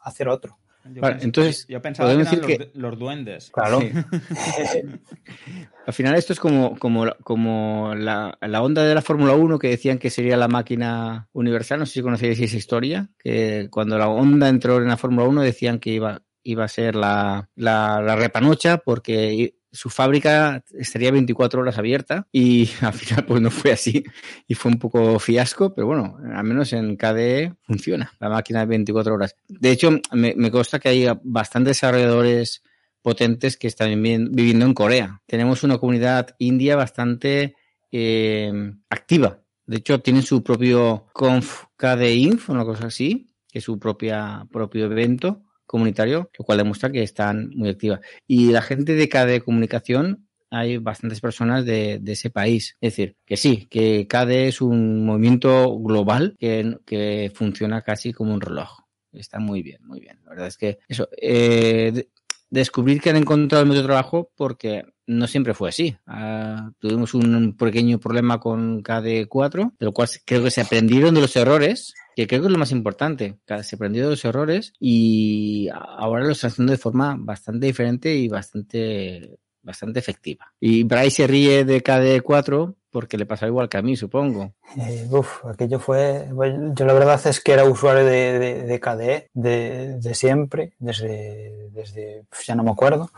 hacer 0.00 0.28
otro. 0.28 0.58
Entonces, 0.84 1.66
yo 1.68 1.80
pensaba 1.80 2.10
que 2.10 2.20
eran 2.20 2.40
los, 2.40 2.68
los, 2.74 2.98
duendes. 2.98 3.50
Claro. 3.50 3.80
Al 5.86 5.94
final 5.94 6.16
esto 6.16 6.34
es 6.34 6.40
como, 6.40 6.78
como, 6.78 7.06
como 7.22 7.94
la, 7.94 8.36
la 8.40 8.62
onda 8.62 8.84
de 8.84 8.94
la 8.94 9.02
Fórmula 9.02 9.34
1 9.34 9.58
que 9.58 9.68
decían 9.68 9.98
que 9.98 10.10
sería 10.10 10.36
la 10.36 10.48
máquina 10.48 11.28
universal. 11.32 11.78
No 11.78 11.86
sé 11.86 11.94
si 11.94 12.02
conocéis 12.02 12.38
esa 12.40 12.56
historia, 12.56 13.08
que 13.18 13.68
cuando 13.70 13.96
la 13.98 14.08
onda 14.08 14.48
entró 14.48 14.78
en 14.78 14.88
la 14.88 14.98
Fórmula 14.98 15.26
1 15.26 15.42
decían 15.42 15.78
que 15.78 15.90
iba, 15.90 16.22
iba 16.42 16.64
a 16.64 16.68
ser 16.68 16.96
la, 16.96 17.48
la, 17.54 18.02
la 18.02 18.16
repanocha 18.16 18.78
porque 18.78 19.54
su 19.74 19.90
fábrica 19.90 20.64
estaría 20.72 21.10
24 21.10 21.60
horas 21.60 21.76
abierta 21.78 22.28
y 22.32 22.70
al 22.80 22.92
final 22.92 23.24
pues 23.26 23.42
no 23.42 23.50
fue 23.50 23.72
así 23.72 24.04
y 24.46 24.54
fue 24.54 24.72
un 24.72 24.78
poco 24.78 25.18
fiasco, 25.18 25.74
pero 25.74 25.88
bueno, 25.88 26.16
al 26.32 26.44
menos 26.44 26.72
en 26.72 26.96
KDE 26.96 27.54
funciona 27.62 28.12
la 28.20 28.28
máquina 28.28 28.60
de 28.60 28.66
24 28.66 29.14
horas. 29.14 29.36
De 29.48 29.70
hecho, 29.70 29.90
me, 30.12 30.34
me 30.36 30.50
consta 30.50 30.78
que 30.78 30.88
hay 30.88 31.06
bastantes 31.24 31.76
desarrolladores 31.76 32.62
potentes 33.02 33.56
que 33.56 33.66
están 33.66 34.00
viviendo 34.00 34.64
en 34.64 34.74
Corea. 34.74 35.20
Tenemos 35.26 35.62
una 35.64 35.78
comunidad 35.78 36.34
india 36.38 36.76
bastante 36.76 37.56
eh, 37.90 38.72
activa. 38.88 39.40
De 39.66 39.78
hecho, 39.78 40.00
tienen 40.00 40.22
su 40.22 40.42
propio 40.42 41.08
Conf 41.12 41.64
KDE 41.76 42.38
una 42.48 42.64
cosa 42.64 42.86
así, 42.86 43.34
que 43.50 43.58
es 43.58 43.64
su 43.64 43.78
propia, 43.78 44.46
propio 44.50 44.86
evento 44.86 45.42
comunitario, 45.74 46.30
lo 46.38 46.44
cual 46.44 46.58
demuestra 46.58 46.92
que 46.92 47.02
están 47.02 47.50
muy 47.56 47.68
activas. 47.68 47.98
Y 48.28 48.52
la 48.52 48.62
gente 48.62 48.94
de 48.94 49.08
KDE 49.08 49.40
Comunicación, 49.40 50.28
hay 50.48 50.76
bastantes 50.78 51.20
personas 51.20 51.64
de, 51.64 52.00
ese 52.06 52.30
país. 52.30 52.76
Es 52.80 52.92
decir, 52.92 53.16
que 53.26 53.36
sí, 53.36 53.66
que 53.68 54.06
KDE 54.06 54.46
es 54.46 54.60
un 54.60 55.04
movimiento 55.04 55.76
global 55.80 56.36
que, 56.38 56.78
que 56.86 57.32
funciona 57.34 57.82
casi 57.82 58.12
como 58.12 58.34
un 58.34 58.40
reloj. 58.40 58.84
Está 59.10 59.40
muy 59.40 59.62
bien, 59.62 59.84
muy 59.84 59.98
bien. 59.98 60.20
La 60.22 60.30
verdad 60.30 60.46
es 60.46 60.56
que 60.56 60.78
eso. 60.88 61.08
Eh, 61.20 62.06
descubrir 62.54 63.00
que 63.00 63.10
han 63.10 63.16
encontrado 63.16 63.62
el 63.62 63.68
medio 63.68 63.82
de 63.82 63.88
trabajo 63.88 64.30
porque 64.36 64.84
no 65.06 65.26
siempre 65.26 65.54
fue 65.54 65.68
así. 65.68 65.96
Ah, 66.06 66.70
tuvimos 66.78 67.12
un 67.14 67.56
pequeño 67.56 67.98
problema 67.98 68.40
con 68.40 68.82
KD4, 68.82 69.72
de 69.78 69.86
lo 69.86 69.92
cual 69.92 70.08
creo 70.24 70.42
que 70.42 70.50
se 70.50 70.60
aprendieron 70.60 71.14
de 71.14 71.20
los 71.20 71.36
errores, 71.36 71.94
que 72.16 72.26
creo 72.26 72.40
que 72.40 72.46
es 72.46 72.52
lo 72.52 72.58
más 72.58 72.70
importante. 72.70 73.38
Se 73.62 73.76
aprendieron 73.76 74.10
de 74.10 74.16
los 74.16 74.24
errores 74.24 74.72
y 74.78 75.68
ahora 75.72 76.24
lo 76.24 76.32
están 76.32 76.50
haciendo 76.50 76.72
de 76.72 76.78
forma 76.78 77.16
bastante 77.18 77.66
diferente 77.66 78.14
y 78.14 78.28
bastante 78.28 79.38
bastante 79.62 79.98
efectiva. 79.98 80.52
Y 80.60 80.82
Bryce 80.84 81.10
se 81.10 81.26
ríe 81.26 81.64
de 81.64 81.82
KD4 81.82 82.74
porque 82.94 83.18
le 83.18 83.26
pasó 83.26 83.44
igual 83.44 83.68
que 83.68 83.76
a 83.76 83.82
mí, 83.82 83.96
supongo. 83.96 84.52
Eh, 84.78 85.08
uf, 85.10 85.44
aquello 85.46 85.80
fue... 85.80 86.28
Yo 86.76 86.86
la 86.86 86.92
verdad 86.92 87.20
es 87.26 87.40
que 87.40 87.50
era 87.50 87.64
usuario 87.64 88.04
de, 88.04 88.62
de, 88.62 88.80
KDE 88.80 89.30
de, 89.34 90.14
siempre, 90.14 90.74
desde, 90.78 91.70
desde... 91.72 92.22
ya 92.46 92.54
no 92.54 92.62
me 92.62 92.70
acuerdo. 92.70 93.10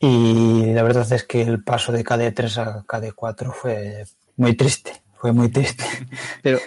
Y 0.00 0.72
la 0.72 0.82
verdad 0.82 1.10
es 1.12 1.22
que 1.22 1.40
el 1.42 1.62
paso 1.62 1.92
de 1.92 2.04
KD3 2.04 2.58
a 2.58 2.84
KD4 2.84 3.52
fue 3.52 4.06
muy 4.36 4.56
triste, 4.56 5.00
fue 5.18 5.32
muy 5.32 5.48
triste. 5.48 5.84
Pero, 6.42 6.58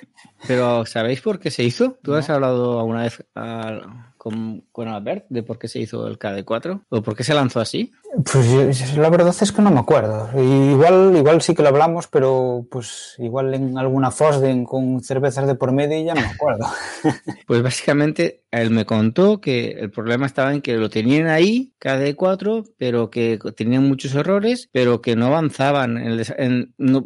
pero 0.47 0.85
¿sabéis 0.85 1.21
por 1.21 1.39
qué 1.39 1.51
se 1.51 1.63
hizo? 1.63 1.97
¿Tú 2.01 2.13
has 2.13 2.29
hablado 2.29 2.79
alguna 2.79 3.03
vez 3.03 3.23
a 3.35 4.09
con, 4.19 4.65
con 4.73 4.89
Albert 4.89 5.25
de 5.29 5.43
por 5.43 5.57
qué 5.57 5.69
se 5.69 5.79
hizo 5.79 6.05
el 6.05 6.19
KD4 6.19 6.81
o 6.89 7.01
por 7.01 7.15
qué 7.15 7.23
se 7.23 7.33
lanzó 7.33 7.61
así? 7.61 7.93
Pues 8.31 8.97
la 8.97 9.09
verdad 9.09 9.33
es 9.39 9.51
que 9.51 9.61
no 9.61 9.71
me 9.71 9.79
acuerdo. 9.79 10.29
Igual, 10.35 11.15
igual 11.15 11.41
sí 11.41 11.55
que 11.55 11.61
lo 11.63 11.69
hablamos, 11.69 12.07
pero 12.07 12.67
pues 12.69 13.15
igual 13.19 13.53
en 13.53 13.77
alguna 13.77 14.11
Fosden 14.11 14.65
con 14.65 15.01
cervezas 15.01 15.47
de 15.47 15.55
por 15.55 15.71
medio 15.71 16.03
ya 16.03 16.15
no 16.15 16.21
me 16.21 16.27
acuerdo. 16.27 16.65
pues 17.47 17.63
básicamente 17.63 18.43
él 18.51 18.71
me 18.71 18.85
contó 18.85 19.39
que 19.39 19.71
el 19.71 19.89
problema 19.89 20.25
estaba 20.25 20.53
en 20.53 20.61
que 20.61 20.75
lo 20.75 20.89
tenían 20.89 21.27
ahí, 21.27 21.71
KD4, 21.79 22.73
pero 22.77 23.09
que 23.09 23.39
tenían 23.55 23.87
muchos 23.87 24.13
errores, 24.15 24.69
pero 24.73 25.01
que 25.01 25.15
no 25.15 25.27
avanzaban. 25.27 25.97
En, 25.97 26.21
en 26.37 26.73
no, 26.77 27.05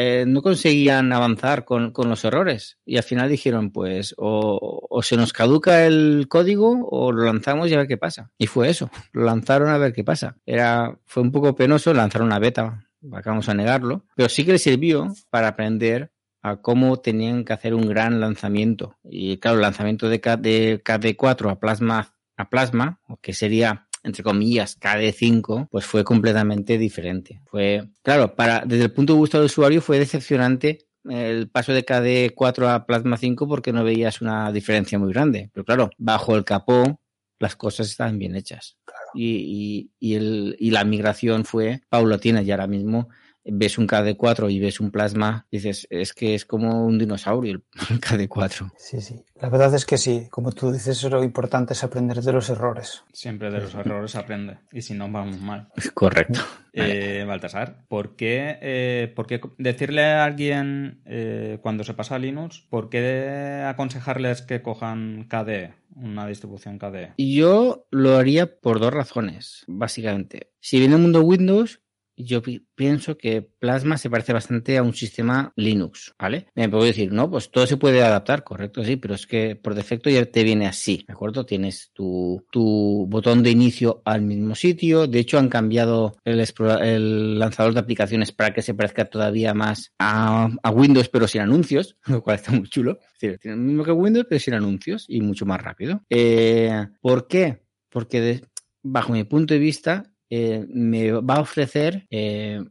eh, 0.00 0.26
no 0.28 0.42
conseguían 0.42 1.12
avanzar 1.12 1.64
con, 1.64 1.92
los 1.92 2.24
errores 2.24 2.78
y 2.86 2.98
al 2.98 3.02
final 3.02 3.28
dijeron 3.28 3.72
pues 3.72 4.14
o, 4.16 5.00
se 5.02 5.16
nos 5.16 5.32
caduca 5.32 5.86
el 5.86 6.26
código 6.28 6.86
o 6.88 7.10
lo 7.10 7.24
lanzamos 7.24 7.68
y 7.68 7.74
a 7.74 7.78
ver 7.78 7.88
qué 7.88 7.96
pasa. 7.96 8.30
Y 8.38 8.46
fue 8.46 8.68
eso, 8.68 8.92
lo 9.10 9.24
lanzaron 9.24 9.70
a 9.70 9.76
ver 9.76 9.92
qué 9.92 10.04
pasa. 10.04 10.36
Era, 10.46 10.96
fue 11.04 11.24
un 11.24 11.32
poco 11.32 11.56
penoso 11.56 11.92
lanzar 11.92 12.22
una 12.22 12.38
beta, 12.38 12.86
vamos 13.00 13.48
a 13.48 13.54
negarlo, 13.54 14.04
pero 14.14 14.28
sí 14.28 14.44
que 14.44 14.52
le 14.52 14.58
sirvió 14.58 15.12
para 15.30 15.48
aprender 15.48 16.12
a 16.42 16.58
cómo 16.58 16.98
tenían 16.98 17.44
que 17.44 17.54
hacer 17.54 17.74
un 17.74 17.88
gran 17.88 18.20
lanzamiento. 18.20 18.98
Y 19.02 19.38
claro, 19.38 19.56
el 19.56 19.62
lanzamiento 19.62 20.08
de, 20.08 20.18
de 20.18 20.80
KD4 20.80 21.50
a 21.50 21.58
Plasma, 21.58 22.14
a 22.36 22.48
Plasma, 22.48 23.00
que 23.20 23.32
sería 23.32 23.87
entre 24.08 24.24
comillas, 24.24 24.78
KD5, 24.80 25.68
pues 25.70 25.84
fue 25.86 26.02
completamente 26.02 26.78
diferente. 26.78 27.40
Fue, 27.46 27.88
claro, 28.02 28.34
para, 28.34 28.64
desde 28.66 28.84
el 28.84 28.92
punto 28.92 29.14
de 29.14 29.20
vista 29.20 29.38
del 29.38 29.46
usuario 29.46 29.80
fue 29.80 29.98
decepcionante 29.98 30.88
el 31.08 31.48
paso 31.48 31.72
de 31.72 31.86
KD4 31.86 32.68
a 32.68 32.86
Plasma 32.86 33.16
5 33.16 33.46
porque 33.46 33.72
no 33.72 33.84
veías 33.84 34.20
una 34.20 34.52
diferencia 34.52 34.98
muy 34.98 35.12
grande. 35.12 35.50
Pero 35.52 35.64
claro, 35.64 35.90
bajo 35.96 36.36
el 36.36 36.44
capó 36.44 37.00
las 37.38 37.56
cosas 37.56 37.88
estaban 37.88 38.18
bien 38.18 38.34
hechas. 38.34 38.76
Y, 39.14 39.90
y, 40.00 40.14
el, 40.14 40.56
y 40.58 40.70
la 40.70 40.84
migración 40.84 41.44
fue 41.44 41.80
paulatina 41.88 42.42
y 42.42 42.50
ahora 42.50 42.66
mismo 42.66 43.08
ves 43.44 43.78
un 43.78 43.86
KD4 43.86 44.50
y 44.50 44.60
ves 44.60 44.80
un 44.80 44.90
plasma, 44.90 45.46
dices, 45.50 45.86
es 45.90 46.12
que 46.12 46.34
es 46.34 46.44
como 46.44 46.84
un 46.84 46.98
dinosaurio 46.98 47.62
el 47.90 48.00
KD4. 48.00 48.72
Sí, 48.76 49.00
sí. 49.00 49.24
La 49.40 49.48
verdad 49.48 49.74
es 49.74 49.86
que 49.86 49.98
sí. 49.98 50.28
Como 50.30 50.52
tú 50.52 50.72
dices, 50.72 51.02
lo 51.04 51.22
importante 51.22 51.72
es 51.72 51.84
aprender 51.84 52.20
de 52.20 52.32
los 52.32 52.50
errores. 52.50 53.04
Siempre 53.12 53.50
de 53.50 53.60
los 53.60 53.74
errores 53.74 54.16
aprende. 54.16 54.58
Y 54.72 54.82
si 54.82 54.94
no, 54.94 55.10
vamos 55.10 55.40
mal. 55.40 55.68
Correcto. 55.94 56.40
Eh, 56.72 57.24
Baltasar, 57.26 57.84
¿por 57.88 58.14
qué, 58.14 58.58
eh, 58.60 59.12
¿por 59.16 59.26
qué, 59.26 59.40
decirle 59.58 60.04
a 60.04 60.24
alguien 60.24 61.02
eh, 61.06 61.58
cuando 61.60 61.82
se 61.82 61.94
pasa 61.94 62.14
a 62.14 62.18
Linux, 62.20 62.60
por 62.70 62.88
qué 62.88 63.64
aconsejarles 63.66 64.42
que 64.42 64.62
cojan 64.62 65.26
KDE? 65.28 65.74
una 65.96 66.26
distribución 66.26 66.78
KDE? 66.78 67.14
Yo 67.18 67.86
lo 67.90 68.16
haría 68.16 68.60
por 68.60 68.78
dos 68.78 68.92
razones, 68.92 69.64
básicamente. 69.66 70.52
Si 70.60 70.78
viene 70.78 70.94
el 70.94 71.02
mundo 71.02 71.22
Windows, 71.22 71.80
yo 72.18 72.42
pienso 72.74 73.16
que 73.16 73.42
Plasma 73.42 73.96
se 73.96 74.10
parece 74.10 74.32
bastante 74.32 74.76
a 74.76 74.82
un 74.82 74.94
sistema 74.94 75.52
Linux, 75.56 76.14
¿vale? 76.18 76.46
Me 76.54 76.68
puedo 76.68 76.84
decir, 76.84 77.12
no, 77.12 77.30
pues 77.30 77.50
todo 77.50 77.66
se 77.66 77.76
puede 77.76 78.02
adaptar, 78.02 78.44
correcto, 78.44 78.84
sí, 78.84 78.96
pero 78.96 79.14
es 79.14 79.26
que 79.26 79.56
por 79.56 79.74
defecto 79.74 80.10
ya 80.10 80.24
te 80.26 80.44
viene 80.44 80.66
así, 80.66 81.04
¿de 81.06 81.12
acuerdo? 81.12 81.46
Tienes 81.46 81.90
tu, 81.92 82.44
tu 82.50 83.06
botón 83.08 83.42
de 83.42 83.50
inicio 83.50 84.02
al 84.04 84.22
mismo 84.22 84.54
sitio, 84.54 85.06
de 85.06 85.18
hecho 85.18 85.38
han 85.38 85.48
cambiado 85.48 86.16
el, 86.24 86.44
el 86.82 87.38
lanzador 87.38 87.74
de 87.74 87.80
aplicaciones 87.80 88.32
para 88.32 88.52
que 88.52 88.62
se 88.62 88.74
parezca 88.74 89.04
todavía 89.04 89.54
más 89.54 89.92
a, 89.98 90.50
Windows, 90.72 91.08
pero 91.08 91.26
sin 91.26 91.40
anuncios, 91.40 91.96
lo 92.06 92.22
cual 92.22 92.36
está 92.36 92.52
muy 92.52 92.68
chulo. 92.68 92.98
Tiene 93.18 93.38
lo 93.44 93.56
mismo 93.56 93.84
que 93.84 93.92
Windows, 93.92 94.26
pero 94.28 94.38
sin 94.38 94.54
anuncios 94.54 95.06
y 95.08 95.20
mucho 95.20 95.46
más 95.46 95.60
rápido. 95.60 96.04
Eh, 96.08 96.86
¿Por 97.00 97.26
qué? 97.26 97.62
Porque 97.88 98.42
bajo 98.82 99.12
mi 99.12 99.24
punto 99.24 99.54
de 99.54 99.60
vista, 99.60 100.12
eh, 100.30 100.66
me 100.68 101.12
va 101.12 101.36
a 101.36 101.40
ofrecer 101.40 102.06
eh, 102.10 102.62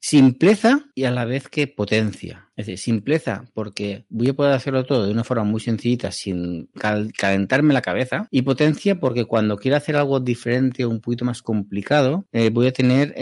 simpleza 0.00 0.84
y 0.94 1.04
a 1.04 1.10
la 1.12 1.24
vez 1.24 1.48
que 1.48 1.68
potencia. 1.68 2.48
Es 2.56 2.66
decir, 2.66 2.78
simpleza 2.78 3.44
porque 3.54 4.04
voy 4.08 4.30
a 4.30 4.34
poder 4.34 4.52
hacerlo 4.52 4.84
todo 4.84 5.06
de 5.06 5.12
una 5.12 5.22
forma 5.22 5.44
muy 5.44 5.60
sencillita 5.60 6.10
sin 6.10 6.68
calentarme 7.16 7.72
la 7.72 7.82
cabeza 7.82 8.26
y 8.32 8.42
potencia 8.42 8.98
porque 8.98 9.26
cuando 9.26 9.56
quiera 9.56 9.76
hacer 9.76 9.94
algo 9.94 10.18
diferente 10.18 10.84
o 10.84 10.90
un 10.90 11.00
poquito 11.00 11.24
más 11.24 11.40
complicado 11.40 12.26
eh, 12.32 12.50
voy 12.50 12.66
a 12.66 12.72
tener 12.72 13.14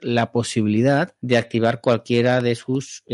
la 0.00 0.32
posibilidad 0.32 1.14
de 1.20 1.36
activar 1.36 1.80
cualquiera 1.80 2.40
de 2.40 2.56
sus 2.56 3.04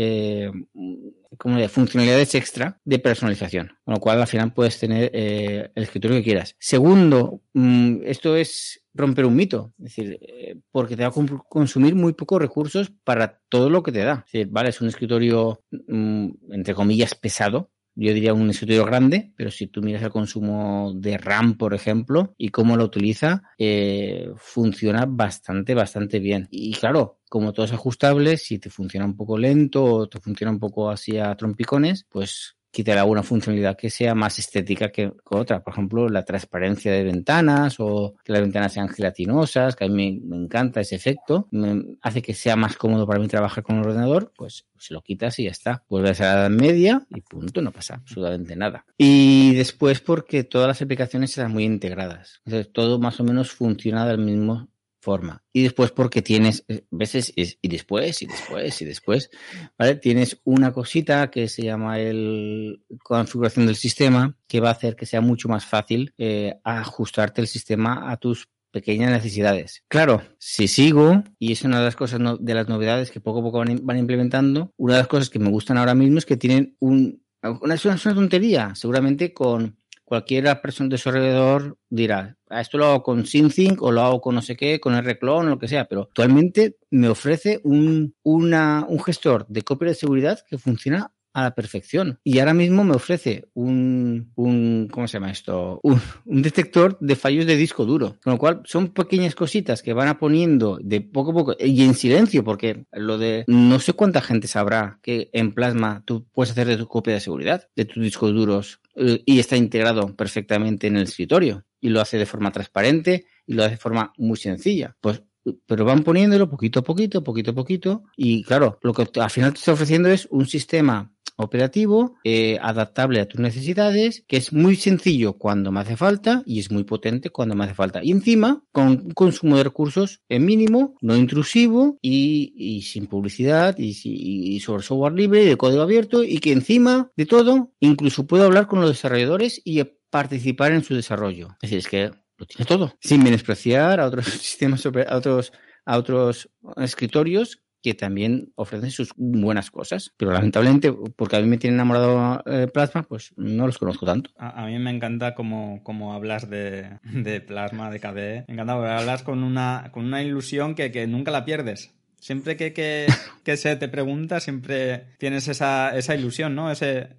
como 1.37 1.57
de 1.57 1.69
funcionalidades 1.69 2.35
extra 2.35 2.79
de 2.85 2.99
personalización, 2.99 3.73
con 3.83 3.95
lo 3.95 3.99
cual 3.99 4.21
al 4.21 4.27
final 4.27 4.53
puedes 4.53 4.79
tener 4.79 5.11
el 5.13 5.83
escritorio 5.83 6.17
que 6.17 6.23
quieras. 6.23 6.55
Segundo, 6.59 7.41
mm, 7.53 8.01
esto 8.05 8.35
es 8.35 8.82
romper 8.93 9.25
un 9.25 9.35
mito. 9.35 9.73
Es 9.79 9.95
decir, 9.95 10.19
eh, 10.21 10.55
porque 10.71 10.95
te 10.95 11.03
va 11.03 11.09
a 11.09 11.39
consumir 11.49 11.95
muy 11.95 12.13
pocos 12.13 12.41
recursos 12.41 12.91
para 13.03 13.41
todo 13.49 13.69
lo 13.69 13.83
que 13.83 13.91
te 13.91 14.03
da. 14.03 14.25
Es 14.31 14.49
vale, 14.51 14.69
es 14.69 14.81
un 14.81 14.87
escritorio, 14.87 15.63
mm, 15.87 16.29
entre 16.51 16.75
comillas, 16.75 17.15
pesado. 17.15 17.71
Yo 17.95 18.11
diría 18.11 18.33
un 18.33 18.49
escritorio 18.49 18.85
grande, 18.85 19.33
pero 19.35 19.51
si 19.51 19.67
tú 19.67 19.83
miras 19.83 20.01
el 20.01 20.09
consumo 20.09 20.93
de 20.95 21.17
RAM, 21.17 21.57
por 21.57 21.75
ejemplo, 21.75 22.33
y 22.37 22.49
cómo 22.49 22.75
lo 22.75 22.85
utiliza, 22.85 23.43
eh, 23.59 24.31
funciona 24.35 25.05
bastante, 25.07 25.75
bastante 25.75 26.17
bien. 26.19 26.47
Y 26.49 26.73
claro, 26.73 27.19
como 27.29 27.53
todo 27.53 27.67
es 27.67 27.71
ajustable, 27.71 28.37
si 28.37 28.57
te 28.57 28.71
funciona 28.71 29.05
un 29.05 29.15
poco 29.15 29.37
lento 29.37 29.83
o 29.83 30.09
te 30.09 30.19
funciona 30.19 30.51
un 30.51 30.59
poco 30.59 30.89
así 30.89 31.19
a 31.19 31.35
trompicones, 31.35 32.07
pues 32.09 32.55
quitar 32.73 32.97
alguna 32.97 33.21
funcionalidad 33.21 33.77
que 33.77 33.91
sea 33.91 34.15
más 34.15 34.39
estética 34.39 34.91
que, 34.91 35.13
otra. 35.29 35.63
Por 35.63 35.73
ejemplo, 35.73 36.09
la 36.09 36.25
transparencia 36.25 36.91
de 36.91 37.03
ventanas 37.03 37.75
o 37.77 38.15
que 38.23 38.33
las 38.33 38.41
ventanas 38.41 38.73
sean 38.73 38.89
gelatinosas, 38.89 39.75
que 39.75 39.85
a 39.85 39.87
mí 39.87 40.19
me, 40.23 40.35
encanta 40.35 40.81
ese 40.81 40.95
efecto. 40.95 41.47
Me 41.51 41.97
hace 42.01 42.23
que 42.23 42.33
sea 42.33 42.55
más 42.55 42.75
cómodo 42.75 43.05
para 43.05 43.19
mí 43.19 43.27
trabajar 43.27 43.63
con 43.63 43.75
el 43.75 43.85
ordenador, 43.85 44.33
pues 44.35 44.65
se 44.79 44.95
lo 44.95 45.03
quitas 45.03 45.37
y 45.37 45.43
ya 45.43 45.51
está. 45.51 45.83
Vuelves 45.87 46.19
a 46.21 46.43
la 46.43 46.49
media 46.49 47.05
y 47.11 47.21
punto, 47.21 47.61
no 47.61 47.71
pasa 47.71 47.95
absolutamente 47.95 48.55
nada. 48.55 48.85
Y 48.97 49.53
después 49.53 50.01
porque 50.01 50.43
todas 50.43 50.67
las 50.67 50.81
aplicaciones 50.81 51.29
están 51.29 51.51
muy 51.51 51.65
integradas. 51.65 52.41
Entonces 52.43 52.73
todo 52.73 52.97
más 52.97 53.19
o 53.19 53.23
menos 53.23 53.51
funciona 53.51 54.07
del 54.07 54.17
mismo 54.17 54.67
forma. 55.03 55.43
Y 55.51 55.63
después 55.63 55.91
porque 55.91 56.21
tienes, 56.21 56.63
eh, 56.69 56.85
veces, 56.89 57.33
y 57.35 57.67
después, 57.67 58.21
y 58.21 58.25
después, 58.25 58.81
y 58.81 58.85
después, 58.85 59.29
¿vale? 59.77 59.95
Tienes 59.95 60.39
una 60.45 60.71
cosita 60.71 61.29
que 61.29 61.49
se 61.49 61.63
llama 61.63 61.99
el 61.99 62.83
configuración 63.03 63.65
del 63.65 63.75
sistema, 63.75 64.37
que 64.47 64.61
va 64.61 64.69
a 64.69 64.71
hacer 64.71 64.95
que 64.95 65.05
sea 65.05 65.21
mucho 65.21 65.49
más 65.49 65.65
fácil 65.65 66.13
eh, 66.17 66.55
ajustarte 66.63 67.41
el 67.41 67.47
sistema 67.47 68.09
a 68.11 68.17
tus 68.17 68.47
pequeñas 68.71 69.11
necesidades. 69.11 69.83
Claro, 69.87 70.23
si 70.39 70.67
sigo, 70.67 71.23
y 71.37 71.51
es 71.51 71.63
una 71.63 71.79
de 71.79 71.85
las 71.85 71.95
cosas 71.95 72.19
de 72.39 72.53
las 72.53 72.67
novedades 72.67 73.11
que 73.11 73.19
poco 73.19 73.41
a 73.41 73.43
poco 73.43 73.59
van, 73.59 73.85
van, 73.85 73.97
implementando, 73.97 74.73
una 74.77 74.93
de 74.93 74.99
las 74.99 75.07
cosas 75.07 75.29
que 75.29 75.37
me 75.37 75.49
gustan 75.49 75.77
ahora 75.77 75.93
mismo 75.93 76.17
es 76.17 76.25
que 76.25 76.37
tienen 76.37 76.75
un, 76.79 77.23
una, 77.43 77.75
es 77.75 77.85
una 77.85 78.15
tontería, 78.15 78.73
seguramente 78.73 79.33
con 79.33 79.77
cualquier 80.13 80.61
persona 80.61 80.89
desarrollador 80.89 81.79
dirá, 81.89 82.37
ah, 82.47 82.61
esto 82.61 82.77
lo 82.77 82.85
hago 82.85 83.01
con 83.01 83.25
SyncThing 83.25 83.77
o 83.79 83.91
lo 83.91 84.01
hago 84.01 84.21
con 84.21 84.35
no 84.35 84.43
sé 84.43 84.55
qué, 84.55 84.79
con 84.79 84.93
R-Clone 84.93 85.47
o 85.47 85.49
lo 85.49 85.57
que 85.57 85.67
sea, 85.67 85.85
pero 85.85 86.03
actualmente 86.03 86.77
me 86.91 87.09
ofrece 87.09 87.59
un, 87.63 88.13
un 88.21 88.99
gestor 89.03 89.47
de 89.47 89.63
copia 89.63 89.87
de 89.87 89.95
seguridad 89.95 90.39
que 90.47 90.59
funciona 90.59 91.11
a 91.33 91.41
la 91.41 91.55
perfección. 91.55 92.19
Y 92.23 92.37
ahora 92.37 92.53
mismo 92.53 92.83
me 92.83 92.93
ofrece 92.93 93.47
un, 93.55 94.31
un 94.35 94.87
¿cómo 94.91 95.07
se 95.07 95.13
llama 95.13 95.31
esto? 95.31 95.79
Un, 95.81 95.99
detector 96.25 96.95
de 96.99 97.15
fallos 97.15 97.47
de 97.47 97.55
disco 97.55 97.85
duro. 97.85 98.17
Con 98.23 98.33
lo 98.33 98.37
cual 98.37 98.61
son 98.65 98.89
pequeñas 98.89 99.33
cositas 99.33 99.81
que 99.81 99.93
van 99.93 100.09
a 100.09 100.19
poniendo 100.19 100.77
de 100.79 101.01
poco 101.01 101.31
a 101.31 101.33
poco 101.33 101.55
y 101.59 101.83
en 101.83 101.95
silencio, 101.95 102.43
porque 102.43 102.85
lo 102.91 103.17
de 103.17 103.45
no 103.47 103.79
sé 103.79 103.93
cuánta 103.93 104.21
gente 104.21 104.47
sabrá 104.47 104.99
que 105.01 105.31
en 105.33 105.53
Plasma 105.53 106.03
tú 106.05 106.27
puedes 106.31 106.51
hacer 106.51 106.67
de 106.67 106.77
tu 106.77 106.87
copia 106.87 107.15
de 107.15 107.19
seguridad 107.19 107.67
de 107.75 107.85
tus 107.85 108.03
discos 108.03 108.31
duros 108.31 108.79
y 108.95 109.39
está 109.39 109.57
integrado 109.57 110.15
perfectamente 110.15 110.87
en 110.87 110.97
el 110.97 111.03
escritorio. 111.03 111.65
Y 111.79 111.89
lo 111.89 112.01
hace 112.01 112.17
de 112.17 112.25
forma 112.25 112.51
transparente 112.51 113.25
y 113.45 113.53
lo 113.53 113.63
hace 113.63 113.71
de 113.71 113.77
forma 113.77 114.13
muy 114.17 114.37
sencilla. 114.37 114.95
Pues 115.01 115.23
pero 115.65 115.85
van 115.85 116.03
poniéndolo 116.03 116.49
poquito 116.49 116.79
a 116.79 116.83
poquito, 116.83 117.23
poquito 117.23 117.51
a 117.51 117.55
poquito, 117.55 118.03
y 118.15 118.43
claro, 118.43 118.79
lo 118.81 118.93
que 118.93 119.07
al 119.19 119.29
final 119.29 119.53
te 119.53 119.59
está 119.59 119.73
ofreciendo 119.73 120.09
es 120.09 120.27
un 120.31 120.45
sistema 120.45 121.12
operativo, 121.35 122.15
eh, 122.23 122.57
adaptable 122.61 123.19
a 123.19 123.27
tus 123.27 123.39
necesidades, 123.39 124.23
que 124.27 124.37
es 124.37 124.53
muy 124.53 124.75
sencillo 124.75 125.33
cuando 125.33 125.71
me 125.71 125.79
hace 125.79 125.97
falta 125.97 126.43
y 126.45 126.59
es 126.59 126.71
muy 126.71 126.83
potente 126.83 127.29
cuando 127.29 127.55
me 127.55 127.65
hace 127.65 127.73
falta. 127.73 128.03
Y 128.03 128.11
encima, 128.11 128.63
con 128.71 129.11
consumo 129.11 129.57
de 129.57 129.63
recursos 129.63 130.21
en 130.29 130.45
mínimo, 130.45 130.95
no 131.01 131.15
intrusivo 131.15 131.97
y, 132.01 132.81
sin 132.83 133.07
publicidad 133.07 133.75
y, 133.77 133.95
y, 134.03 134.59
sobre 134.59 134.83
software 134.83 135.13
libre 135.13 135.43
y 135.43 135.47
de 135.47 135.57
código 135.57 135.81
abierto 135.81 136.23
y 136.23 136.39
que 136.39 136.51
encima 136.51 137.11
de 137.15 137.25
todo, 137.25 137.71
incluso 137.79 138.27
puedo 138.27 138.45
hablar 138.45 138.67
con 138.67 138.81
los 138.81 138.89
desarrolladores 138.89 139.61
y 139.63 139.83
participar 140.09 140.71
en 140.73 140.83
su 140.83 140.93
desarrollo. 140.93 141.57
Es 141.61 141.71
decir, 141.71 141.77
es 141.79 141.87
que 141.87 142.11
lo 142.37 142.45
tiene 142.45 142.65
todo, 142.65 142.93
sin 142.99 143.23
menospreciar 143.23 143.99
a 143.99 144.05
otros 144.05 144.25
sistemas, 144.41 144.85
a 144.85 145.17
otros, 145.17 145.51
a 145.85 145.97
otros 145.97 146.49
escritorios 146.77 147.63
que 147.83 147.93
también 147.93 148.53
ofrecen 148.55 148.89
sus 148.89 149.13
buenas 149.17 149.69
cosas. 149.69 150.13
Pero 150.15 150.31
lamentablemente, 150.31 150.91
porque 150.91 151.35
a 151.35 151.41
mí 151.41 151.47
me 151.47 151.57
tiene 151.57 151.75
enamorado 151.75 152.41
eh, 152.45 152.67
Plasma, 152.73 153.03
pues 153.03 153.33
no 153.35 153.67
los 153.67 153.77
conozco 153.77 154.05
tanto. 154.05 154.31
A, 154.37 154.65
mí 154.65 154.79
me 154.79 154.89
encanta 154.89 155.35
como, 155.35 155.83
como 155.83 156.13
hablas 156.13 156.49
de, 156.49 156.97
de, 157.03 157.41
Plasma, 157.41 157.91
de 157.91 157.99
KDE. 157.99 158.45
Me 158.47 158.53
encanta 158.53 158.75
porque 158.75 158.89
hablas 158.89 159.23
con 159.23 159.43
una, 159.43 159.89
con 159.91 160.05
una 160.05 160.23
ilusión 160.23 160.75
que, 160.75 160.91
que 160.91 161.05
nunca 161.07 161.29
la 161.29 161.43
pierdes. 161.43 161.93
Siempre 162.19 162.55
que, 162.55 162.71
que, 162.71 163.07
que, 163.43 163.57
se 163.57 163.75
te 163.75 163.89
pregunta, 163.89 164.39
siempre 164.39 165.07
tienes 165.17 165.49
esa, 165.49 165.95
esa 165.97 166.15
ilusión, 166.15 166.55
¿no? 166.55 166.71
Ese, 166.71 167.09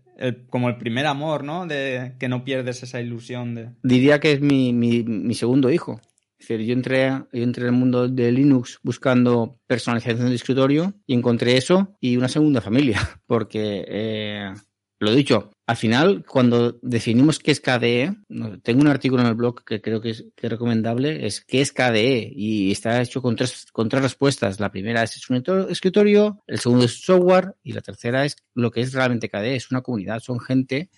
como 0.49 0.71
el 0.71 0.79
primer 0.79 1.05
amor, 1.05 1.45
¿no? 1.45 1.67
De 1.67 2.15
que 2.19 2.29
no 2.29 2.43
pierdes 2.43 2.83
esa 2.83 3.03
ilusión 3.03 3.55
de... 3.55 3.69
Diría 3.83 4.19
que 4.19 4.33
es 4.33 4.41
mi, 4.41 4.73
mi, 4.73 5.03
mi 5.03 5.35
segundo 5.35 5.71
hijo. 5.71 6.01
Es 6.45 6.49
decir, 6.49 6.67
yo 6.67 6.75
entré, 6.75 7.09
yo 7.33 7.43
entré 7.43 7.63
en 7.63 7.75
el 7.75 7.81
mundo 7.81 8.07
de 8.07 8.31
Linux 8.31 8.79
buscando 8.83 9.59
personalización 9.67 10.29
de 10.29 10.35
escritorio 10.35 10.93
y 11.07 11.15
encontré 11.15 11.57
eso 11.57 11.97
y 12.01 12.19
una 12.19 12.29
segunda 12.29 12.61
familia, 12.61 13.01
porque 13.27 13.83
eh, 13.89 14.53
lo 15.01 15.15
dicho, 15.15 15.53
al 15.67 15.77
final, 15.79 16.23
cuando 16.29 16.79
definimos 16.83 17.39
qué 17.39 17.53
es 17.53 17.61
KDE, 17.61 18.15
tengo 18.63 18.83
un 18.83 18.89
artículo 18.89 19.23
en 19.23 19.29
el 19.29 19.35
blog 19.35 19.65
que 19.65 19.81
creo 19.81 20.03
que 20.03 20.11
es, 20.11 20.27
recomendable, 20.37 21.27
es 21.27 21.43
qué 21.43 21.63
es 21.63 21.73
KDE 21.73 22.31
y 22.37 22.73
está 22.73 23.01
hecho 23.01 23.23
con 23.23 23.37
tres, 23.37 23.65
con 23.73 23.89
tres 23.89 24.03
respuestas. 24.03 24.61
La 24.61 24.71
primera 24.71 25.03
es 25.03 25.31
un 25.31 25.43
escritorio, 25.71 26.43
el 26.47 26.59
segundo 26.59 26.85
es 26.85 27.03
software 27.03 27.55
y 27.63 27.73
la 27.73 27.81
tercera 27.81 28.27
es 28.27 28.37
lo 28.53 28.71
que 28.71 28.83
es 28.83 28.93
realmente 28.93 29.31
KDE, 29.31 29.57
es 29.57 29.71
una 29.71 29.81
comunidad, 29.81 30.21
son 30.21 30.41
gente 30.41 30.91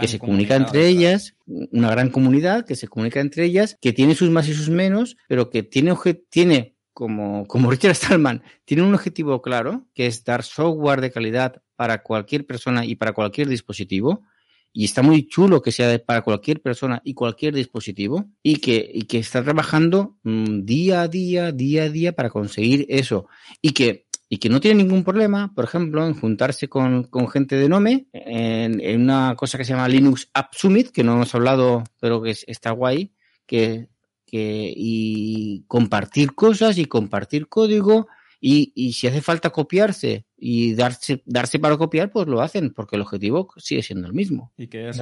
que 0.00 0.08
se 0.08 0.18
comunica 0.18 0.56
entre 0.56 0.88
ellas, 0.88 1.34
una 1.46 1.90
gran 1.90 2.10
comunidad 2.10 2.64
que 2.64 2.76
se 2.76 2.88
comunica 2.88 3.20
entre 3.20 3.44
ellas, 3.44 3.76
que 3.80 3.92
tiene 3.92 4.14
sus 4.14 4.30
más 4.30 4.48
y 4.48 4.54
sus 4.54 4.70
menos, 4.70 5.16
pero 5.28 5.50
que 5.50 5.62
tiene, 5.62 5.94
tiene 6.30 6.76
como, 6.94 7.46
como 7.46 7.70
Richard 7.70 7.94
Stallman, 7.94 8.42
tiene 8.64 8.82
un 8.82 8.94
objetivo 8.94 9.42
claro, 9.42 9.86
que 9.94 10.06
es 10.06 10.24
dar 10.24 10.42
software 10.42 11.00
de 11.00 11.10
calidad 11.10 11.62
para 11.76 12.02
cualquier 12.02 12.46
persona 12.46 12.84
y 12.84 12.96
para 12.96 13.12
cualquier 13.12 13.48
dispositivo. 13.48 14.24
Y 14.72 14.84
está 14.84 15.02
muy 15.02 15.26
chulo 15.26 15.62
que 15.62 15.72
sea 15.72 15.98
para 16.04 16.22
cualquier 16.22 16.60
persona 16.60 17.00
y 17.02 17.14
cualquier 17.14 17.54
dispositivo 17.54 18.26
y 18.42 18.56
que, 18.56 18.90
y 18.92 19.02
que 19.02 19.18
está 19.18 19.42
trabajando 19.42 20.18
mm, 20.22 20.64
día 20.64 21.02
a 21.02 21.08
día, 21.08 21.52
día 21.52 21.84
a 21.84 21.88
día 21.88 22.12
para 22.12 22.30
conseguir 22.30 22.84
eso. 22.88 23.28
Y 23.62 23.72
que 23.72 24.07
y 24.28 24.38
que 24.38 24.48
no 24.48 24.60
tiene 24.60 24.82
ningún 24.82 25.04
problema, 25.04 25.52
por 25.54 25.64
ejemplo, 25.64 26.06
en 26.06 26.14
juntarse 26.14 26.68
con, 26.68 27.04
con 27.04 27.28
gente 27.28 27.56
de 27.56 27.68
Nome 27.68 28.08
en, 28.12 28.80
en, 28.80 29.02
una 29.02 29.34
cosa 29.36 29.56
que 29.56 29.64
se 29.64 29.72
llama 29.72 29.88
Linux 29.88 30.28
App 30.34 30.52
Summit, 30.54 30.90
que 30.90 31.02
no 31.02 31.14
hemos 31.14 31.34
hablado, 31.34 31.84
pero 31.98 32.20
que 32.22 32.36
está 32.46 32.72
guay, 32.72 33.14
que, 33.46 33.88
que, 34.26 34.72
y 34.76 35.64
compartir 35.66 36.34
cosas 36.34 36.76
y 36.76 36.84
compartir 36.84 37.48
código 37.48 38.08
y, 38.40 38.72
y, 38.76 38.92
si 38.92 39.08
hace 39.08 39.20
falta 39.20 39.50
copiarse 39.50 40.26
y 40.36 40.74
darse, 40.74 41.22
darse 41.26 41.58
para 41.58 41.76
copiar, 41.76 42.12
pues 42.12 42.28
lo 42.28 42.40
hacen, 42.40 42.72
porque 42.72 42.94
el 42.94 43.02
objetivo 43.02 43.48
sigue 43.56 43.82
siendo 43.82 44.06
el 44.06 44.12
mismo. 44.12 44.52
Y 44.56 44.68
que 44.68 44.90
es 44.90 45.00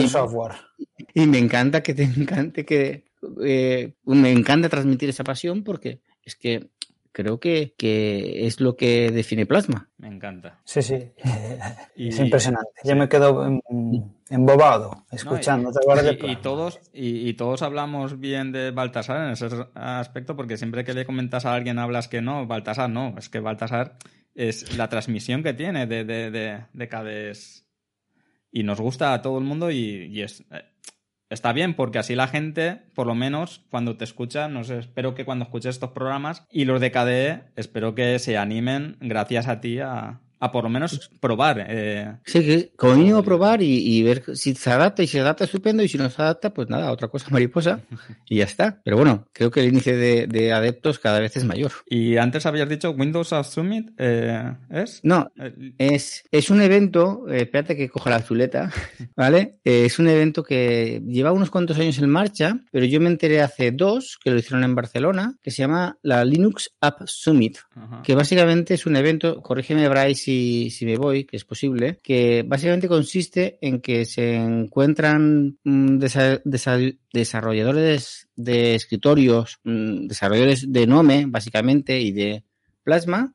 y, 0.00 0.08
software. 0.08 0.52
Y 1.12 1.26
me 1.26 1.38
encanta 1.38 1.82
que 1.82 1.94
te 1.94 2.04
encante 2.04 2.64
que 2.64 3.06
eh, 3.42 3.94
me 4.04 4.30
encanta 4.30 4.68
transmitir 4.68 5.08
esa 5.08 5.24
pasión 5.24 5.64
porque 5.64 6.02
es 6.22 6.36
que 6.36 6.70
creo 7.12 7.40
que, 7.40 7.74
que, 7.76 8.46
es 8.46 8.60
lo 8.60 8.76
que 8.76 9.10
define 9.10 9.46
Plasma. 9.46 9.88
Me 9.98 10.08
encanta. 10.08 10.60
Sí, 10.64 10.82
sí. 10.82 11.12
Es 11.96 12.18
impresionante. 12.18 12.70
Yo 12.84 12.94
me 12.94 13.08
quedo 13.08 13.60
embobado 14.30 15.04
escuchando. 15.10 15.70
y, 16.22 16.36
todos, 16.36 16.80
y, 16.92 17.32
todos 17.34 17.62
hablamos 17.62 18.20
bien 18.20 18.52
de 18.52 18.70
Baltasar 18.70 19.26
en 19.26 19.32
ese 19.32 19.48
aspecto, 19.74 20.36
porque 20.36 20.56
siempre 20.56 20.84
que 20.84 20.94
le 20.94 21.04
comentas 21.04 21.44
a 21.44 21.54
alguien 21.54 21.78
hablas 21.78 22.08
que 22.08 22.22
no, 22.22 22.46
Baltasar 22.46 22.88
no. 22.88 23.14
Es 23.18 23.28
que 23.28 23.40
Baltasar 23.40 23.96
es 24.34 24.76
la 24.76 24.88
transmisión 24.88 25.42
que 25.42 25.54
tiene 25.54 25.86
de, 25.86 26.04
de, 26.04 26.30
de, 26.30 26.64
de 26.72 26.88
cada... 26.88 27.10
Y 28.50 28.62
nos 28.62 28.80
gusta 28.80 29.12
a 29.12 29.20
todo 29.20 29.38
el 29.38 29.44
mundo 29.44 29.70
y, 29.70 30.22
es 30.22 30.40
eh, 30.50 30.62
está 31.30 31.52
bien 31.52 31.74
porque 31.74 31.98
así 31.98 32.14
la 32.14 32.28
gente, 32.28 32.82
por 32.94 33.06
lo 33.06 33.14
menos 33.14 33.64
cuando 33.70 33.96
te 33.96 34.04
escucha, 34.04 34.48
no 34.48 34.64
sé, 34.64 34.78
espero 34.78 35.14
que 35.14 35.24
cuando 35.24 35.44
escuches 35.44 35.76
estos 35.76 35.90
programas 35.90 36.44
y 36.50 36.64
los 36.64 36.80
de 36.80 36.90
KDE, 36.90 37.42
espero 37.56 37.94
que 37.94 38.18
se 38.18 38.36
animen 38.36 38.96
gracias 39.00 39.48
a 39.48 39.60
ti 39.60 39.80
a, 39.80 40.20
a 40.40 40.50
por 40.52 40.64
lo 40.64 40.70
menos 40.70 41.10
probar. 41.20 41.66
Eh, 41.68 42.16
sí, 42.24 42.40
que 42.40 42.72
como 42.76 42.94
mínimo 42.94 43.22
probar 43.22 43.62
y, 43.62 44.02
ver 44.02 44.24
si 44.36 44.54
se 44.54 44.70
adapta 44.70 45.02
y 45.02 45.06
si 45.06 45.12
se 45.12 45.20
adapta 45.20 45.44
estupendo 45.44 45.82
y 45.82 45.88
si 45.88 45.98
no 45.98 46.08
se 46.10 46.22
adapta, 46.22 46.52
pues 46.52 46.68
nada, 46.68 46.92
otra 46.92 47.08
cosa 47.08 47.28
mariposa 47.30 47.80
y 48.28 48.38
ya 48.38 48.44
está. 48.44 48.80
Pero 48.84 48.96
bueno, 48.96 49.26
creo 49.32 49.50
que 49.50 49.60
el 49.60 49.68
índice 49.68 49.96
de, 49.96 50.52
adeptos 50.52 50.98
cada 50.98 51.20
vez 51.20 51.36
es 51.36 51.44
mayor. 51.44 51.72
Y 51.86 52.16
antes 52.16 52.46
habías 52.46 52.68
dicho 52.68 52.90
Windows 52.90 53.34
Summit, 53.42 53.90
eh, 53.98 54.54
¿es? 54.70 55.00
No, 55.02 55.30
es, 55.78 56.24
es 56.30 56.50
un 56.50 56.62
evento, 56.62 57.26
eh, 57.28 57.42
espérate 57.42 57.76
que 57.76 57.88
coja 57.88 58.10
la 58.10 58.24
chuleta, 58.24 58.72
¿vale? 59.16 59.58
es 59.64 59.98
un 59.98 60.08
evento 60.08 60.42
que 60.42 61.02
lleva 61.06 61.32
unos 61.32 61.50
cuantos 61.50 61.78
años 61.78 61.98
en 61.98 62.08
marcha, 62.08 62.60
pero 62.70 62.86
yo 62.86 63.00
me 63.00 63.08
enteré 63.08 63.42
hace 63.42 63.72
dos, 63.72 64.18
que 64.22 64.30
lo 64.30 64.38
hicieron 64.38 64.64
en 64.64 64.74
Barcelona, 64.74 65.34
que 65.42 65.50
se 65.50 65.62
llama 65.62 65.98
la 66.02 66.24
Linux 66.24 66.70
App 66.80 67.02
Summit, 67.06 67.58
que 68.02 68.14
básicamente 68.14 68.74
es 68.74 68.86
un 68.86 68.96
evento, 68.96 69.42
corrígeme 69.42 69.88
Bryce 69.88 70.27
si, 70.70 70.84
me 70.84 70.96
voy, 70.96 71.24
que 71.24 71.36
es 71.36 71.44
posible, 71.44 71.98
que 72.02 72.44
básicamente 72.46 72.88
consiste 72.88 73.58
en 73.62 73.80
que 73.80 74.04
se 74.04 74.34
encuentran 74.34 75.58
mm, 75.64 75.98
desarrolladores 77.12 78.28
de 78.36 78.74
escritorios, 78.74 79.58
mm, 79.64 80.06
desarrolladores 80.06 80.70
de 80.70 80.86
Nome, 80.86 81.24
básicamente, 81.26 81.98
y 82.00 82.12
de 82.12 82.44
Plasma, 82.82 83.32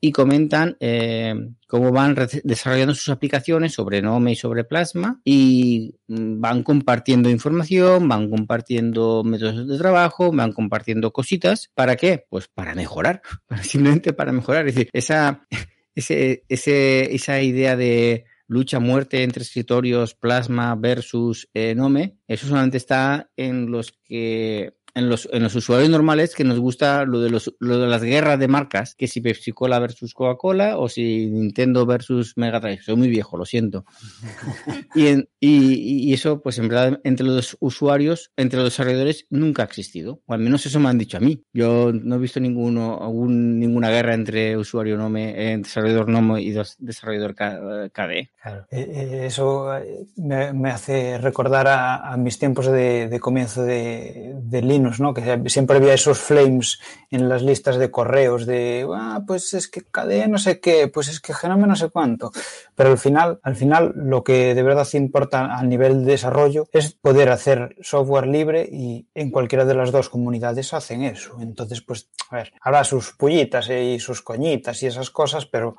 y 0.00 0.12
comentan 0.12 0.76
eh, 0.80 1.34
cómo 1.66 1.90
van 1.92 2.16
desarrollando 2.44 2.94
sus 2.94 3.10
aplicaciones 3.10 3.74
sobre 3.74 4.00
Nome 4.00 4.32
y 4.32 4.36
sobre 4.36 4.64
Plasma 4.64 5.20
y 5.24 5.96
mm, 6.06 6.40
van 6.40 6.62
compartiendo 6.62 7.28
información, 7.28 8.08
van 8.08 8.30
compartiendo 8.30 9.24
métodos 9.24 9.66
de 9.66 9.78
trabajo, 9.78 10.30
van 10.32 10.52
compartiendo 10.52 11.12
cositas. 11.12 11.70
¿Para 11.74 11.96
qué? 11.96 12.24
Pues 12.30 12.46
para 12.48 12.74
mejorar, 12.74 13.20
simplemente 13.62 14.12
para 14.12 14.32
mejorar. 14.32 14.68
Es 14.68 14.76
decir, 14.76 14.90
esa, 14.92 15.46
ese, 15.94 16.44
ese, 16.48 17.14
esa 17.14 17.40
idea 17.42 17.76
de 17.76 18.24
lucha 18.46 18.80
muerte 18.80 19.22
entre 19.22 19.44
escritorios 19.44 20.14
Plasma 20.14 20.74
versus 20.74 21.48
eh, 21.54 21.74
Nome, 21.76 22.16
eso 22.26 22.48
solamente 22.48 22.78
está 22.78 23.30
en 23.36 23.70
los 23.70 23.92
que 23.92 24.74
en 24.94 25.08
los, 25.08 25.28
en 25.32 25.42
los 25.42 25.54
usuarios 25.54 25.90
normales 25.90 26.34
que 26.34 26.44
nos 26.44 26.58
gusta 26.58 27.04
lo 27.04 27.20
de, 27.20 27.30
los, 27.30 27.54
lo 27.58 27.78
de 27.78 27.86
las 27.86 28.02
guerras 28.02 28.38
de 28.38 28.48
marcas, 28.48 28.94
que 28.94 29.08
si 29.08 29.20
Pepsi 29.20 29.52
Cola 29.52 29.78
versus 29.78 30.14
Coca-Cola 30.14 30.78
o 30.78 30.88
si 30.88 31.26
Nintendo 31.26 31.86
versus 31.86 32.36
Mega 32.36 32.60
Drive. 32.60 32.82
Soy 32.82 32.96
muy 32.96 33.08
viejo, 33.08 33.36
lo 33.36 33.44
siento. 33.44 33.84
y, 34.94 35.08
en, 35.08 35.28
y, 35.38 36.08
y, 36.10 36.12
eso, 36.12 36.40
pues 36.42 36.58
en 36.58 36.68
verdad, 36.68 37.00
entre 37.04 37.26
los 37.26 37.56
usuarios, 37.60 38.32
entre 38.36 38.58
los 38.58 38.70
desarrolladores, 38.70 39.26
nunca 39.30 39.62
ha 39.62 39.66
existido. 39.66 40.20
O 40.26 40.34
al 40.34 40.40
menos 40.40 40.66
eso 40.66 40.80
me 40.80 40.88
han 40.88 40.98
dicho 40.98 41.16
a 41.16 41.20
mí. 41.20 41.42
Yo 41.52 41.92
no 41.92 42.16
he 42.16 42.18
visto 42.18 42.40
ninguno, 42.40 42.98
algún, 43.00 43.58
ninguna 43.58 43.90
guerra 43.90 44.14
entre 44.14 44.56
usuario 44.56 44.96
Nome, 44.96 45.34
eh, 45.36 45.58
desarrollador 45.58 46.08
Nome 46.08 46.42
y 46.42 46.52
desarrollador 46.78 47.34
KDE. 47.34 48.30
Claro. 48.42 48.66
Eh, 48.70 48.90
eh, 48.92 49.26
eso 49.26 49.68
me, 50.16 50.52
me, 50.52 50.70
hace 50.70 51.18
recordar 51.18 51.68
a, 51.68 52.12
a 52.12 52.16
mis 52.16 52.38
tiempos 52.38 52.66
de, 52.66 53.08
de 53.08 53.20
comienzo 53.20 53.62
de, 53.62 54.34
de 54.42 54.62
Linux 54.62 54.79
¿no? 54.80 55.12
Que 55.12 55.42
siempre 55.46 55.76
había 55.76 55.94
esos 55.94 56.18
flames 56.18 56.80
en 57.10 57.28
las 57.28 57.42
listas 57.42 57.76
de 57.76 57.90
correos 57.90 58.46
de, 58.46 58.86
ah, 58.94 59.20
pues 59.26 59.52
es 59.54 59.68
que 59.68 59.82
KDE 59.82 60.28
no 60.28 60.38
sé 60.38 60.60
qué, 60.60 60.88
pues 60.88 61.08
es 61.08 61.20
que 61.20 61.34
Genome 61.34 61.66
no 61.66 61.76
sé 61.76 61.90
cuánto. 61.90 62.32
Pero 62.74 62.90
al 62.90 62.98
final, 62.98 63.40
al 63.42 63.56
final, 63.56 63.92
lo 63.96 64.24
que 64.24 64.54
de 64.54 64.62
verdad 64.62 64.86
importa 64.94 65.56
a 65.56 65.62
nivel 65.62 66.04
de 66.04 66.12
desarrollo 66.12 66.68
es 66.72 66.92
poder 66.94 67.30
hacer 67.30 67.76
software 67.80 68.26
libre 68.26 68.68
y 68.70 69.06
en 69.14 69.30
cualquiera 69.30 69.64
de 69.64 69.74
las 69.74 69.92
dos 69.92 70.08
comunidades 70.08 70.72
hacen 70.72 71.02
eso. 71.02 71.36
Entonces, 71.40 71.82
pues, 71.82 72.08
a 72.30 72.36
ver, 72.36 72.52
habrá 72.60 72.84
sus 72.84 73.12
pullitas 73.12 73.68
y 73.70 73.98
sus 73.98 74.22
coñitas 74.22 74.82
y 74.82 74.86
esas 74.86 75.10
cosas, 75.10 75.46
pero 75.46 75.76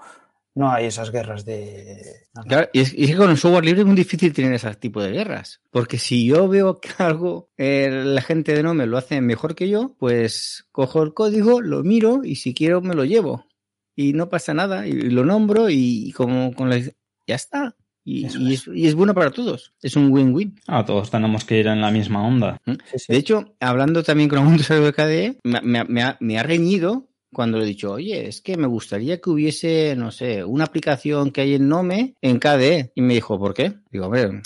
no 0.54 0.72
hay 0.72 0.86
esas 0.86 1.12
guerras 1.12 1.46
de... 1.46 2.02
Claro, 2.48 2.70
y 2.74 2.82
es, 2.82 2.94
y 2.94 3.04
es, 3.04 3.12
que 3.12 3.18
con 3.18 3.30
el 3.30 3.38
software 3.38 3.66
libre 3.66 3.82
es 3.82 3.88
muy 3.88 3.96
difícil 3.96 4.34
tener 4.34 4.54
ese 4.54 4.74
tipo 4.76 5.02
de 5.02 5.12
guerras. 5.12 5.62
Porque 5.72 5.98
si 5.98 6.26
yo 6.26 6.48
veo 6.48 6.80
que 6.80 6.90
algo 6.98 7.50
eh, 7.58 7.90
la 7.90 8.22
gente 8.22 8.54
de 8.54 8.64
Nome 8.64 8.86
lo 8.86 8.98
hace 8.98 9.22
mejor 9.22 9.56
que 9.56 9.70
yo, 9.70 9.96
pues 9.98 10.68
cojo 10.72 11.04
el 11.04 11.14
código, 11.14 11.62
lo 11.62 11.84
miro 11.84 12.22
y 12.24 12.36
si 12.36 12.54
quiero 12.54 12.82
me 12.82 12.96
lo 12.96 13.06
llevo. 13.06 13.46
Y 13.96 14.14
no 14.14 14.30
pasa 14.30 14.54
nada, 14.54 14.88
y 14.88 14.94
lo 14.94 15.26
nombro 15.26 15.70
y 15.70 16.12
como 16.14 16.54
con 16.54 16.70
la... 16.70 16.80
Ya 17.28 17.36
está. 17.36 17.76
Y, 18.04 18.22
y, 18.22 18.54
es, 18.54 18.68
y, 18.68 18.88
es, 18.88 18.96
bueno 18.96 19.14
para 19.14 19.32
todos. 19.32 19.74
Es 19.82 19.96
un 19.96 20.12
win-win. 20.12 20.60
Ah, 20.68 20.84
todos 20.84 21.12
tenemos 21.12 21.46
que 21.46 21.60
ir 21.60 21.68
en 21.68 21.82
la 21.82 21.92
misma 21.92 22.26
onda. 22.26 22.60
Sí, 22.66 23.00
sí. 23.00 23.14
De 23.14 23.18
hecho, 23.18 23.56
hablando 23.60 24.02
también 24.02 24.28
con 24.28 24.40
algún 24.40 24.56
usuario 24.60 24.86
de 24.86 24.94
KDE, 24.94 25.38
me, 25.44 25.62
me, 25.62 25.84
me, 25.84 26.02
ha, 26.02 26.18
me 26.20 26.40
ha 26.40 26.44
reñido 26.44 27.11
cuando 27.34 27.58
le 27.58 27.64
he 27.64 27.68
dicho, 27.68 27.92
oye, 27.94 28.28
es 28.28 28.42
que 28.42 28.58
me 28.58 28.68
gustaría 28.68 29.22
que 29.22 29.30
hubiese, 29.30 29.96
no 29.96 30.12
sé, 30.12 30.44
una 30.44 30.66
aplicación 30.66 31.32
que 31.32 31.42
hay 31.42 31.56
en 31.56 31.68
Nome 31.68 32.16
en 32.22 32.40
KDE. 32.40 32.92
Y 32.96 33.02
me 33.02 33.14
dijo, 33.14 33.40
¿por 33.40 33.54
qué? 33.54 33.74
Digo, 33.92 34.06
hombre, 34.06 34.42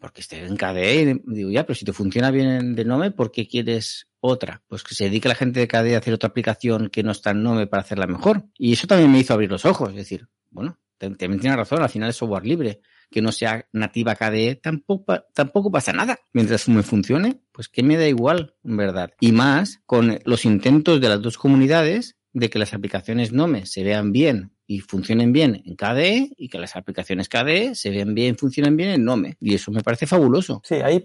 porque 0.00 0.20
esté 0.20 0.44
en 0.44 0.56
KDE. 0.56 1.22
Y 1.26 1.34
digo, 1.34 1.50
ya, 1.50 1.64
pero 1.64 1.74
si 1.74 1.84
te 1.84 1.92
funciona 1.92 2.30
bien 2.30 2.74
de 2.74 2.84
Nome, 2.84 3.10
¿por 3.10 3.30
qué 3.30 3.46
quieres 3.46 4.08
otra? 4.20 4.62
Pues 4.68 4.82
que 4.82 4.94
se 4.94 5.04
dedique 5.04 5.28
la 5.28 5.34
gente 5.34 5.60
de 5.60 5.68
KDE 5.68 5.94
a 5.94 5.98
hacer 5.98 6.14
otra 6.14 6.28
aplicación 6.28 6.90
que 6.90 7.02
no 7.02 7.12
está 7.12 7.30
en 7.30 7.42
Nome 7.42 7.66
para 7.66 7.82
hacerla 7.82 8.06
mejor. 8.06 8.44
Y 8.56 8.72
eso 8.72 8.86
también 8.86 9.10
me 9.10 9.18
hizo 9.18 9.34
abrir 9.34 9.50
los 9.50 9.64
ojos. 9.64 9.90
Es 9.90 9.96
decir, 9.96 10.28
bueno, 10.50 10.78
también 10.98 11.40
tiene 11.40 11.56
razón, 11.56 11.82
al 11.82 11.88
final 11.88 12.10
es 12.10 12.16
software 12.16 12.46
libre. 12.46 12.80
Que 13.10 13.22
no 13.22 13.32
sea 13.32 13.66
nativa 13.72 14.14
KDE, 14.14 14.56
tampoco, 14.56 15.24
tampoco 15.32 15.70
pasa 15.70 15.94
nada. 15.94 16.18
Mientras 16.34 16.68
me 16.68 16.82
funcione, 16.82 17.40
pues 17.52 17.70
que 17.70 17.82
me 17.82 17.96
da 17.96 18.06
igual, 18.06 18.54
verdad. 18.62 19.12
Y 19.18 19.32
más 19.32 19.80
con 19.86 20.18
los 20.26 20.44
intentos 20.44 21.00
de 21.00 21.08
las 21.08 21.22
dos 21.22 21.38
comunidades 21.38 22.17
de 22.32 22.50
que 22.50 22.58
las 22.58 22.74
aplicaciones 22.74 23.32
Nome 23.32 23.66
se 23.66 23.82
vean 23.82 24.12
bien 24.12 24.52
y 24.66 24.80
funcionen 24.80 25.32
bien 25.32 25.62
en 25.64 25.76
KDE 25.76 26.30
y 26.36 26.48
que 26.48 26.58
las 26.58 26.76
aplicaciones 26.76 27.28
KDE 27.28 27.74
se 27.74 27.90
vean 27.90 28.14
bien 28.14 28.34
y 28.34 28.38
funcionen 28.38 28.76
bien 28.76 28.90
en 28.90 29.04
Nome. 29.04 29.36
Y 29.40 29.54
eso 29.54 29.70
me 29.70 29.82
parece 29.82 30.06
fabuloso. 30.06 30.60
Sí, 30.64 30.76
ahí 30.76 31.02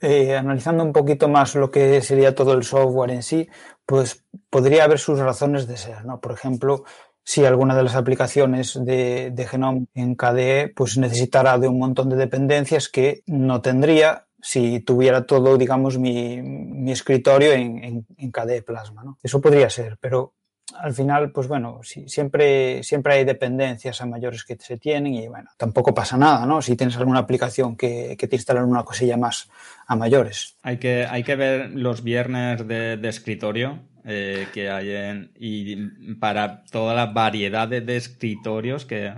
eh, 0.00 0.36
analizando 0.36 0.84
un 0.84 0.92
poquito 0.92 1.28
más 1.28 1.54
lo 1.56 1.70
que 1.70 2.00
sería 2.00 2.34
todo 2.34 2.54
el 2.54 2.64
software 2.64 3.10
en 3.10 3.22
sí, 3.22 3.48
pues 3.84 4.24
podría 4.48 4.84
haber 4.84 4.98
sus 4.98 5.18
razones 5.18 5.66
de 5.66 5.76
ser, 5.76 6.04
¿no? 6.04 6.20
Por 6.20 6.32
ejemplo, 6.32 6.84
si 7.22 7.44
alguna 7.44 7.76
de 7.76 7.82
las 7.82 7.96
aplicaciones 7.96 8.78
de, 8.82 9.30
de 9.30 9.46
Genome 9.46 9.86
en 9.94 10.14
KDE 10.14 10.72
pues 10.74 10.96
necesitará 10.96 11.58
de 11.58 11.68
un 11.68 11.78
montón 11.78 12.08
de 12.08 12.16
dependencias 12.16 12.88
que 12.88 13.22
no 13.26 13.60
tendría 13.60 14.26
si 14.42 14.80
tuviera 14.80 15.26
todo, 15.26 15.58
digamos, 15.58 15.98
mi, 15.98 16.40
mi 16.40 16.92
escritorio 16.92 17.52
en, 17.52 17.84
en, 17.84 18.06
en, 18.16 18.32
KDE 18.32 18.62
Plasma. 18.62 19.04
¿no? 19.04 19.18
Eso 19.22 19.40
podría 19.40 19.68
ser, 19.68 19.98
pero 20.00 20.32
al 20.78 20.94
final, 20.94 21.32
pues 21.32 21.48
bueno, 21.48 21.80
sí, 21.82 22.08
siempre, 22.08 22.82
siempre 22.82 23.14
hay 23.14 23.24
dependencias 23.24 24.00
a 24.00 24.06
mayores 24.06 24.44
que 24.44 24.56
se 24.58 24.76
tienen 24.78 25.14
y 25.14 25.28
bueno, 25.28 25.50
tampoco 25.56 25.94
pasa 25.94 26.16
nada, 26.16 26.46
¿no? 26.46 26.62
Si 26.62 26.76
tienes 26.76 26.96
alguna 26.96 27.20
aplicación 27.20 27.76
que, 27.76 28.16
que 28.18 28.28
te 28.28 28.36
instalan 28.36 28.64
una 28.64 28.84
cosilla 28.84 29.16
más 29.16 29.50
a 29.86 29.96
mayores. 29.96 30.56
Hay 30.62 30.78
que, 30.78 31.06
hay 31.08 31.22
que 31.22 31.36
ver 31.36 31.70
los 31.70 32.02
viernes 32.02 32.66
de, 32.66 32.96
de 32.96 33.08
escritorio 33.08 33.80
eh, 34.04 34.48
que 34.54 34.70
hay 34.70 34.92
en, 34.92 35.30
y 35.38 35.76
para 36.14 36.64
toda 36.64 36.94
la 36.94 37.06
variedad 37.06 37.68
de, 37.68 37.80
de 37.80 37.96
escritorios 37.96 38.86
que, 38.86 39.12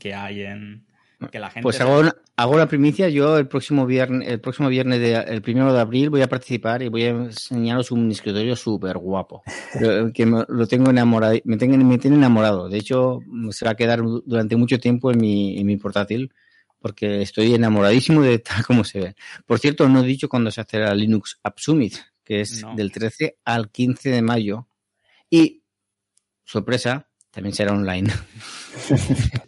que 0.00 0.14
hay 0.14 0.42
en, 0.42 0.86
que 1.30 1.38
la 1.38 1.50
gente 1.50 1.62
pues 1.62 1.80
hago 1.80 2.00
una, 2.00 2.14
hago 2.38 2.54
una, 2.54 2.68
primicia. 2.68 3.08
Yo 3.08 3.36
el 3.36 3.48
próximo 3.48 3.84
viernes, 3.84 4.28
el 4.28 4.40
próximo 4.40 4.68
viernes 4.68 5.00
de, 5.00 5.14
el 5.14 5.42
primero 5.42 5.72
de 5.72 5.80
abril 5.80 6.08
voy 6.08 6.22
a 6.22 6.28
participar 6.28 6.82
y 6.82 6.88
voy 6.88 7.02
a 7.02 7.08
enseñaros 7.10 7.90
un 7.90 8.10
escritorio 8.10 8.54
súper 8.54 8.96
guapo. 8.96 9.42
que 10.14 10.24
me, 10.24 10.44
lo 10.48 10.66
tengo 10.66 10.90
enamorado, 10.90 11.36
me, 11.44 11.56
tengo, 11.56 11.76
me 11.76 11.98
tiene 11.98 12.16
enamorado. 12.16 12.68
De 12.68 12.78
hecho, 12.78 13.20
se 13.50 13.64
va 13.64 13.72
a 13.72 13.74
quedar 13.74 14.00
durante 14.24 14.56
mucho 14.56 14.78
tiempo 14.78 15.10
en 15.10 15.18
mi, 15.18 15.58
en 15.58 15.66
mi 15.66 15.76
portátil 15.76 16.32
porque 16.80 17.22
estoy 17.22 17.54
enamoradísimo 17.54 18.22
de 18.22 18.38
tal 18.38 18.64
como 18.64 18.84
se 18.84 19.00
ve. 19.00 19.16
Por 19.44 19.58
cierto, 19.58 19.88
no 19.88 20.02
he 20.02 20.06
dicho 20.06 20.28
cuándo 20.28 20.52
se 20.52 20.60
hace 20.60 20.78
la 20.78 20.94
Linux 20.94 21.40
App 21.42 21.58
Summit, 21.58 21.94
que 22.24 22.42
es 22.42 22.62
no. 22.62 22.76
del 22.76 22.92
13 22.92 23.38
al 23.44 23.70
15 23.70 24.10
de 24.10 24.22
mayo. 24.22 24.68
Y, 25.28 25.64
sorpresa, 26.44 27.07
también 27.30 27.54
será 27.54 27.72
online. 27.72 28.10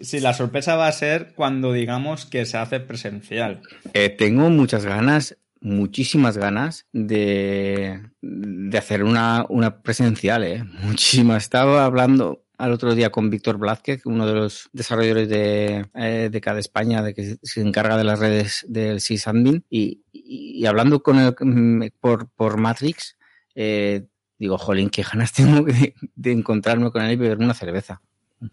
Sí, 0.01 0.19
la 0.19 0.33
sorpresa 0.33 0.77
va 0.77 0.89
a 0.89 0.93
ser 0.93 1.35
cuando 1.37 1.73
digamos 1.73 2.27
que 2.27 2.45
se 2.47 2.57
hace 2.57 2.81
presencial. 2.81 3.61
Eh, 3.93 4.09
tengo 4.09 4.49
muchas 4.51 4.85
ganas, 4.85 5.37
muchísimas 5.61 6.37
ganas 6.37 6.87
de, 6.93 8.01
de 8.21 8.79
hacer 8.79 9.05
una, 9.05 9.45
una 9.49 9.83
presencial, 9.83 10.43
¿eh? 10.43 10.65
Muchísimas. 10.83 11.45
Estaba 11.45 11.85
hablando 11.85 12.45
al 12.59 12.73
otro 12.73 12.95
día 12.95 13.11
con 13.11 13.31
Víctor 13.31 13.59
Blázquez, 13.59 14.05
uno 14.05 14.27
de 14.27 14.35
los 14.35 14.69
desarrolladores 14.73 15.29
de, 15.29 15.87
eh, 15.95 16.29
de 16.31 16.41
cada 16.41 16.61
España, 16.61 17.03
de 17.03 17.15
que 17.15 17.37
se 17.43 17.61
encarga 17.61 17.97
de 17.97 18.05
las 18.05 18.19
redes 18.19 18.67
del 18.69 19.01
sysadmin, 19.01 19.65
y, 19.71 20.03
y, 20.13 20.61
y 20.61 20.67
hablando 20.67 21.03
con 21.03 21.19
él 21.19 21.93
por, 22.01 22.29
por 22.31 22.59
Matrix, 22.59 23.17
eh, 23.55 24.07
digo, 24.41 24.59
jolín, 24.59 24.91
qué 24.91 25.03
ganas 25.03 25.33
tengo 25.33 25.63
de, 25.65 25.95
de 26.17 26.33
encontrarme 26.33 26.91
con 26.91 27.03
él 27.03 27.13
y 27.13 27.17
beberme 27.17 27.45
una 27.45 27.55
cerveza. 27.55 28.03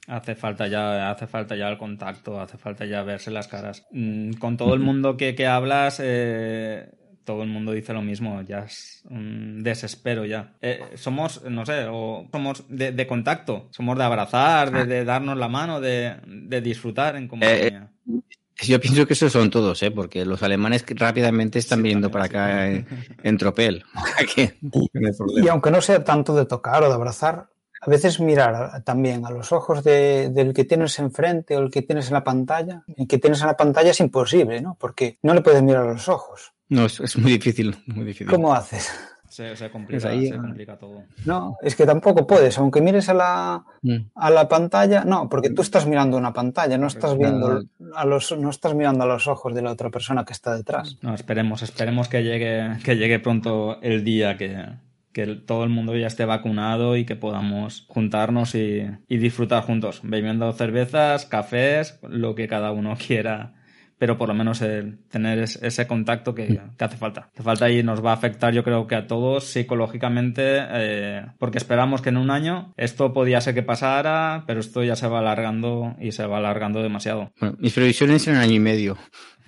Hace 0.08 0.36
falta 0.36 0.68
ya, 0.68 1.10
hace 1.10 1.28
falta 1.28 1.56
ya 1.56 1.70
el 1.70 1.78
contacto, 1.78 2.42
hace 2.42 2.58
falta 2.58 2.86
ya 2.86 3.04
verse 3.04 3.32
las 3.32 3.48
caras. 3.48 3.86
Mm, 3.92 4.34
con 4.34 4.58
todo 4.58 4.74
el 4.74 4.82
mundo 4.82 5.16
que, 5.16 5.34
que 5.34 5.48
hablas, 5.48 6.02
eh, 6.04 6.92
todo 7.24 7.42
el 7.42 7.50
mundo 7.50 7.72
dice 7.72 7.94
lo 7.94 8.02
mismo, 8.02 8.42
ya 8.42 8.60
es 8.60 9.04
un 9.10 9.64
desespero 9.64 10.26
ya. 10.26 10.56
Eh, 10.62 10.82
somos, 10.96 11.42
no 11.44 11.66
sé, 11.66 11.86
o 11.90 12.28
somos 12.32 12.66
de, 12.68 12.92
de 12.92 13.08
contacto, 13.08 13.70
somos 13.72 13.98
de 13.98 14.04
abrazar, 14.04 14.72
de, 14.72 14.86
de, 14.86 15.06
darnos 15.06 15.38
la 15.38 15.48
mano, 15.48 15.80
de, 15.80 16.18
de 16.26 16.62
disfrutar 16.62 17.16
en 17.16 17.30
compañía. 17.30 17.90
Eh, 18.10 18.20
yo 18.64 18.80
pienso 18.80 19.06
que 19.06 19.14
esos 19.14 19.32
son 19.32 19.50
todos, 19.50 19.82
¿eh? 19.84 19.92
porque 19.92 20.26
los 20.26 20.42
alemanes 20.44 20.84
rápidamente 20.88 21.60
están 21.60 21.80
sí, 21.80 21.84
viniendo 21.84 22.10
para 22.10 22.26
acá 22.26 22.68
en, 22.68 22.88
en 23.24 23.38
tropel. 23.38 23.84
y 25.44 25.48
aunque 25.48 25.72
no 25.72 25.82
sea 25.82 26.04
tanto 26.04 26.36
de 26.36 26.46
tocar 26.46 26.84
o 26.84 26.88
de 26.88 26.96
abrazar, 26.96 27.50
a 27.80 27.90
veces 27.90 28.20
mirar 28.20 28.84
también 28.84 29.26
a 29.26 29.30
los 29.30 29.52
ojos 29.52 29.84
de, 29.84 30.30
del 30.30 30.54
que 30.54 30.66
tienes 30.66 30.98
enfrente 31.00 31.56
o 31.56 31.60
el 31.60 31.72
que 31.72 31.84
tienes 31.84 32.08
en 32.08 32.14
la 32.14 32.24
pantalla. 32.24 32.84
El 32.96 33.08
que 33.08 33.20
tienes 33.20 33.42
en 33.42 33.48
la 33.48 33.58
pantalla 33.58 33.92
es 33.92 34.00
imposible, 34.00 34.62
¿no? 34.62 34.76
Porque 34.80 35.20
no 35.22 35.34
le 35.34 35.42
puedes 35.42 35.62
mirar 35.62 35.88
a 35.88 35.94
los 35.94 36.10
ojos. 36.10 36.54
No, 36.70 36.86
es, 36.86 37.00
es 37.00 37.18
muy 37.18 37.32
difícil, 37.34 37.78
muy 37.86 38.06
difícil. 38.06 38.28
¿Cómo 38.28 38.54
haces? 38.54 38.92
Se, 39.30 39.56
se, 39.56 39.70
complica, 39.70 40.10
ahí, 40.10 40.28
se, 40.28 40.38
complica, 40.38 40.78
todo. 40.78 41.04
No, 41.26 41.58
es 41.62 41.76
que 41.76 41.86
tampoco 41.86 42.26
puedes, 42.26 42.58
aunque 42.58 42.82
mires 42.82 43.10
a 43.10 43.14
la, 43.14 43.64
mm. 43.82 43.98
a 44.16 44.30
la 44.30 44.48
pantalla, 44.48 45.04
no, 45.04 45.30
porque 45.30 45.50
tú 45.50 45.62
estás 45.62 45.86
mirando 45.86 46.18
una 46.18 46.34
pantalla, 46.34 46.78
no 46.78 46.88
estás 46.88 47.18
viendo 47.18 47.64
a 47.94 48.06
los, 48.06 48.38
no 48.38 48.50
estás 48.50 48.74
mirando 48.74 49.04
a 49.04 49.08
los 49.08 49.28
ojos 49.28 49.54
de 49.54 49.62
la 49.62 49.72
otra 49.72 49.90
persona 49.90 50.26
que 50.26 50.34
está 50.34 50.56
detrás. 50.56 50.98
No, 51.02 51.14
esperemos, 51.14 51.62
esperemos 51.62 52.08
que 52.08 52.24
llegue, 52.24 52.78
que 52.84 52.96
llegue 52.96 53.20
pronto 53.20 53.82
el 53.82 54.04
día 54.04 54.38
que, 54.38 54.66
que 55.12 55.26
todo 55.36 55.64
el 55.64 55.70
mundo 55.70 55.96
ya 55.96 56.08
esté 56.08 56.26
vacunado 56.26 56.96
y 56.96 57.06
que 57.06 57.16
podamos 57.16 57.86
juntarnos 57.88 58.56
y, 58.56 58.88
y 59.08 59.18
disfrutar 59.18 59.64
juntos, 59.64 60.02
bebiendo 60.04 60.52
cervezas, 60.54 61.26
cafés, 61.26 62.00
lo 62.04 62.36
que 62.36 62.48
cada 62.48 62.72
uno 62.72 62.96
quiera 62.96 63.54
pero 63.98 64.18
por 64.18 64.28
lo 64.30 64.36
menos 64.36 64.62
el 64.62 65.00
tener 65.10 65.40
ese 65.40 65.88
contacto 65.88 66.36
que, 66.36 66.60
hace 66.80 66.98
falta. 66.98 67.30
Hace 67.34 67.44
falta 67.44 67.70
y 67.70 67.84
nos 67.84 68.04
va 68.06 68.12
a 68.12 68.14
afectar 68.14 68.54
yo 68.54 68.64
creo 68.64 68.88
que 68.88 68.96
a 68.96 69.08
todos 69.08 69.46
psicológicamente, 69.46 70.44
eh, 70.44 71.26
porque 71.40 71.58
esperamos 71.58 72.02
que 72.02 72.10
en 72.10 72.18
un 72.18 72.30
año 72.30 72.74
esto 72.78 73.14
podía 73.14 73.42
ser 73.42 73.54
que 73.54 73.64
pasara, 73.64 74.44
pero 74.46 74.60
esto 74.60 74.84
ya 74.84 74.96
se 74.96 75.08
va 75.08 75.20
alargando 75.20 75.96
y 76.00 76.12
se 76.12 76.26
va 76.26 76.38
alargando 76.38 76.82
demasiado. 76.84 77.32
Bueno, 77.40 77.56
mis 77.60 77.74
previsiones 77.74 78.28
en 78.28 78.36
un 78.36 78.42
año 78.42 78.54
y 78.54 78.60
medio. 78.60 78.98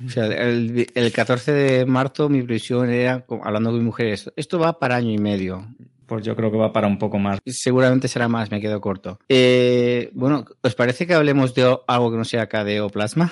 O 0.06 0.10
sea, 0.10 0.26
el, 0.28 0.88
el 0.96 1.12
14 1.12 1.52
de 1.52 1.86
marzo 1.86 2.30
mi 2.30 2.42
previsión 2.42 2.90
era, 2.90 3.26
hablando 3.44 3.72
con 3.72 3.80
mi 3.80 3.86
mujer, 3.86 4.08
esto, 4.08 4.32
esto 4.38 4.58
va 4.58 4.80
para 4.80 4.96
año 4.96 5.12
y 5.12 5.18
medio 5.18 5.68
pues 6.10 6.26
yo 6.26 6.36
creo 6.36 6.52
que 6.52 6.58
va 6.58 6.74
para 6.74 6.88
un 6.88 6.98
poco 6.98 7.20
más. 7.20 7.40
Seguramente 7.46 8.08
será 8.08 8.28
más, 8.28 8.52
me 8.52 8.60
quedo 8.60 8.82
corto. 8.82 9.20
Eh, 9.30 10.10
bueno, 10.14 10.44
¿os 10.62 10.76
parece 10.76 11.06
que 11.08 11.14
hablemos 11.14 11.54
de 11.54 11.78
algo 11.88 12.12
que 12.12 12.18
no 12.18 12.26
sea 12.26 12.50
KDE 12.50 12.82
o 12.82 12.90
Plasma? 12.90 13.32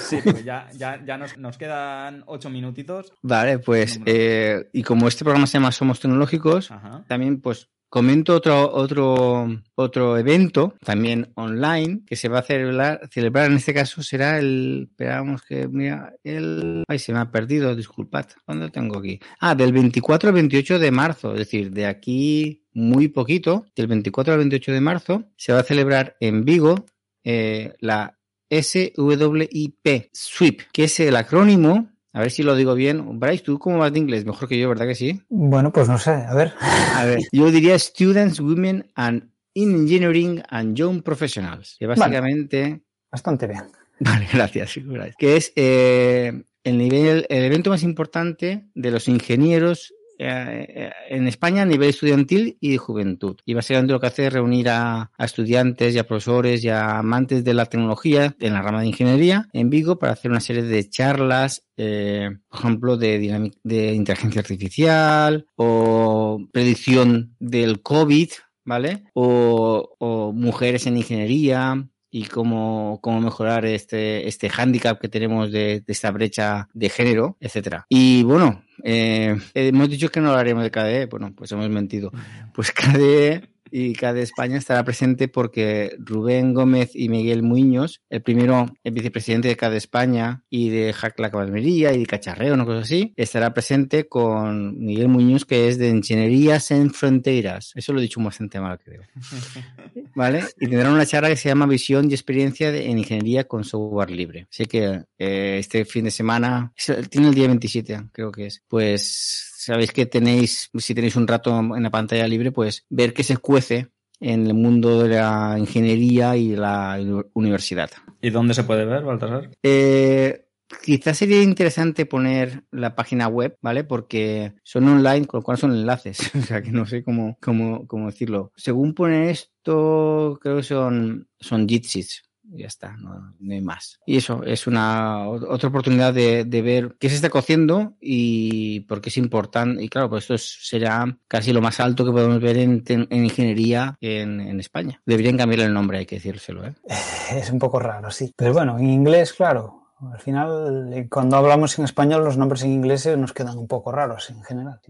Sí, 0.00 0.18
pues 0.24 0.42
ya, 0.44 0.68
ya, 0.74 1.04
ya 1.04 1.18
nos, 1.18 1.36
nos, 1.36 1.58
quedan 1.58 2.24
ocho 2.26 2.48
minutitos. 2.48 3.12
Vale, 3.22 3.58
pues, 3.58 4.00
eh, 4.06 4.68
y 4.72 4.82
como 4.82 5.06
este 5.06 5.22
programa 5.22 5.46
se 5.46 5.58
llama 5.58 5.70
Somos 5.70 6.00
Tecnológicos, 6.00 6.70
también 7.06 7.40
pues 7.40 7.68
Comento 7.90 8.34
otro, 8.34 8.70
otro, 8.70 9.48
otro 9.74 10.18
evento, 10.18 10.74
también 10.84 11.32
online, 11.36 12.02
que 12.06 12.16
se 12.16 12.28
va 12.28 12.40
a 12.40 12.42
celebrar, 12.42 13.08
celebrar 13.10 13.46
en 13.46 13.56
este 13.56 13.72
caso 13.72 14.02
será 14.02 14.38
el, 14.38 14.88
esperamos 14.90 15.42
que, 15.42 15.66
mira, 15.68 16.12
el, 16.22 16.84
ay, 16.86 16.98
se 16.98 17.14
me 17.14 17.20
ha 17.20 17.30
perdido, 17.30 17.74
disculpad, 17.74 18.26
¿cuándo 18.44 18.70
tengo 18.70 18.98
aquí? 18.98 19.18
Ah, 19.40 19.54
del 19.54 19.72
24 19.72 20.28
al 20.28 20.34
28 20.34 20.78
de 20.78 20.90
marzo, 20.90 21.32
es 21.32 21.38
decir, 21.38 21.70
de 21.70 21.86
aquí 21.86 22.66
muy 22.74 23.08
poquito, 23.08 23.64
del 23.74 23.86
24 23.86 24.34
al 24.34 24.38
28 24.40 24.72
de 24.72 24.80
marzo, 24.82 25.24
se 25.36 25.54
va 25.54 25.60
a 25.60 25.64
celebrar 25.64 26.14
en 26.20 26.44
Vigo 26.44 26.84
eh, 27.24 27.72
la 27.80 28.18
SWIP, 28.50 30.10
SWIP, 30.12 30.60
que 30.72 30.84
es 30.84 31.00
el 31.00 31.16
acrónimo 31.16 31.90
a 32.12 32.20
ver 32.20 32.30
si 32.30 32.42
lo 32.42 32.56
digo 32.56 32.74
bien. 32.74 33.18
Bryce, 33.18 33.44
¿tú 33.44 33.58
cómo 33.58 33.78
vas 33.78 33.92
de 33.92 33.98
inglés? 33.98 34.24
Mejor 34.24 34.48
que 34.48 34.58
yo, 34.58 34.68
¿verdad 34.68 34.86
que 34.86 34.94
sí? 34.94 35.20
Bueno, 35.28 35.72
pues 35.72 35.88
no 35.88 35.98
sé, 35.98 36.10
a 36.10 36.34
ver. 36.34 36.52
A 36.60 37.04
ver, 37.04 37.20
yo 37.32 37.50
diría 37.50 37.78
Students, 37.78 38.40
Women 38.40 38.90
and 38.94 39.30
Engineering 39.54 40.42
and 40.48 40.76
Young 40.76 41.02
Professionals. 41.02 41.76
Que 41.78 41.86
básicamente... 41.86 42.82
bastante 43.10 43.46
bien. 43.46 43.64
Vale, 44.00 44.28
gracias. 44.32 44.78
Que 45.18 45.36
es 45.36 45.52
eh, 45.56 46.44
el, 46.64 46.78
nivel, 46.78 47.26
el 47.28 47.44
evento 47.44 47.70
más 47.70 47.82
importante 47.82 48.68
de 48.74 48.90
los 48.90 49.08
ingenieros 49.08 49.92
eh, 50.18 50.90
en 51.08 51.28
España 51.28 51.62
a 51.62 51.66
nivel 51.66 51.90
estudiantil 51.90 52.58
y 52.60 52.72
de 52.72 52.78
juventud. 52.78 53.36
Y 53.44 53.54
básicamente 53.54 53.92
lo 53.92 54.00
que 54.00 54.08
hace 54.08 54.26
es 54.26 54.32
reunir 54.32 54.68
a, 54.68 55.10
estudiantes 55.18 55.94
y 55.94 55.98
a 55.98 56.06
profesores 56.06 56.64
y 56.64 56.68
a 56.68 56.98
amantes 56.98 57.44
de 57.44 57.54
la 57.54 57.66
tecnología 57.66 58.34
en 58.40 58.52
la 58.52 58.62
rama 58.62 58.80
de 58.80 58.88
ingeniería 58.88 59.48
en 59.52 59.70
Vigo 59.70 59.98
para 59.98 60.12
hacer 60.12 60.30
una 60.30 60.40
serie 60.40 60.62
de 60.62 60.88
charlas, 60.88 61.64
eh, 61.76 62.30
por 62.48 62.60
ejemplo, 62.60 62.96
de, 62.96 63.52
de 63.62 63.94
inteligencia 63.94 64.40
artificial 64.40 65.46
o 65.54 66.40
predicción 66.52 67.36
del 67.38 67.82
COVID, 67.82 68.30
¿vale? 68.64 69.04
O 69.14 70.32
mujeres 70.34 70.86
en 70.86 70.96
ingeniería, 70.96 71.88
y 72.10 72.24
cómo, 72.24 72.98
cómo 73.02 73.20
mejorar 73.20 73.66
este, 73.66 74.28
este 74.28 74.48
hándicap 74.48 75.00
que 75.00 75.08
tenemos 75.08 75.52
de, 75.52 75.80
de, 75.80 75.92
esta 75.92 76.10
brecha 76.10 76.68
de 76.72 76.88
género, 76.88 77.36
etcétera. 77.40 77.86
Y 77.88 78.22
bueno, 78.22 78.62
eh, 78.82 79.36
hemos 79.54 79.88
dicho 79.88 80.08
que 80.08 80.20
no 80.20 80.30
hablaremos 80.30 80.62
de 80.62 80.70
KDE, 80.70 81.06
bueno, 81.06 81.32
pues 81.36 81.52
hemos 81.52 81.68
mentido. 81.68 82.10
Pues 82.54 82.72
KDE 82.72 83.48
y 83.70 83.92
cada 83.94 84.20
España 84.20 84.56
estará 84.56 84.84
presente 84.84 85.28
porque 85.28 85.96
Rubén 85.98 86.54
Gómez 86.54 86.90
y 86.94 87.08
Miguel 87.08 87.42
Muñoz, 87.42 88.00
el 88.10 88.22
primero 88.22 88.66
el 88.84 88.92
vicepresidente 88.92 89.48
de 89.48 89.56
cada 89.56 89.76
España 89.76 90.44
y 90.50 90.70
de 90.70 90.92
Hack 90.92 91.18
la 91.20 91.30
Caballería 91.30 91.92
y 91.92 92.00
de 92.00 92.06
Cacharreo, 92.06 92.54
una 92.54 92.64
cosa 92.64 92.80
así, 92.80 93.12
estará 93.16 93.52
presente 93.54 94.08
con 94.08 94.78
Miguel 94.78 95.08
Muñoz, 95.08 95.44
que 95.44 95.68
es 95.68 95.78
de 95.78 95.88
Ingenierías 95.88 96.70
en 96.70 96.90
Fronteras. 96.92 97.72
Eso 97.74 97.92
lo 97.92 98.00
he 98.00 98.02
dicho 98.02 98.20
bastante 98.20 98.60
mal, 98.60 98.78
creo. 98.78 99.02
¿Vale? 100.14 100.44
Y 100.60 100.66
tendrán 100.66 100.92
una 100.92 101.06
charla 101.06 101.28
que 101.28 101.36
se 101.36 101.48
llama 101.48 101.66
Visión 101.66 102.10
y 102.10 102.14
Experiencia 102.14 102.74
en 102.74 102.98
Ingeniería 102.98 103.44
con 103.44 103.64
Software 103.64 104.10
Libre. 104.10 104.46
Así 104.50 104.66
que 104.66 105.04
eh, 105.18 105.56
este 105.58 105.84
fin 105.84 106.04
de 106.04 106.10
semana, 106.10 106.72
tiene 107.10 107.28
el 107.28 107.34
día 107.34 107.46
27, 107.46 108.08
creo 108.12 108.32
que 108.32 108.46
es, 108.46 108.62
pues 108.68 109.47
sabéis 109.58 109.92
que 109.92 110.06
tenéis, 110.06 110.70
si 110.78 110.94
tenéis 110.94 111.16
un 111.16 111.26
rato 111.26 111.58
en 111.58 111.82
la 111.82 111.90
pantalla 111.90 112.28
libre, 112.28 112.52
pues 112.52 112.86
ver 112.88 113.12
qué 113.12 113.22
se 113.22 113.36
cuece 113.36 113.88
en 114.20 114.46
el 114.46 114.54
mundo 114.54 115.02
de 115.02 115.16
la 115.16 115.56
ingeniería 115.58 116.36
y 116.36 116.56
la 116.56 116.98
universidad. 117.34 117.90
¿Y 118.20 118.30
dónde 118.30 118.54
se 118.54 118.64
puede 118.64 118.84
ver, 118.84 119.04
Baltasar? 119.04 119.50
Eh, 119.62 120.46
quizás 120.82 121.18
sería 121.18 121.42
interesante 121.42 122.06
poner 122.06 122.64
la 122.70 122.94
página 122.94 123.28
web, 123.28 123.56
¿vale? 123.60 123.84
Porque 123.84 124.54
son 124.64 124.88
online, 124.88 125.26
con 125.26 125.38
lo 125.38 125.44
cual 125.44 125.58
son 125.58 125.72
enlaces. 125.72 126.18
o 126.34 126.42
sea, 126.42 126.62
que 126.62 126.70
no 126.70 126.86
sé 126.86 127.02
cómo, 127.02 127.36
cómo, 127.40 127.86
cómo 127.86 128.06
decirlo. 128.06 128.52
Según 128.56 128.94
pone 128.94 129.30
esto, 129.30 130.38
creo 130.40 130.56
que 130.56 130.62
son, 130.62 131.28
son 131.38 131.68
Jitsis, 131.68 132.22
ya 132.50 132.66
está, 132.66 132.96
no, 132.96 133.34
hay 133.50 133.60
más. 133.60 134.00
Y 134.06 134.16
eso 134.16 134.42
es 134.44 134.66
una 134.66 135.28
otra 135.28 135.68
oportunidad 135.68 136.14
de, 136.14 136.44
ver 136.62 136.96
qué 136.98 137.08
se 137.08 137.16
está 137.16 137.30
cociendo 137.30 137.94
y 138.00 138.80
por 138.80 139.00
qué 139.00 139.10
es 139.10 139.16
importante. 139.16 139.82
Y 139.82 139.88
claro, 139.88 140.08
pues 140.08 140.24
esto 140.24 140.38
será 140.38 141.18
casi 141.28 141.52
lo 141.52 141.60
más 141.60 141.80
alto 141.80 142.04
que 142.04 142.12
podemos 142.12 142.40
ver 142.40 142.58
en, 142.58 142.82
ingeniería 143.10 143.96
en, 144.00 144.40
en, 144.40 144.60
España. 144.60 145.00
Deberían 145.06 145.36
cambiar 145.36 145.60
el 145.60 145.72
nombre, 145.72 145.98
hay 145.98 146.06
que 146.06 146.16
decírselo. 146.16 146.66
¿eh? 146.66 146.74
Es 147.32 147.50
un 147.50 147.58
poco 147.58 147.78
raro, 147.78 148.10
sí. 148.10 148.32
Pero 148.36 148.54
bueno, 148.54 148.78
en 148.78 148.88
inglés, 148.88 149.34
claro, 149.34 149.77
al 150.00 150.20
final, 150.20 150.92
eh, 150.92 151.08
cuando 151.08 151.36
hablamos 151.36 151.76
en 151.78 151.84
español, 151.84 152.24
los 152.24 152.36
nombres 152.36 152.62
en 152.62 152.70
inglés 152.70 153.06
nos 153.18 153.32
quedan 153.32 153.58
un 153.58 153.66
poco 153.66 153.90
raros 153.90 154.30
en 154.30 154.42
general. 154.42 154.80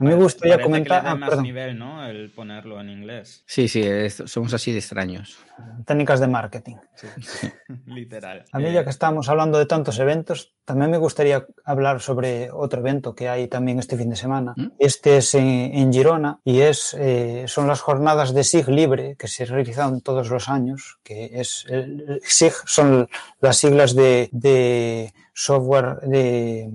me 0.00 0.14
gustaría 0.16 0.60
comentar. 0.60 1.02
Que 1.02 1.06
le 1.06 1.12
ah, 1.12 1.14
más 1.14 1.40
nivel, 1.40 1.78
¿no? 1.78 2.04
El 2.04 2.32
ponerlo 2.32 2.80
en 2.80 2.90
inglés. 2.90 3.44
Sí, 3.46 3.68
sí, 3.68 3.84
somos 4.26 4.54
así 4.54 4.72
de 4.72 4.78
extraños. 4.78 5.38
Técnicas 5.84 6.18
de 6.18 6.26
marketing. 6.26 6.76
Literal. 7.86 8.44
A 8.50 8.58
mí, 8.58 8.72
ya 8.72 8.82
que 8.82 8.90
estamos 8.90 9.28
hablando 9.28 9.58
de 9.58 9.66
tantos 9.66 9.98
eventos, 10.00 10.55
también 10.66 10.90
me 10.90 10.98
gustaría 10.98 11.46
hablar 11.64 12.00
sobre 12.02 12.50
otro 12.50 12.80
evento 12.80 13.14
que 13.14 13.30
hay 13.30 13.48
también 13.48 13.78
este 13.78 13.96
fin 13.96 14.10
de 14.10 14.16
semana. 14.16 14.52
¿Mm? 14.56 14.72
Este 14.78 15.16
es 15.16 15.34
en, 15.34 15.90
Girona 15.90 16.40
y 16.44 16.60
es, 16.60 16.94
eh, 16.98 17.44
son 17.46 17.66
las 17.66 17.80
jornadas 17.80 18.34
de 18.34 18.44
SIG 18.44 18.68
Libre 18.68 19.16
que 19.16 19.28
se 19.28 19.46
realizan 19.46 20.02
todos 20.02 20.28
los 20.28 20.50
años, 20.50 20.98
que 21.02 21.40
es 21.40 21.64
el, 21.70 22.20
SIG 22.22 22.52
son 22.66 23.08
las 23.40 23.56
siglas 23.56 23.94
de 23.94 25.14
software 25.32 26.00
de 26.00 26.70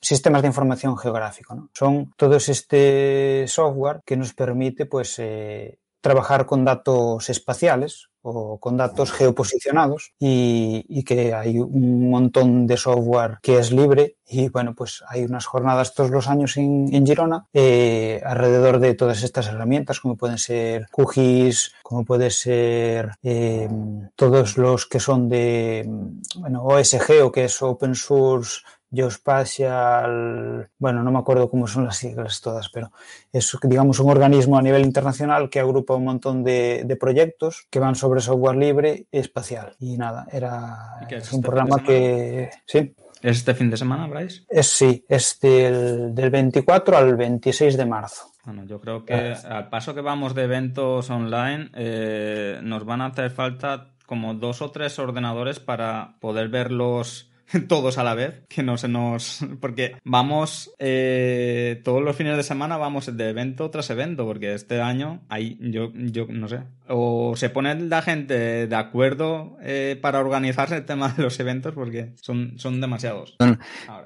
sistemas 0.00 0.42
de 0.42 0.48
información 0.48 0.96
geográfico. 0.96 1.54
¿no? 1.54 1.70
Son 1.74 2.12
todos 2.16 2.48
este 2.48 3.44
software 3.46 4.00
que 4.04 4.16
nos 4.16 4.32
permite 4.34 4.86
pues, 4.86 5.18
eh, 5.18 5.78
trabajar 6.00 6.46
con 6.46 6.64
datos 6.64 7.28
espaciales 7.28 8.09
o 8.22 8.58
con 8.58 8.76
datos 8.76 9.12
geoposicionados 9.12 10.12
y, 10.18 11.02
que 11.04 11.34
hay 11.34 11.58
un 11.58 12.10
montón 12.10 12.66
de 12.66 12.76
software 12.76 13.38
que 13.42 13.58
es 13.58 13.72
libre. 13.72 14.16
Y 14.26 14.48
bueno 14.48 14.74
pues 14.74 15.02
hay 15.08 15.24
unas 15.24 15.46
jornadas 15.46 15.94
todos 15.94 16.10
los 16.10 16.28
años 16.28 16.56
en, 16.56 17.04
Girona 17.04 17.46
eh, 17.52 18.20
alrededor 18.24 18.78
de 18.78 18.94
todas 18.94 19.24
estas 19.24 19.48
herramientas 19.48 19.98
como 19.98 20.16
pueden 20.16 20.38
ser 20.38 20.86
QGIS 20.92 21.72
como 21.82 22.04
puede 22.04 22.30
ser 22.30 23.10
eh, 23.24 23.68
todos 24.14 24.56
los 24.56 24.86
que 24.86 25.00
son 25.00 25.28
de 25.28 25.84
bueno 26.36 26.62
OSG 26.62 27.24
o 27.24 27.32
que 27.32 27.44
es 27.46 27.60
Open 27.60 27.96
Source 27.96 28.60
Geospatial, 28.92 30.68
bueno, 30.78 31.02
no 31.02 31.12
me 31.12 31.18
acuerdo 31.18 31.48
cómo 31.48 31.66
son 31.66 31.84
las 31.84 31.96
siglas 31.98 32.40
todas, 32.40 32.68
pero 32.70 32.90
es, 33.32 33.56
digamos, 33.62 34.00
un 34.00 34.10
organismo 34.10 34.58
a 34.58 34.62
nivel 34.62 34.82
internacional 34.82 35.48
que 35.48 35.60
agrupa 35.60 35.94
un 35.94 36.04
montón 36.04 36.42
de, 36.42 36.96
proyectos 37.00 37.66
que 37.70 37.78
van 37.78 37.94
sobre 37.94 38.20
software 38.20 38.56
libre 38.56 39.06
y 39.10 39.18
espacial. 39.18 39.76
Y 39.78 39.96
nada, 39.96 40.26
era 40.32 40.98
un 41.00 41.14
este 41.14 41.38
programa 41.40 41.82
que... 41.82 42.50
Sí. 42.66 42.94
¿Es 43.22 43.36
este 43.36 43.54
fin 43.54 43.70
de 43.70 43.76
semana, 43.76 44.06
Bryce? 44.06 44.44
Es, 44.48 44.66
sí, 44.68 45.04
es 45.08 45.38
del, 45.40 46.12
24 46.30 46.96
al 46.96 47.16
26 47.16 47.76
de 47.76 47.86
marzo. 47.86 48.32
Bueno, 48.44 48.64
yo 48.64 48.80
creo 48.80 49.04
que 49.04 49.34
al 49.44 49.68
paso 49.68 49.94
que 49.94 50.00
vamos 50.00 50.34
de 50.34 50.44
eventos 50.44 51.10
online, 51.10 51.70
eh, 51.74 52.58
nos 52.62 52.84
van 52.84 53.02
a 53.02 53.06
hacer 53.06 53.30
falta 53.30 53.88
como 54.06 54.34
dos 54.34 54.62
o 54.62 54.70
tres 54.70 54.98
ordenadores 54.98 55.60
para 55.60 56.16
poder 56.18 56.48
verlos 56.48 57.29
todos 57.68 57.98
a 57.98 58.04
la 58.04 58.14
vez, 58.14 58.42
que 58.48 58.62
no 58.62 58.76
se 58.76 58.88
nos... 58.88 59.40
porque 59.60 59.96
vamos, 60.04 60.72
eh, 60.78 61.80
todos 61.84 62.02
los 62.02 62.16
fines 62.16 62.36
de 62.36 62.42
semana 62.42 62.76
vamos 62.76 63.16
de 63.16 63.28
evento 63.28 63.70
tras 63.70 63.90
evento, 63.90 64.24
porque 64.24 64.54
este 64.54 64.80
año 64.80 65.22
hay, 65.28 65.58
yo, 65.60 65.92
yo 65.94 66.26
no 66.28 66.48
sé, 66.48 66.60
o 66.88 67.34
se 67.36 67.50
pone 67.50 67.74
la 67.74 68.02
gente 68.02 68.66
de 68.66 68.76
acuerdo 68.76 69.56
eh, 69.62 69.98
para 70.00 70.20
organizarse 70.20 70.76
el 70.76 70.84
tema 70.84 71.08
de 71.10 71.22
los 71.22 71.38
eventos, 71.40 71.74
porque 71.74 72.12
son, 72.20 72.58
son 72.58 72.80
demasiados. 72.80 73.36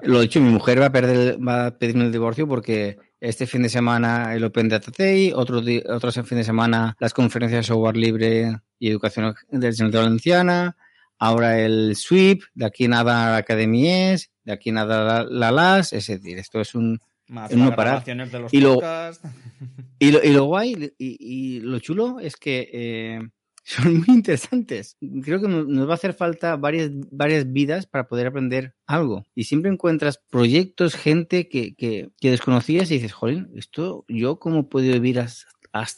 lo 0.03 0.21
dicho, 0.21 0.41
mi 0.41 0.49
mujer 0.49 0.81
va 0.81 0.87
a, 0.87 0.91
perder, 0.91 1.37
va 1.45 1.67
a 1.67 1.77
pedirme 1.77 2.05
el 2.05 2.11
divorcio 2.11 2.47
porque 2.47 2.97
este 3.19 3.47
fin 3.47 3.63
de 3.63 3.69
semana 3.69 4.35
el 4.35 4.43
Open 4.43 4.69
Data 4.69 4.91
Day, 4.95 5.31
otro, 5.33 5.61
otro 5.89 6.11
fin 6.11 6.37
de 6.37 6.43
semana 6.43 6.95
las 6.99 7.13
conferencias 7.13 7.59
de 7.59 7.73
software 7.73 7.97
libre 7.97 8.59
y 8.79 8.89
educación 8.89 9.35
de 9.49 9.71
la 9.71 9.99
Valenciana, 10.01 10.77
ahora 11.25 11.59
el 11.59 11.95
SWIP, 11.95 12.43
de 12.53 12.65
aquí 12.65 12.87
nada 12.87 13.31
la 13.31 13.37
Academia 13.37 14.13
es, 14.13 14.31
de 14.43 14.53
aquí 14.53 14.71
nada 14.71 15.23
la, 15.23 15.51
LAS, 15.51 15.93
es 15.93 16.07
decir, 16.07 16.37
esto 16.37 16.61
es 16.61 16.75
un... 16.75 16.99
no 17.27 17.75
parar. 17.75 18.03
De 18.03 18.39
los 18.39 18.53
y, 18.53 18.61
lo, 18.61 18.79
y, 19.99 20.11
lo, 20.11 20.23
y, 20.23 20.33
lo, 20.33 20.45
guay 20.45 20.93
y, 20.97 21.17
y, 21.19 21.59
lo 21.61 21.79
chulo 21.79 22.19
es 22.19 22.35
que 22.35 22.69
eh, 22.71 23.19
son 23.63 23.97
muy 23.97 24.15
interesantes. 24.15 24.97
Creo 25.23 25.41
que 25.41 25.47
nos 25.47 25.87
va 25.87 25.91
a 25.91 25.95
hacer 25.95 26.13
falta 26.13 26.55
varias, 26.55 26.91
varias 27.11 27.51
vidas 27.51 27.87
para 27.87 28.07
poder 28.07 28.27
aprender 28.27 28.75
algo. 28.85 29.23
Y 29.33 29.45
siempre 29.45 29.71
encuentras 29.71 30.21
proyectos, 30.29 30.95
gente 30.95 31.49
que, 31.49 31.73
que, 31.75 32.09
que 32.19 32.31
desconocías 32.31 32.91
y 32.91 32.95
dices, 32.95 33.13
jolín, 33.13 33.49
esto 33.55 34.05
yo 34.07 34.37
cómo 34.37 34.69
puedo 34.69 34.91
vivir 34.93 35.19
hasta 35.19 35.49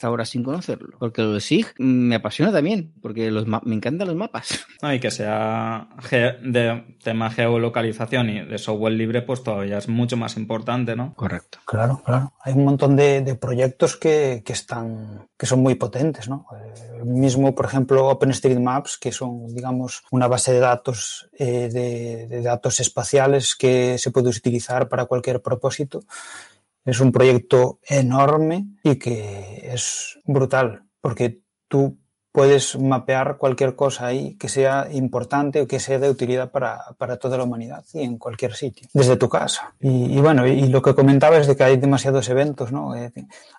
ahora 0.01 0.25
sin 0.25 0.43
conocerlo. 0.43 0.97
Porque 0.99 1.21
lo 1.21 1.33
de 1.33 1.41
SIG 1.41 1.67
me 1.77 2.15
apasiona 2.15 2.51
también, 2.51 2.93
porque 3.01 3.29
los 3.31 3.45
me 3.47 3.75
encantan 3.75 4.07
los 4.07 4.15
mapas. 4.15 4.65
y 4.93 4.99
que 4.99 5.11
sea 5.11 5.87
de 6.41 6.97
tema 7.03 7.29
geolocalización 7.29 8.29
y 8.29 8.41
de 8.45 8.57
software 8.57 8.93
libre, 8.93 9.21
pues 9.21 9.43
todavía 9.43 9.77
es 9.77 9.87
mucho 9.87 10.17
más 10.17 10.37
importante, 10.37 10.95
¿no? 10.95 11.13
Correcto. 11.15 11.59
Claro, 11.65 12.01
claro. 12.03 12.33
Hay 12.41 12.53
un 12.53 12.65
montón 12.65 12.95
de, 12.95 13.37
proyectos 13.39 13.97
que, 13.97 14.41
que, 14.43 14.53
están, 14.53 15.27
que 15.37 15.45
son 15.45 15.59
muy 15.59 15.75
potentes, 15.75 16.27
¿no? 16.27 16.47
Eh, 16.55 17.03
mismo, 17.03 17.53
por 17.53 17.65
ejemplo, 17.65 18.07
OpenStreetMaps, 18.07 18.97
que 18.97 19.11
son, 19.11 19.53
digamos, 19.53 20.03
una 20.11 20.27
base 20.27 20.53
de 20.53 20.59
datos, 20.59 21.29
eh, 21.37 21.69
de, 21.71 22.27
de 22.27 22.41
datos 22.41 22.79
espaciales 22.79 23.55
que 23.55 23.97
se 23.97 24.11
puede 24.11 24.29
utilizar 24.29 24.89
para 24.89 25.05
cualquier 25.05 25.41
propósito 25.41 26.03
es 26.87 27.01
un 27.01 27.11
proyecto 27.11 27.79
enorme 27.87 28.65
y 28.81 28.95
que 28.95 29.71
es 29.73 30.17
brutal, 30.23 30.85
porque 31.01 31.41
tú 31.67 31.99
puedes 32.37 32.77
mapear 32.77 33.37
cualquier 33.37 33.75
cosa 33.75 34.05
ahí 34.05 34.35
que 34.35 34.47
sea 34.47 34.89
importante 34.91 35.59
o 35.59 35.67
que 35.67 35.79
sea 35.79 35.97
de 35.97 36.07
utilidad 36.07 36.51
para, 36.51 36.83
para 36.99 37.17
toda 37.17 37.35
la 37.35 37.45
humanidad 37.45 37.83
y 37.95 38.03
en 38.03 38.19
cualquier 38.19 38.53
sitio, 38.53 38.87
desde 38.93 39.17
tu 39.17 39.27
casa. 39.27 39.73
Y, 39.79 40.19
bueno, 40.19 40.45
y, 40.45 40.67
lo 40.67 40.83
que 40.83 40.93
comentaba 40.93 41.39
es 41.39 41.47
de 41.47 41.55
que 41.55 41.63
hay 41.63 41.77
demasiados 41.77 42.29
eventos, 42.29 42.71
¿no? 42.71 42.95
Eh, 42.95 43.11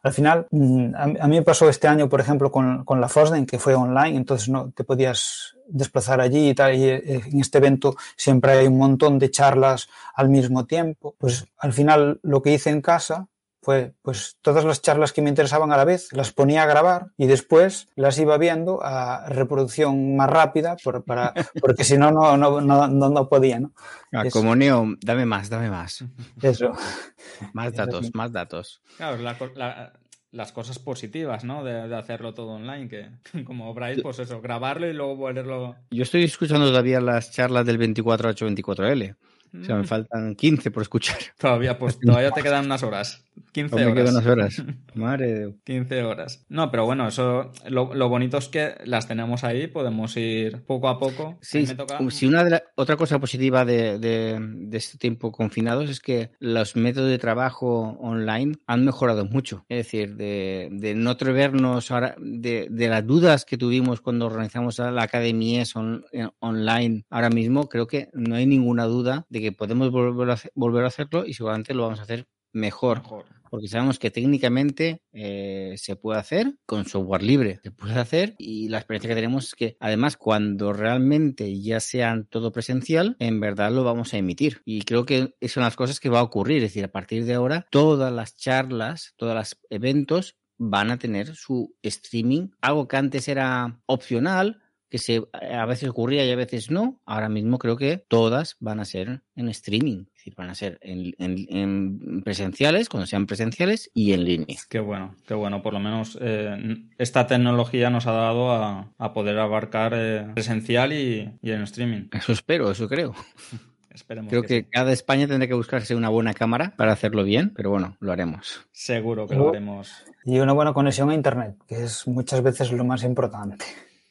al 0.04 0.12
final, 0.12 0.46
mm, 0.52 0.94
a, 0.94 1.26
mí 1.26 1.38
me 1.38 1.42
pasó 1.42 1.68
este 1.68 1.88
año, 1.88 2.08
por 2.08 2.20
ejemplo, 2.20 2.52
con, 2.52 2.84
con 2.84 3.00
la 3.00 3.08
FOSDEN, 3.08 3.46
que 3.46 3.58
fue 3.58 3.74
online, 3.74 4.16
entonces 4.16 4.48
no 4.48 4.70
te 4.70 4.84
podías 4.84 5.56
desplazar 5.66 6.20
allí 6.20 6.50
y 6.50 6.54
tal, 6.54 6.76
y 6.76 6.84
eh, 6.84 7.20
en 7.32 7.40
este 7.40 7.58
evento 7.58 7.96
siempre 8.14 8.52
hay 8.52 8.68
un 8.68 8.78
montón 8.78 9.18
de 9.18 9.28
charlas 9.32 9.88
al 10.14 10.28
mismo 10.28 10.66
tiempo. 10.66 11.16
Pues 11.18 11.48
al 11.58 11.72
final 11.72 12.20
lo 12.22 12.42
que 12.42 12.52
hice 12.52 12.70
en 12.70 12.80
casa 12.80 13.26
fue 13.68 13.92
pues 14.00 14.38
todas 14.40 14.64
las 14.64 14.80
charlas 14.80 15.12
que 15.12 15.20
me 15.20 15.28
interesaban 15.28 15.72
a 15.72 15.76
la 15.76 15.84
vez, 15.84 16.10
las 16.14 16.32
ponía 16.32 16.62
a 16.62 16.66
grabar 16.66 17.08
y 17.18 17.26
después 17.26 17.86
las 17.96 18.18
iba 18.18 18.38
viendo 18.38 18.82
a 18.82 19.28
reproducción 19.28 20.16
más 20.16 20.30
rápida 20.30 20.78
por, 20.82 21.04
para, 21.04 21.34
porque 21.60 21.84
si 21.84 21.98
no, 21.98 22.10
no, 22.10 22.38
no, 22.38 22.62
no, 22.62 22.88
no 22.88 23.28
podía, 23.28 23.60
¿no? 23.60 23.74
Ah, 24.10 24.24
como 24.32 24.56
Neo, 24.56 24.96
dame 25.02 25.26
más, 25.26 25.50
dame 25.50 25.68
más. 25.68 26.02
Eso. 26.40 26.72
más 27.52 27.74
datos, 27.74 28.14
más 28.14 28.32
datos. 28.32 28.80
Claro, 28.96 29.18
la, 29.18 29.92
las 30.30 30.52
cosas 30.52 30.78
positivas, 30.78 31.44
¿no? 31.44 31.62
De, 31.62 31.94
hacerlo 31.94 32.32
todo 32.32 32.52
online, 32.52 32.88
que 32.88 33.10
como 33.44 33.74
Bryce, 33.74 34.00
pues 34.00 34.18
eso, 34.18 34.40
grabarlo 34.40 34.88
y 34.88 34.94
luego 34.94 35.14
volverlo. 35.16 35.76
Yo 35.90 36.04
estoy 36.04 36.24
escuchando 36.24 36.68
todavía 36.68 37.02
las 37.02 37.32
charlas 37.32 37.66
del 37.66 37.78
24H24L. 37.78 39.14
O 39.58 39.64
sea, 39.64 39.76
me 39.76 39.82
mm. 39.82 39.86
faltan 39.86 40.34
15 40.34 40.70
por 40.70 40.82
escuchar. 40.82 41.16
Todavía, 41.38 41.78
pues 41.78 41.98
todavía 42.00 42.30
te 42.30 42.42
quedan 42.42 42.66
unas 42.66 42.82
horas. 42.82 43.24
15 43.52 43.74
horas. 43.74 43.88
Me 43.88 43.94
quedan 43.94 44.14
unas 44.14 44.26
horas. 44.26 44.62
Madre 44.94 45.32
de 45.32 45.54
15 45.64 46.02
horas. 46.02 46.44
No, 46.48 46.70
pero 46.70 46.86
bueno, 46.86 47.08
eso 47.08 47.52
lo, 47.68 47.94
lo, 47.94 48.08
bonito 48.08 48.38
es 48.38 48.48
que 48.48 48.74
las 48.84 49.06
tenemos 49.06 49.44
ahí, 49.44 49.68
podemos 49.68 50.16
ir 50.16 50.62
poco 50.62 50.88
a 50.88 50.98
poco. 50.98 51.38
Sí, 51.40 51.66
si 52.10 52.26
una 52.26 52.44
de 52.44 52.62
otra 52.74 52.96
cosa 52.96 53.18
positiva 53.18 53.64
de, 53.64 53.98
de, 53.98 54.38
de, 54.40 54.76
este 54.76 54.98
tiempo 54.98 55.30
confinados 55.30 55.88
es 55.88 56.00
que 56.00 56.30
los 56.40 56.74
métodos 56.76 57.10
de 57.10 57.18
trabajo 57.18 57.96
online 58.00 58.56
han 58.66 58.84
mejorado 58.84 59.24
mucho. 59.24 59.64
Es 59.68 59.78
decir, 59.78 60.16
de, 60.16 60.68
de 60.72 60.94
no 60.94 61.10
atrevernos 61.10 61.90
ahora, 61.90 62.16
de, 62.18 62.66
de, 62.70 62.88
las 62.88 63.06
dudas 63.06 63.44
que 63.44 63.56
tuvimos 63.56 64.00
cuando 64.00 64.26
organizamos 64.26 64.78
la 64.78 65.02
academia 65.02 65.62
on, 65.74 66.04
eh, 66.12 66.28
online 66.40 67.04
ahora 67.10 67.30
mismo, 67.30 67.68
creo 67.68 67.86
que 67.86 68.08
no 68.12 68.36
hay 68.36 68.46
ninguna 68.46 68.84
duda 68.84 69.26
de 69.28 69.37
que 69.40 69.52
podemos 69.52 69.90
volver 69.90 70.30
a, 70.30 70.38
volver 70.54 70.84
a 70.84 70.88
hacerlo 70.88 71.26
y 71.26 71.34
seguramente 71.34 71.74
lo 71.74 71.84
vamos 71.84 72.00
a 72.00 72.04
hacer 72.04 72.26
mejor. 72.52 73.02
Porque 73.50 73.68
sabemos 73.68 73.98
que 73.98 74.10
técnicamente 74.10 75.02
eh, 75.12 75.74
se 75.78 75.96
puede 75.96 76.18
hacer 76.18 76.54
con 76.66 76.84
software 76.84 77.22
libre. 77.22 77.60
Se 77.62 77.70
puede 77.70 77.98
hacer 77.98 78.34
y 78.38 78.68
la 78.68 78.78
experiencia 78.78 79.08
que 79.08 79.14
tenemos 79.14 79.46
es 79.46 79.54
que 79.54 79.76
además 79.80 80.16
cuando 80.16 80.72
realmente 80.72 81.60
ya 81.60 81.80
sean 81.80 82.26
todo 82.26 82.52
presencial, 82.52 83.16
en 83.18 83.40
verdad 83.40 83.72
lo 83.72 83.84
vamos 83.84 84.12
a 84.12 84.18
emitir. 84.18 84.60
Y 84.64 84.82
creo 84.82 85.06
que 85.06 85.34
son 85.48 85.62
las 85.62 85.76
cosas 85.76 85.98
que 85.98 86.10
va 86.10 86.20
a 86.20 86.24
ocurrir. 86.24 86.58
Es 86.58 86.70
decir, 86.70 86.84
a 86.84 86.92
partir 86.92 87.24
de 87.24 87.34
ahora, 87.34 87.66
todas 87.70 88.12
las 88.12 88.36
charlas, 88.36 89.14
todos 89.16 89.34
los 89.34 89.58
eventos 89.70 90.36
van 90.58 90.90
a 90.90 90.98
tener 90.98 91.34
su 91.34 91.74
streaming. 91.82 92.50
Algo 92.60 92.86
que 92.86 92.96
antes 92.96 93.28
era 93.28 93.80
opcional, 93.86 94.60
que 94.88 94.98
se, 94.98 95.22
a 95.32 95.66
veces 95.66 95.88
ocurría 95.88 96.24
y 96.24 96.30
a 96.30 96.36
veces 96.36 96.70
no. 96.70 97.00
Ahora 97.04 97.28
mismo 97.28 97.58
creo 97.58 97.76
que 97.76 97.98
todas 98.08 98.56
van 98.60 98.80
a 98.80 98.84
ser 98.84 99.22
en 99.36 99.48
streaming, 99.48 100.04
es 100.06 100.14
decir, 100.14 100.34
van 100.36 100.50
a 100.50 100.54
ser 100.54 100.78
en, 100.82 101.14
en, 101.18 102.22
presenciales, 102.22 102.88
cuando 102.88 103.06
sean 103.06 103.26
presenciales, 103.26 103.90
y 103.94 104.12
en 104.12 104.24
línea. 104.24 104.56
Qué 104.68 104.80
bueno, 104.80 105.14
qué 105.26 105.34
bueno. 105.34 105.62
Por 105.62 105.74
lo 105.74 105.80
menos 105.80 106.18
eh, 106.20 106.76
esta 106.98 107.26
tecnología 107.26 107.90
nos 107.90 108.06
ha 108.06 108.12
dado 108.12 108.52
a, 108.52 108.92
a 108.98 109.12
poder 109.12 109.38
abarcar 109.38 109.92
eh, 109.94 110.26
presencial 110.34 110.92
y, 110.92 111.32
y, 111.42 111.50
en 111.52 111.62
streaming. 111.62 112.08
Eso 112.12 112.32
espero, 112.32 112.70
eso 112.70 112.88
creo. 112.88 113.14
Esperemos 113.90 114.30
creo 114.30 114.42
que, 114.44 114.68
cada 114.68 114.92
España 114.92 115.26
tendrá 115.26 115.48
que 115.48 115.54
buscarse 115.54 115.96
una 115.96 116.08
buena 116.08 116.32
cámara 116.32 116.72
para 116.76 116.92
hacerlo 116.92 117.24
bien, 117.24 117.52
pero 117.54 117.70
bueno, 117.70 117.96
lo 117.98 118.12
haremos. 118.12 118.64
Seguro 118.70 119.26
que 119.26 119.34
lo 119.34 119.48
haremos. 119.48 120.04
Y 120.24 120.38
una 120.38 120.52
buena 120.52 120.72
conexión 120.72 121.10
a 121.10 121.14
Internet, 121.14 121.56
que 121.66 121.82
es 121.82 122.06
muchas 122.06 122.40
veces 122.42 122.70
lo 122.70 122.84
más 122.84 123.02
importante. 123.02 123.64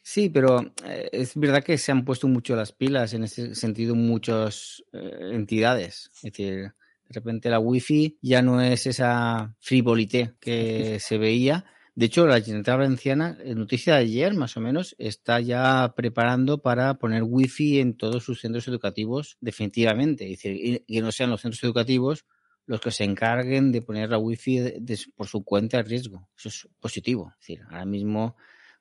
Sí, 0.09 0.29
pero 0.29 0.61
eh, 0.85 1.09
es 1.11 1.35
verdad 1.35 1.61
que 1.61 1.77
se 1.77 1.91
han 1.91 2.05
puesto 2.05 2.29
mucho 2.29 2.55
las 2.55 2.71
pilas 2.71 3.13
en 3.13 3.25
ese 3.25 3.53
sentido 3.55 3.93
muchas 3.93 4.81
eh, 4.93 5.31
entidades. 5.33 6.09
Es 6.15 6.21
decir, 6.21 6.55
de 6.59 6.73
repente 7.09 7.49
la 7.49 7.59
Wi-Fi 7.59 8.17
ya 8.21 8.41
no 8.41 8.61
es 8.61 8.87
esa 8.87 9.53
frivolité 9.59 10.35
que 10.39 10.97
se 11.01 11.17
veía. 11.17 11.65
De 11.93 12.05
hecho, 12.05 12.25
la 12.25 12.39
Generalitat 12.39 12.77
Valenciana, 12.77 13.37
noticia 13.53 13.95
de 13.95 13.99
ayer 13.99 14.33
más 14.33 14.55
o 14.55 14.61
menos, 14.61 14.95
está 14.97 15.41
ya 15.41 15.93
preparando 15.93 16.61
para 16.61 16.93
poner 16.93 17.23
Wi-Fi 17.23 17.81
en 17.81 17.97
todos 17.97 18.23
sus 18.23 18.39
centros 18.39 18.65
educativos 18.69 19.35
definitivamente. 19.41 20.23
Es 20.31 20.41
decir, 20.41 20.85
que 20.87 21.01
no 21.01 21.11
sean 21.11 21.31
los 21.31 21.41
centros 21.41 21.61
educativos 21.65 22.25
los 22.65 22.79
que 22.79 22.91
se 22.91 23.03
encarguen 23.03 23.73
de 23.73 23.81
poner 23.81 24.09
la 24.09 24.19
Wi-Fi 24.19 24.85
por 25.17 25.27
su 25.27 25.43
cuenta 25.43 25.75
de 25.75 25.83
riesgo. 25.83 26.29
Eso 26.37 26.47
es 26.47 26.69
positivo. 26.79 27.33
Es 27.33 27.39
decir, 27.47 27.65
ahora 27.69 27.85
mismo 27.85 28.37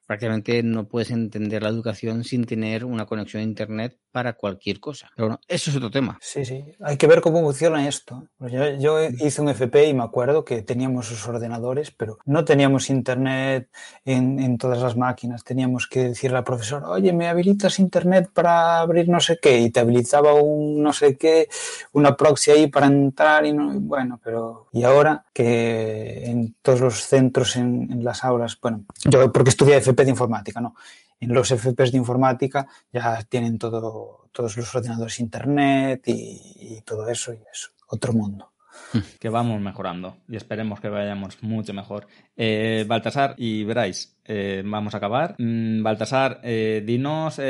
prácticamente 0.06 0.62
no 0.62 0.88
puedes 0.88 1.10
entender 1.10 1.62
la 1.62 1.68
educación 1.68 2.24
sin 2.24 2.44
tener 2.44 2.84
una 2.84 3.06
conexión 3.06 3.40
a 3.40 3.44
Internet 3.44 3.98
para 4.16 4.32
cualquier 4.32 4.80
cosa. 4.80 5.10
Pero 5.14 5.28
bueno, 5.28 5.40
eso 5.46 5.68
es 5.68 5.76
otro 5.76 5.90
tema. 5.90 6.16
Sí, 6.22 6.42
sí. 6.46 6.64
Hay 6.80 6.96
que 6.96 7.06
ver 7.06 7.20
cómo 7.20 7.42
funciona 7.42 7.86
esto. 7.86 8.26
Pues 8.38 8.50
yo, 8.50 8.64
yo, 8.78 9.04
hice 9.04 9.42
un 9.42 9.50
FP 9.50 9.88
y 9.88 9.92
me 9.92 10.04
acuerdo 10.04 10.42
que 10.42 10.62
teníamos 10.62 11.08
sus 11.08 11.28
ordenadores, 11.28 11.90
pero 11.90 12.16
no 12.24 12.42
teníamos 12.42 12.88
Internet 12.88 13.68
en, 14.06 14.40
en 14.40 14.56
todas 14.56 14.80
las 14.80 14.96
máquinas. 14.96 15.44
Teníamos 15.44 15.86
que 15.86 16.08
decirle 16.08 16.38
al 16.38 16.44
profesor, 16.44 16.84
oye, 16.84 17.12
¿me 17.12 17.28
habilitas 17.28 17.78
Internet 17.78 18.30
para 18.32 18.80
abrir 18.80 19.06
no 19.10 19.20
sé 19.20 19.38
qué? 19.38 19.60
Y 19.60 19.68
te 19.68 19.80
habilitaba 19.80 20.32
un 20.32 20.82
no 20.82 20.94
sé 20.94 21.18
qué, 21.18 21.50
una 21.92 22.16
proxy 22.16 22.52
ahí 22.52 22.66
para 22.68 22.86
entrar 22.86 23.44
y 23.44 23.52
no, 23.52 23.70
bueno, 23.80 24.18
pero... 24.24 24.68
Y 24.72 24.84
ahora 24.84 25.26
que 25.34 26.22
en 26.24 26.54
todos 26.62 26.80
los 26.80 27.04
centros, 27.04 27.56
en, 27.56 27.92
en 27.92 28.02
las 28.02 28.24
aulas, 28.24 28.58
bueno, 28.62 28.86
yo 29.04 29.30
porque 29.30 29.50
estudié 29.50 29.76
FP 29.76 30.04
de 30.04 30.10
informática, 30.10 30.62
¿no? 30.62 30.74
En 31.20 31.32
los 31.32 31.48
FPs 31.48 31.92
de 31.92 31.98
informática 31.98 32.66
ya 32.92 33.22
tienen 33.22 33.58
todo, 33.58 34.28
todos 34.32 34.56
los 34.56 34.74
ordenadores 34.74 35.20
internet 35.20 36.02
y, 36.06 36.82
todo 36.84 37.08
eso 37.08 37.32
y 37.32 37.38
es 37.50 37.72
otro 37.88 38.12
mundo 38.12 38.52
que 39.18 39.30
vamos 39.30 39.60
mejorando 39.60 40.18
y 40.28 40.36
esperemos 40.36 40.78
que 40.78 40.90
vayamos 40.90 41.42
mucho 41.42 41.72
mejor. 41.72 42.06
Eh, 42.36 42.84
Baltasar 42.86 43.34
y 43.38 43.64
Bryce, 43.64 44.10
eh, 44.26 44.62
vamos 44.64 44.92
a 44.92 44.98
acabar. 44.98 45.36
Mm, 45.38 45.82
Baltasar, 45.82 46.40
eh, 46.42 46.82
dinos 46.84 47.40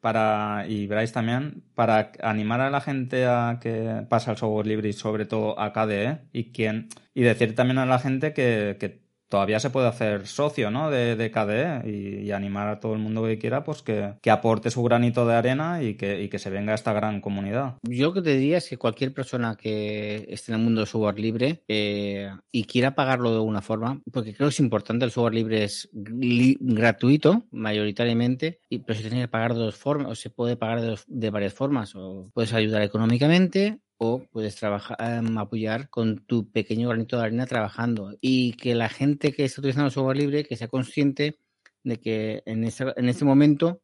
para, 0.00 0.64
y 0.68 0.86
Bryce 0.86 1.12
también, 1.12 1.64
para 1.74 2.12
animar 2.22 2.60
a 2.60 2.70
la 2.70 2.80
gente 2.80 3.26
a 3.26 3.58
que 3.60 4.06
pase 4.08 4.30
al 4.30 4.36
software 4.36 4.68
libre 4.68 4.90
y 4.90 4.92
sobre 4.92 5.26
todo 5.26 5.58
a 5.58 5.72
KDE 5.72 6.28
y, 6.32 6.52
quien, 6.52 6.88
y 7.14 7.22
decir 7.22 7.56
también 7.56 7.78
a 7.78 7.86
la 7.86 7.98
gente 7.98 8.32
que 8.32 9.05
todavía 9.28 9.60
se 9.60 9.70
puede 9.70 9.88
hacer 9.88 10.26
socio, 10.26 10.70
¿no? 10.70 10.90
De, 10.90 11.16
de 11.16 11.30
KDE 11.30 11.88
y, 11.88 12.30
animar 12.36 12.68
a 12.68 12.80
todo 12.80 12.92
el 12.92 12.98
mundo 12.98 13.24
que 13.24 13.38
quiera, 13.38 13.64
pues 13.64 13.82
que, 13.82 14.14
que 14.20 14.30
aporte 14.30 14.70
su 14.70 14.82
granito 14.82 15.26
de 15.26 15.34
arena 15.34 15.82
y 15.82 15.94
que, 15.94 16.22
y 16.22 16.28
que, 16.28 16.38
se 16.38 16.50
venga 16.50 16.72
a 16.72 16.74
esta 16.74 16.92
gran 16.92 17.20
comunidad. 17.20 17.76
Yo 17.82 18.08
lo 18.08 18.12
que 18.12 18.20
te 18.22 18.36
diría 18.36 18.58
es 18.58 18.68
que 18.68 18.76
cualquier 18.76 19.14
persona 19.14 19.56
que 19.56 20.26
esté 20.28 20.52
en 20.52 20.58
el 20.58 20.64
mundo 20.64 20.80
del 20.80 20.88
software 20.88 21.18
libre 21.18 21.64
eh, 21.66 22.30
y 22.52 22.64
quiera 22.64 22.94
pagarlo 22.94 23.30
de 23.30 23.36
alguna 23.36 23.62
forma, 23.62 24.02
porque 24.12 24.34
creo 24.34 24.48
que 24.48 24.52
es 24.52 24.60
importante, 24.60 25.04
el 25.06 25.10
software 25.10 25.34
libre 25.34 25.64
es 25.64 25.88
gratuito 25.92 27.46
mayoritariamente, 27.50 28.60
y, 28.68 28.80
pero 28.80 28.98
se 28.98 29.08
tiene 29.08 29.22
que 29.22 29.28
pagar 29.28 29.54
de 29.54 29.60
dos 29.60 29.76
formas, 29.76 30.10
o 30.10 30.14
se 30.14 30.28
puede 30.28 30.56
pagar 30.56 30.82
de, 30.82 30.98
de 31.06 31.30
varias 31.30 31.54
formas, 31.54 31.94
o 31.94 32.30
puedes 32.34 32.52
ayudar 32.52 32.82
económicamente 32.82 33.80
o 33.98 34.24
puedes 34.30 34.56
trabajar, 34.56 34.96
em, 35.00 35.38
apoyar 35.38 35.88
con 35.90 36.24
tu 36.26 36.50
pequeño 36.50 36.88
granito 36.88 37.16
de 37.16 37.24
arena 37.24 37.46
trabajando 37.46 38.16
y 38.20 38.54
que 38.54 38.74
la 38.74 38.88
gente 38.88 39.32
que 39.32 39.44
está 39.44 39.60
utilizando 39.60 39.90
software 39.90 40.16
libre 40.16 40.44
que 40.44 40.56
sea 40.56 40.68
consciente 40.68 41.38
de 41.84 42.00
que 42.00 42.42
en, 42.46 42.64
en 42.64 43.08
este 43.08 43.24
momento 43.24 43.82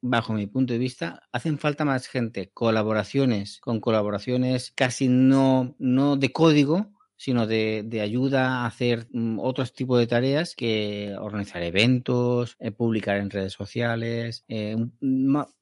bajo 0.00 0.32
mi 0.32 0.46
punto 0.46 0.72
de 0.72 0.78
vista, 0.78 1.22
hacen 1.32 1.58
falta 1.58 1.84
más 1.84 2.06
gente, 2.08 2.50
colaboraciones, 2.52 3.60
con 3.60 3.80
colaboraciones 3.80 4.72
casi 4.74 5.08
no, 5.08 5.74
no 5.78 6.16
de 6.16 6.32
código, 6.32 6.92
sino 7.16 7.46
de, 7.46 7.82
de, 7.86 8.00
ayuda 8.00 8.62
a 8.62 8.66
hacer 8.66 9.06
mm, 9.10 9.38
otros 9.40 9.72
tipos 9.72 9.98
de 9.98 10.06
tareas 10.06 10.54
que 10.54 11.14
organizar 11.18 11.62
eventos, 11.62 12.56
eh, 12.58 12.70
publicar 12.70 13.16
en 13.16 13.30
redes 13.30 13.52
sociales. 13.54 14.44
Eh, 14.48 14.76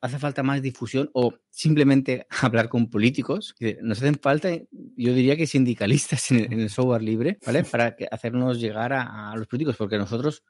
hace 0.00 0.18
falta 0.18 0.42
más 0.42 0.60
difusión 0.62 1.10
o 1.12 1.34
simplemente 1.50 2.26
hablar 2.42 2.68
con 2.68 2.90
políticos. 2.90 3.54
Nos 3.82 3.98
hacen 3.98 4.18
falta, 4.20 4.50
yo 4.50 5.14
diría 5.14 5.36
que 5.36 5.46
sindicalistas 5.46 6.30
en 6.32 6.52
el, 6.52 6.70
software 6.70 7.02
libre, 7.02 7.38
¿vale? 7.46 7.64
Para 7.64 7.94
que 7.94 8.08
hacernos 8.10 8.60
llegar 8.60 8.92
a, 8.92 9.30
a 9.30 9.36
los 9.36 9.46
políticos, 9.46 9.76
porque 9.76 9.98
nosotros, 9.98 10.42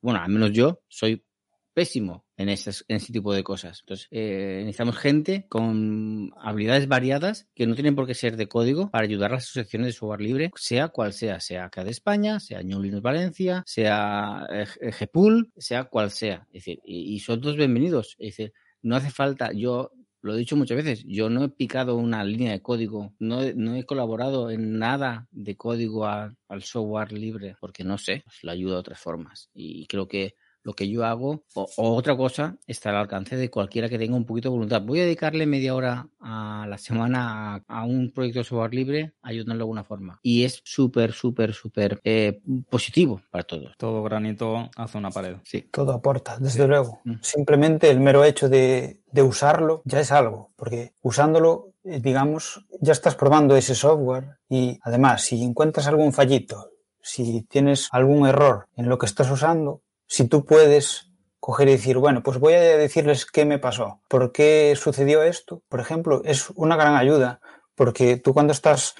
bueno, 0.00 0.20
al 0.20 0.30
menos 0.30 0.52
yo 0.52 0.82
soy 0.88 1.24
pésimo 1.72 2.26
en, 2.42 2.48
en 2.48 2.96
ese 2.96 3.12
tipo 3.12 3.32
de 3.32 3.42
cosas. 3.42 3.80
Entonces, 3.80 4.08
eh, 4.10 4.58
necesitamos 4.60 4.96
gente 4.96 5.46
con 5.48 6.32
habilidades 6.40 6.88
variadas 6.88 7.48
que 7.54 7.66
no 7.66 7.74
tienen 7.74 7.94
por 7.94 8.06
qué 8.06 8.14
ser 8.14 8.36
de 8.36 8.48
código 8.48 8.90
para 8.90 9.04
ayudar 9.04 9.30
a 9.30 9.34
las 9.34 9.44
asociaciones 9.44 9.88
de 9.88 9.92
software 9.92 10.20
libre, 10.20 10.50
sea 10.56 10.88
cual 10.88 11.12
sea, 11.12 11.40
sea 11.40 11.66
acá 11.66 11.84
de 11.84 11.90
España, 11.90 12.40
sea 12.40 12.62
New 12.62 12.82
Linux 12.82 13.02
Valencia, 13.02 13.62
sea 13.66 14.46
eh, 14.50 14.66
GPUL, 15.00 15.52
sea 15.56 15.84
cual 15.84 16.10
sea. 16.10 16.46
Es 16.48 16.64
decir, 16.64 16.80
y, 16.84 17.18
son 17.20 17.40
todos 17.40 17.56
bienvenidos. 17.56 18.16
Es 18.18 18.36
decir, 18.36 18.52
no 18.82 18.96
hace 18.96 19.10
falta, 19.10 19.52
yo 19.52 19.92
lo 20.20 20.34
he 20.34 20.38
dicho 20.38 20.56
muchas 20.56 20.76
veces, 20.76 21.04
yo 21.06 21.28
no 21.28 21.44
he 21.44 21.48
picado 21.48 21.96
una 21.96 22.22
línea 22.24 22.52
de 22.52 22.62
código, 22.62 23.12
no, 23.18 23.40
no 23.56 23.74
he 23.74 23.84
colaborado 23.84 24.50
en 24.50 24.78
nada 24.78 25.26
de 25.32 25.56
código 25.56 26.06
al 26.06 26.62
software 26.62 27.12
libre, 27.12 27.56
porque 27.60 27.82
no 27.82 27.98
sé, 27.98 28.22
pues 28.24 28.38
lo 28.42 28.52
ayuda 28.52 28.74
de 28.74 28.80
otras 28.80 29.00
formas. 29.00 29.50
Y 29.52 29.86
creo 29.86 30.06
que 30.06 30.36
lo 30.62 30.74
que 30.74 30.88
yo 30.88 31.04
hago, 31.04 31.44
o, 31.54 31.68
otra 31.76 32.16
cosa, 32.16 32.56
está 32.66 32.90
al 32.90 32.96
alcance 32.96 33.36
de 33.36 33.50
cualquiera 33.50 33.88
que 33.88 33.98
tenga 33.98 34.16
un 34.16 34.24
poquito 34.24 34.48
de 34.48 34.54
voluntad. 34.54 34.82
Voy 34.82 35.00
a 35.00 35.04
dedicarle 35.04 35.46
media 35.46 35.74
hora 35.74 36.08
a 36.20 36.66
la 36.68 36.78
semana 36.78 37.62
a, 37.66 37.84
un 37.84 38.12
proyecto 38.12 38.40
de 38.40 38.44
software 38.44 38.74
libre, 38.74 39.12
ayudándole 39.22 39.58
de 39.58 39.62
alguna 39.62 39.84
forma. 39.84 40.20
Y 40.22 40.44
es 40.44 40.60
súper, 40.64 41.12
súper, 41.12 41.52
súper 41.52 42.00
eh, 42.04 42.40
positivo 42.68 43.20
para 43.30 43.44
todos. 43.44 43.76
Todo 43.76 44.02
granito 44.02 44.70
hace 44.76 44.98
una 44.98 45.10
pared. 45.10 45.36
Sí. 45.44 45.68
Todo 45.72 45.92
aporta, 45.92 46.38
desde 46.38 46.66
luego. 46.66 47.00
Mm. 47.04 47.14
Simplemente 47.20 47.90
el 47.90 48.00
mero 48.00 48.24
hecho 48.24 48.48
de, 48.48 49.00
de 49.10 49.22
usarlo 49.22 49.82
ya 49.84 50.00
es 50.00 50.12
algo, 50.12 50.52
porque 50.56 50.94
usándolo 51.02 51.72
eh, 51.84 52.00
digamos, 52.00 52.64
ya 52.80 52.92
estás 52.92 53.16
probando 53.16 53.56
ese 53.56 53.74
software 53.74 54.38
y 54.48 54.78
además, 54.82 55.22
si 55.22 55.42
encuentras 55.42 55.88
algún 55.88 56.12
fallito, 56.12 56.70
si 57.00 57.42
tienes 57.42 57.88
algún 57.90 58.26
error 58.26 58.68
en 58.76 58.88
lo 58.88 58.98
que 58.98 59.06
estás 59.06 59.30
usando, 59.30 59.82
si 60.12 60.28
tú 60.28 60.44
puedes 60.44 61.10
coger 61.40 61.68
y 61.68 61.72
decir, 61.72 61.96
bueno, 61.96 62.22
pues 62.22 62.38
voy 62.38 62.52
a 62.52 62.60
decirles 62.60 63.24
qué 63.24 63.46
me 63.46 63.58
pasó, 63.58 64.02
por 64.08 64.30
qué 64.30 64.74
sucedió 64.76 65.22
esto, 65.22 65.62
por 65.70 65.80
ejemplo, 65.80 66.20
es 66.26 66.50
una 66.50 66.76
gran 66.76 66.96
ayuda, 66.96 67.40
porque 67.74 68.18
tú 68.18 68.34
cuando 68.34 68.52
estás 68.52 68.94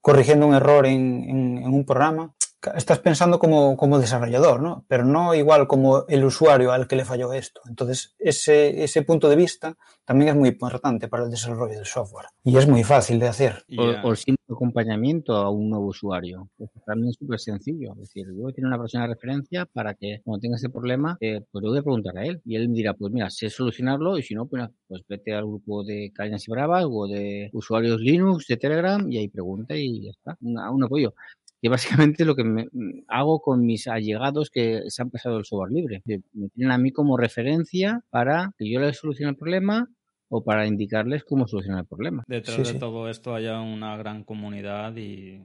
corrigiendo 0.00 0.46
un 0.46 0.54
error 0.54 0.86
en, 0.86 1.28
en 1.28 1.74
un 1.74 1.84
programa, 1.84 2.34
estás 2.74 2.98
pensando 2.98 3.38
como, 3.38 3.76
como, 3.76 3.98
desarrollador, 3.98 4.60
¿no? 4.60 4.84
Pero 4.88 5.04
no 5.04 5.34
igual 5.34 5.66
como 5.66 6.06
el 6.08 6.24
usuario 6.24 6.72
al 6.72 6.86
que 6.86 6.96
le 6.96 7.04
falló 7.04 7.32
esto. 7.32 7.60
Entonces, 7.68 8.14
ese, 8.18 8.82
ese 8.82 9.02
punto 9.02 9.28
de 9.28 9.36
vista 9.36 9.76
también 10.04 10.30
es 10.30 10.36
muy 10.36 10.48
importante 10.50 11.08
para 11.08 11.24
el 11.24 11.30
desarrollo 11.30 11.74
del 11.74 11.84
software. 11.84 12.26
Y 12.44 12.56
es 12.56 12.66
muy 12.68 12.84
fácil 12.84 13.18
de 13.18 13.28
hacer. 13.28 13.64
O, 13.76 14.10
el 14.10 14.16
simple 14.16 14.44
acompañamiento 14.48 15.34
a 15.36 15.50
un 15.50 15.70
nuevo 15.70 15.86
usuario. 15.86 16.48
también 16.86 17.10
es 17.10 17.16
súper 17.16 17.40
sencillo. 17.40 17.92
Es 17.94 18.00
decir, 18.00 18.26
yo 18.28 18.52
tengo 18.52 18.68
una 18.68 18.78
persona 18.78 19.06
de 19.06 19.14
referencia 19.14 19.66
para 19.66 19.94
que 19.94 20.20
cuando 20.24 20.40
tenga 20.40 20.56
ese 20.56 20.70
problema, 20.70 21.16
eh, 21.20 21.42
pues 21.50 21.62
le 21.62 21.68
voy 21.68 21.78
a 21.78 21.82
preguntar 21.82 22.16
a 22.18 22.24
él. 22.24 22.40
Y 22.44 22.56
él 22.56 22.68
me 22.68 22.76
dirá, 22.76 22.94
pues 22.94 23.12
mira, 23.12 23.30
sé 23.30 23.50
solucionarlo 23.50 24.18
y 24.18 24.22
si 24.22 24.34
no, 24.34 24.46
pues, 24.46 24.68
pues 24.88 25.02
vete 25.08 25.34
al 25.34 25.46
grupo 25.46 25.84
de 25.84 26.12
Cañas 26.14 26.46
y 26.46 26.50
Bravas 26.50 26.86
o 26.88 27.06
de 27.06 27.50
usuarios 27.52 28.00
Linux, 28.00 28.46
de 28.46 28.56
Telegram 28.56 29.10
y 29.10 29.18
ahí 29.18 29.28
pregunta 29.28 29.74
y 29.76 30.04
ya 30.04 30.10
está. 30.10 30.36
un 30.40 30.84
apoyo 30.84 31.14
que 31.60 31.68
básicamente 31.68 32.24
lo 32.24 32.36
que 32.36 32.44
me, 32.44 32.68
hago 33.08 33.40
con 33.40 33.64
mis 33.64 33.88
allegados 33.88 34.50
que 34.50 34.82
se 34.88 35.02
han 35.02 35.10
pasado 35.10 35.38
el 35.38 35.44
software 35.44 35.72
libre. 35.72 36.02
Me 36.04 36.48
tienen 36.50 36.72
a 36.72 36.78
mí 36.78 36.92
como 36.92 37.16
referencia 37.16 38.02
para 38.10 38.52
que 38.58 38.70
yo 38.70 38.80
les 38.80 38.98
solucione 38.98 39.30
el 39.30 39.36
problema 39.36 39.88
o 40.28 40.44
para 40.44 40.66
indicarles 40.66 41.24
cómo 41.24 41.46
solucionar 41.46 41.80
el 41.80 41.86
problema. 41.86 42.24
Detrás 42.26 42.72
de 42.72 42.78
todo 42.78 43.08
esto 43.08 43.34
haya 43.34 43.60
una 43.60 43.96
gran 43.96 44.24
comunidad 44.24 44.96
y, 44.96 45.42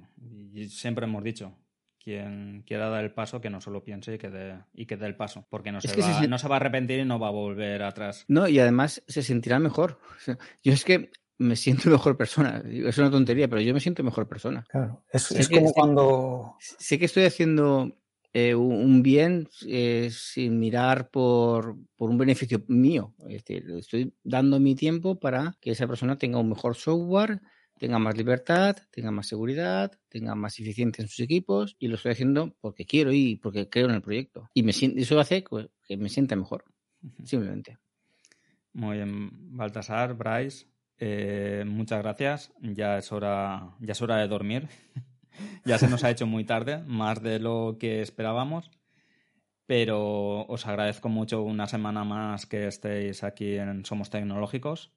siempre 0.68 1.06
hemos 1.06 1.24
dicho, 1.24 1.56
quien 2.00 2.64
quiera 2.66 2.90
dar 2.90 3.04
el 3.04 3.14
paso, 3.14 3.40
que 3.42 3.50
no 3.50 3.62
solo 3.62 3.84
piense 3.84 4.16
y 4.16 4.18
que 4.18 4.30
dé, 4.30 4.58
y 4.74 4.88
que 4.88 4.98
dé 4.98 5.06
el 5.06 5.16
paso, 5.16 5.46
porque 5.50 5.72
no 5.72 5.82
se, 5.82 6.02
va, 6.02 6.28
no 6.28 6.38
se 6.38 6.48
va 6.48 6.56
a 6.56 6.58
arrepentir 6.58 7.00
y 7.00 7.06
no 7.06 7.20
va 7.20 7.28
a 7.28 7.32
volver 7.32 7.84
atrás. 7.84 8.26
No, 8.28 8.48
y 8.48 8.60
además 8.60 9.04
se 9.08 9.22
sentirá 9.22 9.60
mejor. 9.60 10.00
Yo 10.64 10.74
es 10.74 10.84
que 10.84 11.12
me 11.42 11.56
siento 11.56 11.90
mejor 11.90 12.18
persona. 12.18 12.64
Es 12.66 12.98
una 12.98 13.12
tontería, 13.12 13.48
pero 13.48 13.62
yo 13.62 13.74
me 13.74 13.80
siento 13.80 14.04
mejor 14.04 14.28
persona. 14.28 14.66
Claro, 14.70 15.04
es, 15.12 15.50
como 15.50 15.74
cuando... 15.74 16.56
Sé 16.60 17.00
que 17.00 17.06
estoy 17.06 17.24
haciendo 17.24 17.98
eh, 18.34 18.56
un 18.56 19.02
bien 19.02 19.50
eh, 19.68 20.10
sin 20.12 20.60
mirar 20.60 21.10
por, 21.10 21.76
por, 21.96 22.10
un 22.10 22.18
beneficio 22.18 22.64
mío. 22.68 23.14
Es 23.28 23.44
decir, 23.44 23.70
estoy 23.78 24.14
dando 24.24 24.60
mi 24.60 24.76
tiempo 24.76 25.20
para 25.20 25.58
que 25.60 25.72
esa 25.72 25.88
persona 25.88 26.18
tenga 26.18 26.40
un 26.40 26.50
mejor 26.50 26.76
software, 26.76 27.42
tenga 27.78 27.98
más 27.98 28.16
libertad, 28.16 28.78
tenga 28.92 29.12
más 29.12 29.28
seguridad, 29.28 29.92
tenga 30.08 30.36
más 30.36 30.60
eficiencia 30.60 31.02
en 31.02 31.10
sus 31.10 31.20
equipos 31.22 31.76
y 31.80 31.88
lo 31.88 31.96
estoy 31.96 32.12
haciendo 32.12 32.56
porque 32.62 32.86
quiero 32.86 33.12
y 33.12 33.38
porque 33.38 33.70
creo 33.70 33.90
en 33.90 33.96
el 33.96 34.02
proyecto. 34.02 34.50
Y 34.54 34.64
me, 34.64 34.72
eso 34.72 35.20
hace 35.20 35.44
que 35.44 35.98
me 35.98 36.10
sienta 36.10 36.36
mejor, 36.36 36.64
simplemente. 37.24 37.80
Muy 38.74 38.98
bien, 38.98 39.32
Baltasar, 39.58 40.14
Bryce, 40.14 40.68
eh, 41.04 41.64
muchas 41.66 42.04
gracias. 42.04 42.54
Ya 42.62 43.00
es 43.00 43.12
hora, 43.12 43.76
ya 43.80 43.94
es 43.94 44.02
hora 44.04 44.18
de 44.18 44.28
dormir. 44.28 44.68
ya 45.66 45.80
se 45.80 45.90
nos 45.90 46.04
ha 46.04 46.12
hecho 46.12 46.28
muy 46.28 46.46
tarde, 46.46 46.78
más 46.86 47.24
de 47.24 47.40
lo 47.40 47.78
que 47.80 48.02
esperábamos. 48.02 48.70
Pero 49.66 50.46
os 50.46 50.68
agradezco 50.68 51.10
mucho 51.10 51.42
una 51.42 51.66
semana 51.66 52.04
más 52.04 52.46
que 52.46 52.68
estéis 52.68 53.24
aquí 53.24 53.56
en 53.56 53.84
Somos 53.84 54.12
Tecnológicos. 54.12 54.92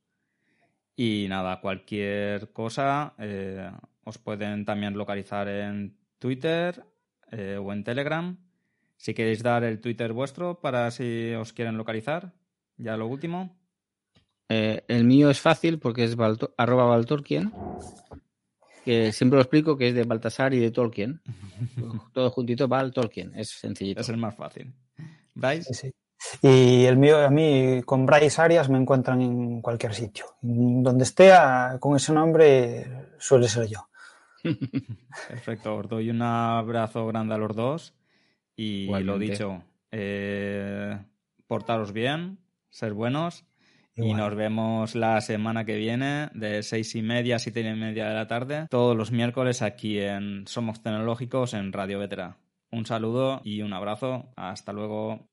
Y 0.94 1.26
nada, 1.30 1.60
cualquier 1.62 2.52
cosa 2.52 3.14
eh, 3.18 3.70
os 4.04 4.18
pueden 4.18 4.66
también 4.66 4.98
localizar 4.98 5.48
en 5.48 5.96
Twitter 6.18 6.84
eh, 7.30 7.56
o 7.56 7.72
en 7.72 7.82
Telegram. 7.82 8.36
Si 8.98 9.14
queréis 9.14 9.42
dar 9.42 9.64
el 9.64 9.80
Twitter 9.80 10.12
vuestro 10.12 10.60
para 10.60 10.90
si 10.90 11.32
os 11.32 11.54
quieren 11.54 11.78
localizar. 11.78 12.34
Ya 12.76 12.98
lo 12.98 13.06
último. 13.06 13.63
Eh, 14.48 14.84
el 14.88 15.04
mío 15.04 15.30
es 15.30 15.40
fácil 15.40 15.78
porque 15.78 16.04
es 16.04 16.16
arroba 16.56 16.84
Baltorquien, 16.84 17.52
que 18.84 19.12
siempre 19.12 19.36
lo 19.36 19.42
explico 19.42 19.76
que 19.76 19.88
es 19.88 19.94
de 19.94 20.04
Baltasar 20.04 20.54
y 20.54 20.58
de 20.58 20.70
Tolkien. 20.70 21.22
Todo 22.12 22.30
juntito, 22.30 22.68
Val 22.68 22.92
Tolkien, 22.92 23.32
es 23.34 23.50
sencillito. 23.50 24.00
Es 24.00 24.08
el 24.08 24.18
más 24.18 24.34
fácil. 24.34 24.74
Bryce. 25.34 25.92
Y 26.40 26.84
el 26.84 26.96
mío, 26.96 27.18
a 27.18 27.30
mí, 27.30 27.82
con 27.84 28.06
Bryce 28.06 28.40
Arias 28.40 28.68
me 28.68 28.78
encuentran 28.78 29.20
en 29.20 29.60
cualquier 29.60 29.94
sitio. 29.94 30.26
Donde 30.40 31.04
esté 31.04 31.32
con 31.80 31.96
ese 31.96 32.12
nombre 32.12 33.08
suele 33.18 33.48
ser 33.48 33.66
yo. 33.66 33.88
Perfecto, 35.28 35.76
os 35.76 35.88
doy 35.88 36.10
un 36.10 36.22
abrazo 36.22 37.06
grande 37.06 37.34
a 37.34 37.38
los 37.38 37.54
dos. 37.56 37.94
Y 38.56 38.86
lo 38.86 39.18
dicho, 39.18 39.64
eh, 39.90 40.98
portaros 41.46 41.92
bien, 41.92 42.38
ser 42.70 42.92
buenos 42.92 43.44
y 43.96 44.14
nos 44.14 44.34
vemos 44.34 44.94
la 44.94 45.20
semana 45.20 45.64
que 45.64 45.76
viene 45.76 46.28
de 46.34 46.62
seis 46.62 46.94
y 46.94 47.02
media 47.02 47.36
a 47.36 47.38
siete 47.38 47.60
y 47.60 47.74
media 47.74 48.08
de 48.08 48.14
la 48.14 48.26
tarde, 48.26 48.66
todos 48.70 48.96
los 48.96 49.12
miércoles 49.12 49.62
aquí 49.62 49.98
en 49.98 50.46
Somos 50.46 50.82
Tecnológicos 50.82 51.54
en 51.54 51.72
Radio 51.72 51.98
Vetera. 51.98 52.36
Un 52.74 52.86
saludo 52.86 53.40
y 53.44 53.62
un 53.62 53.72
abrazo. 53.72 54.32
Hasta 54.34 54.72
luego. 54.72 55.20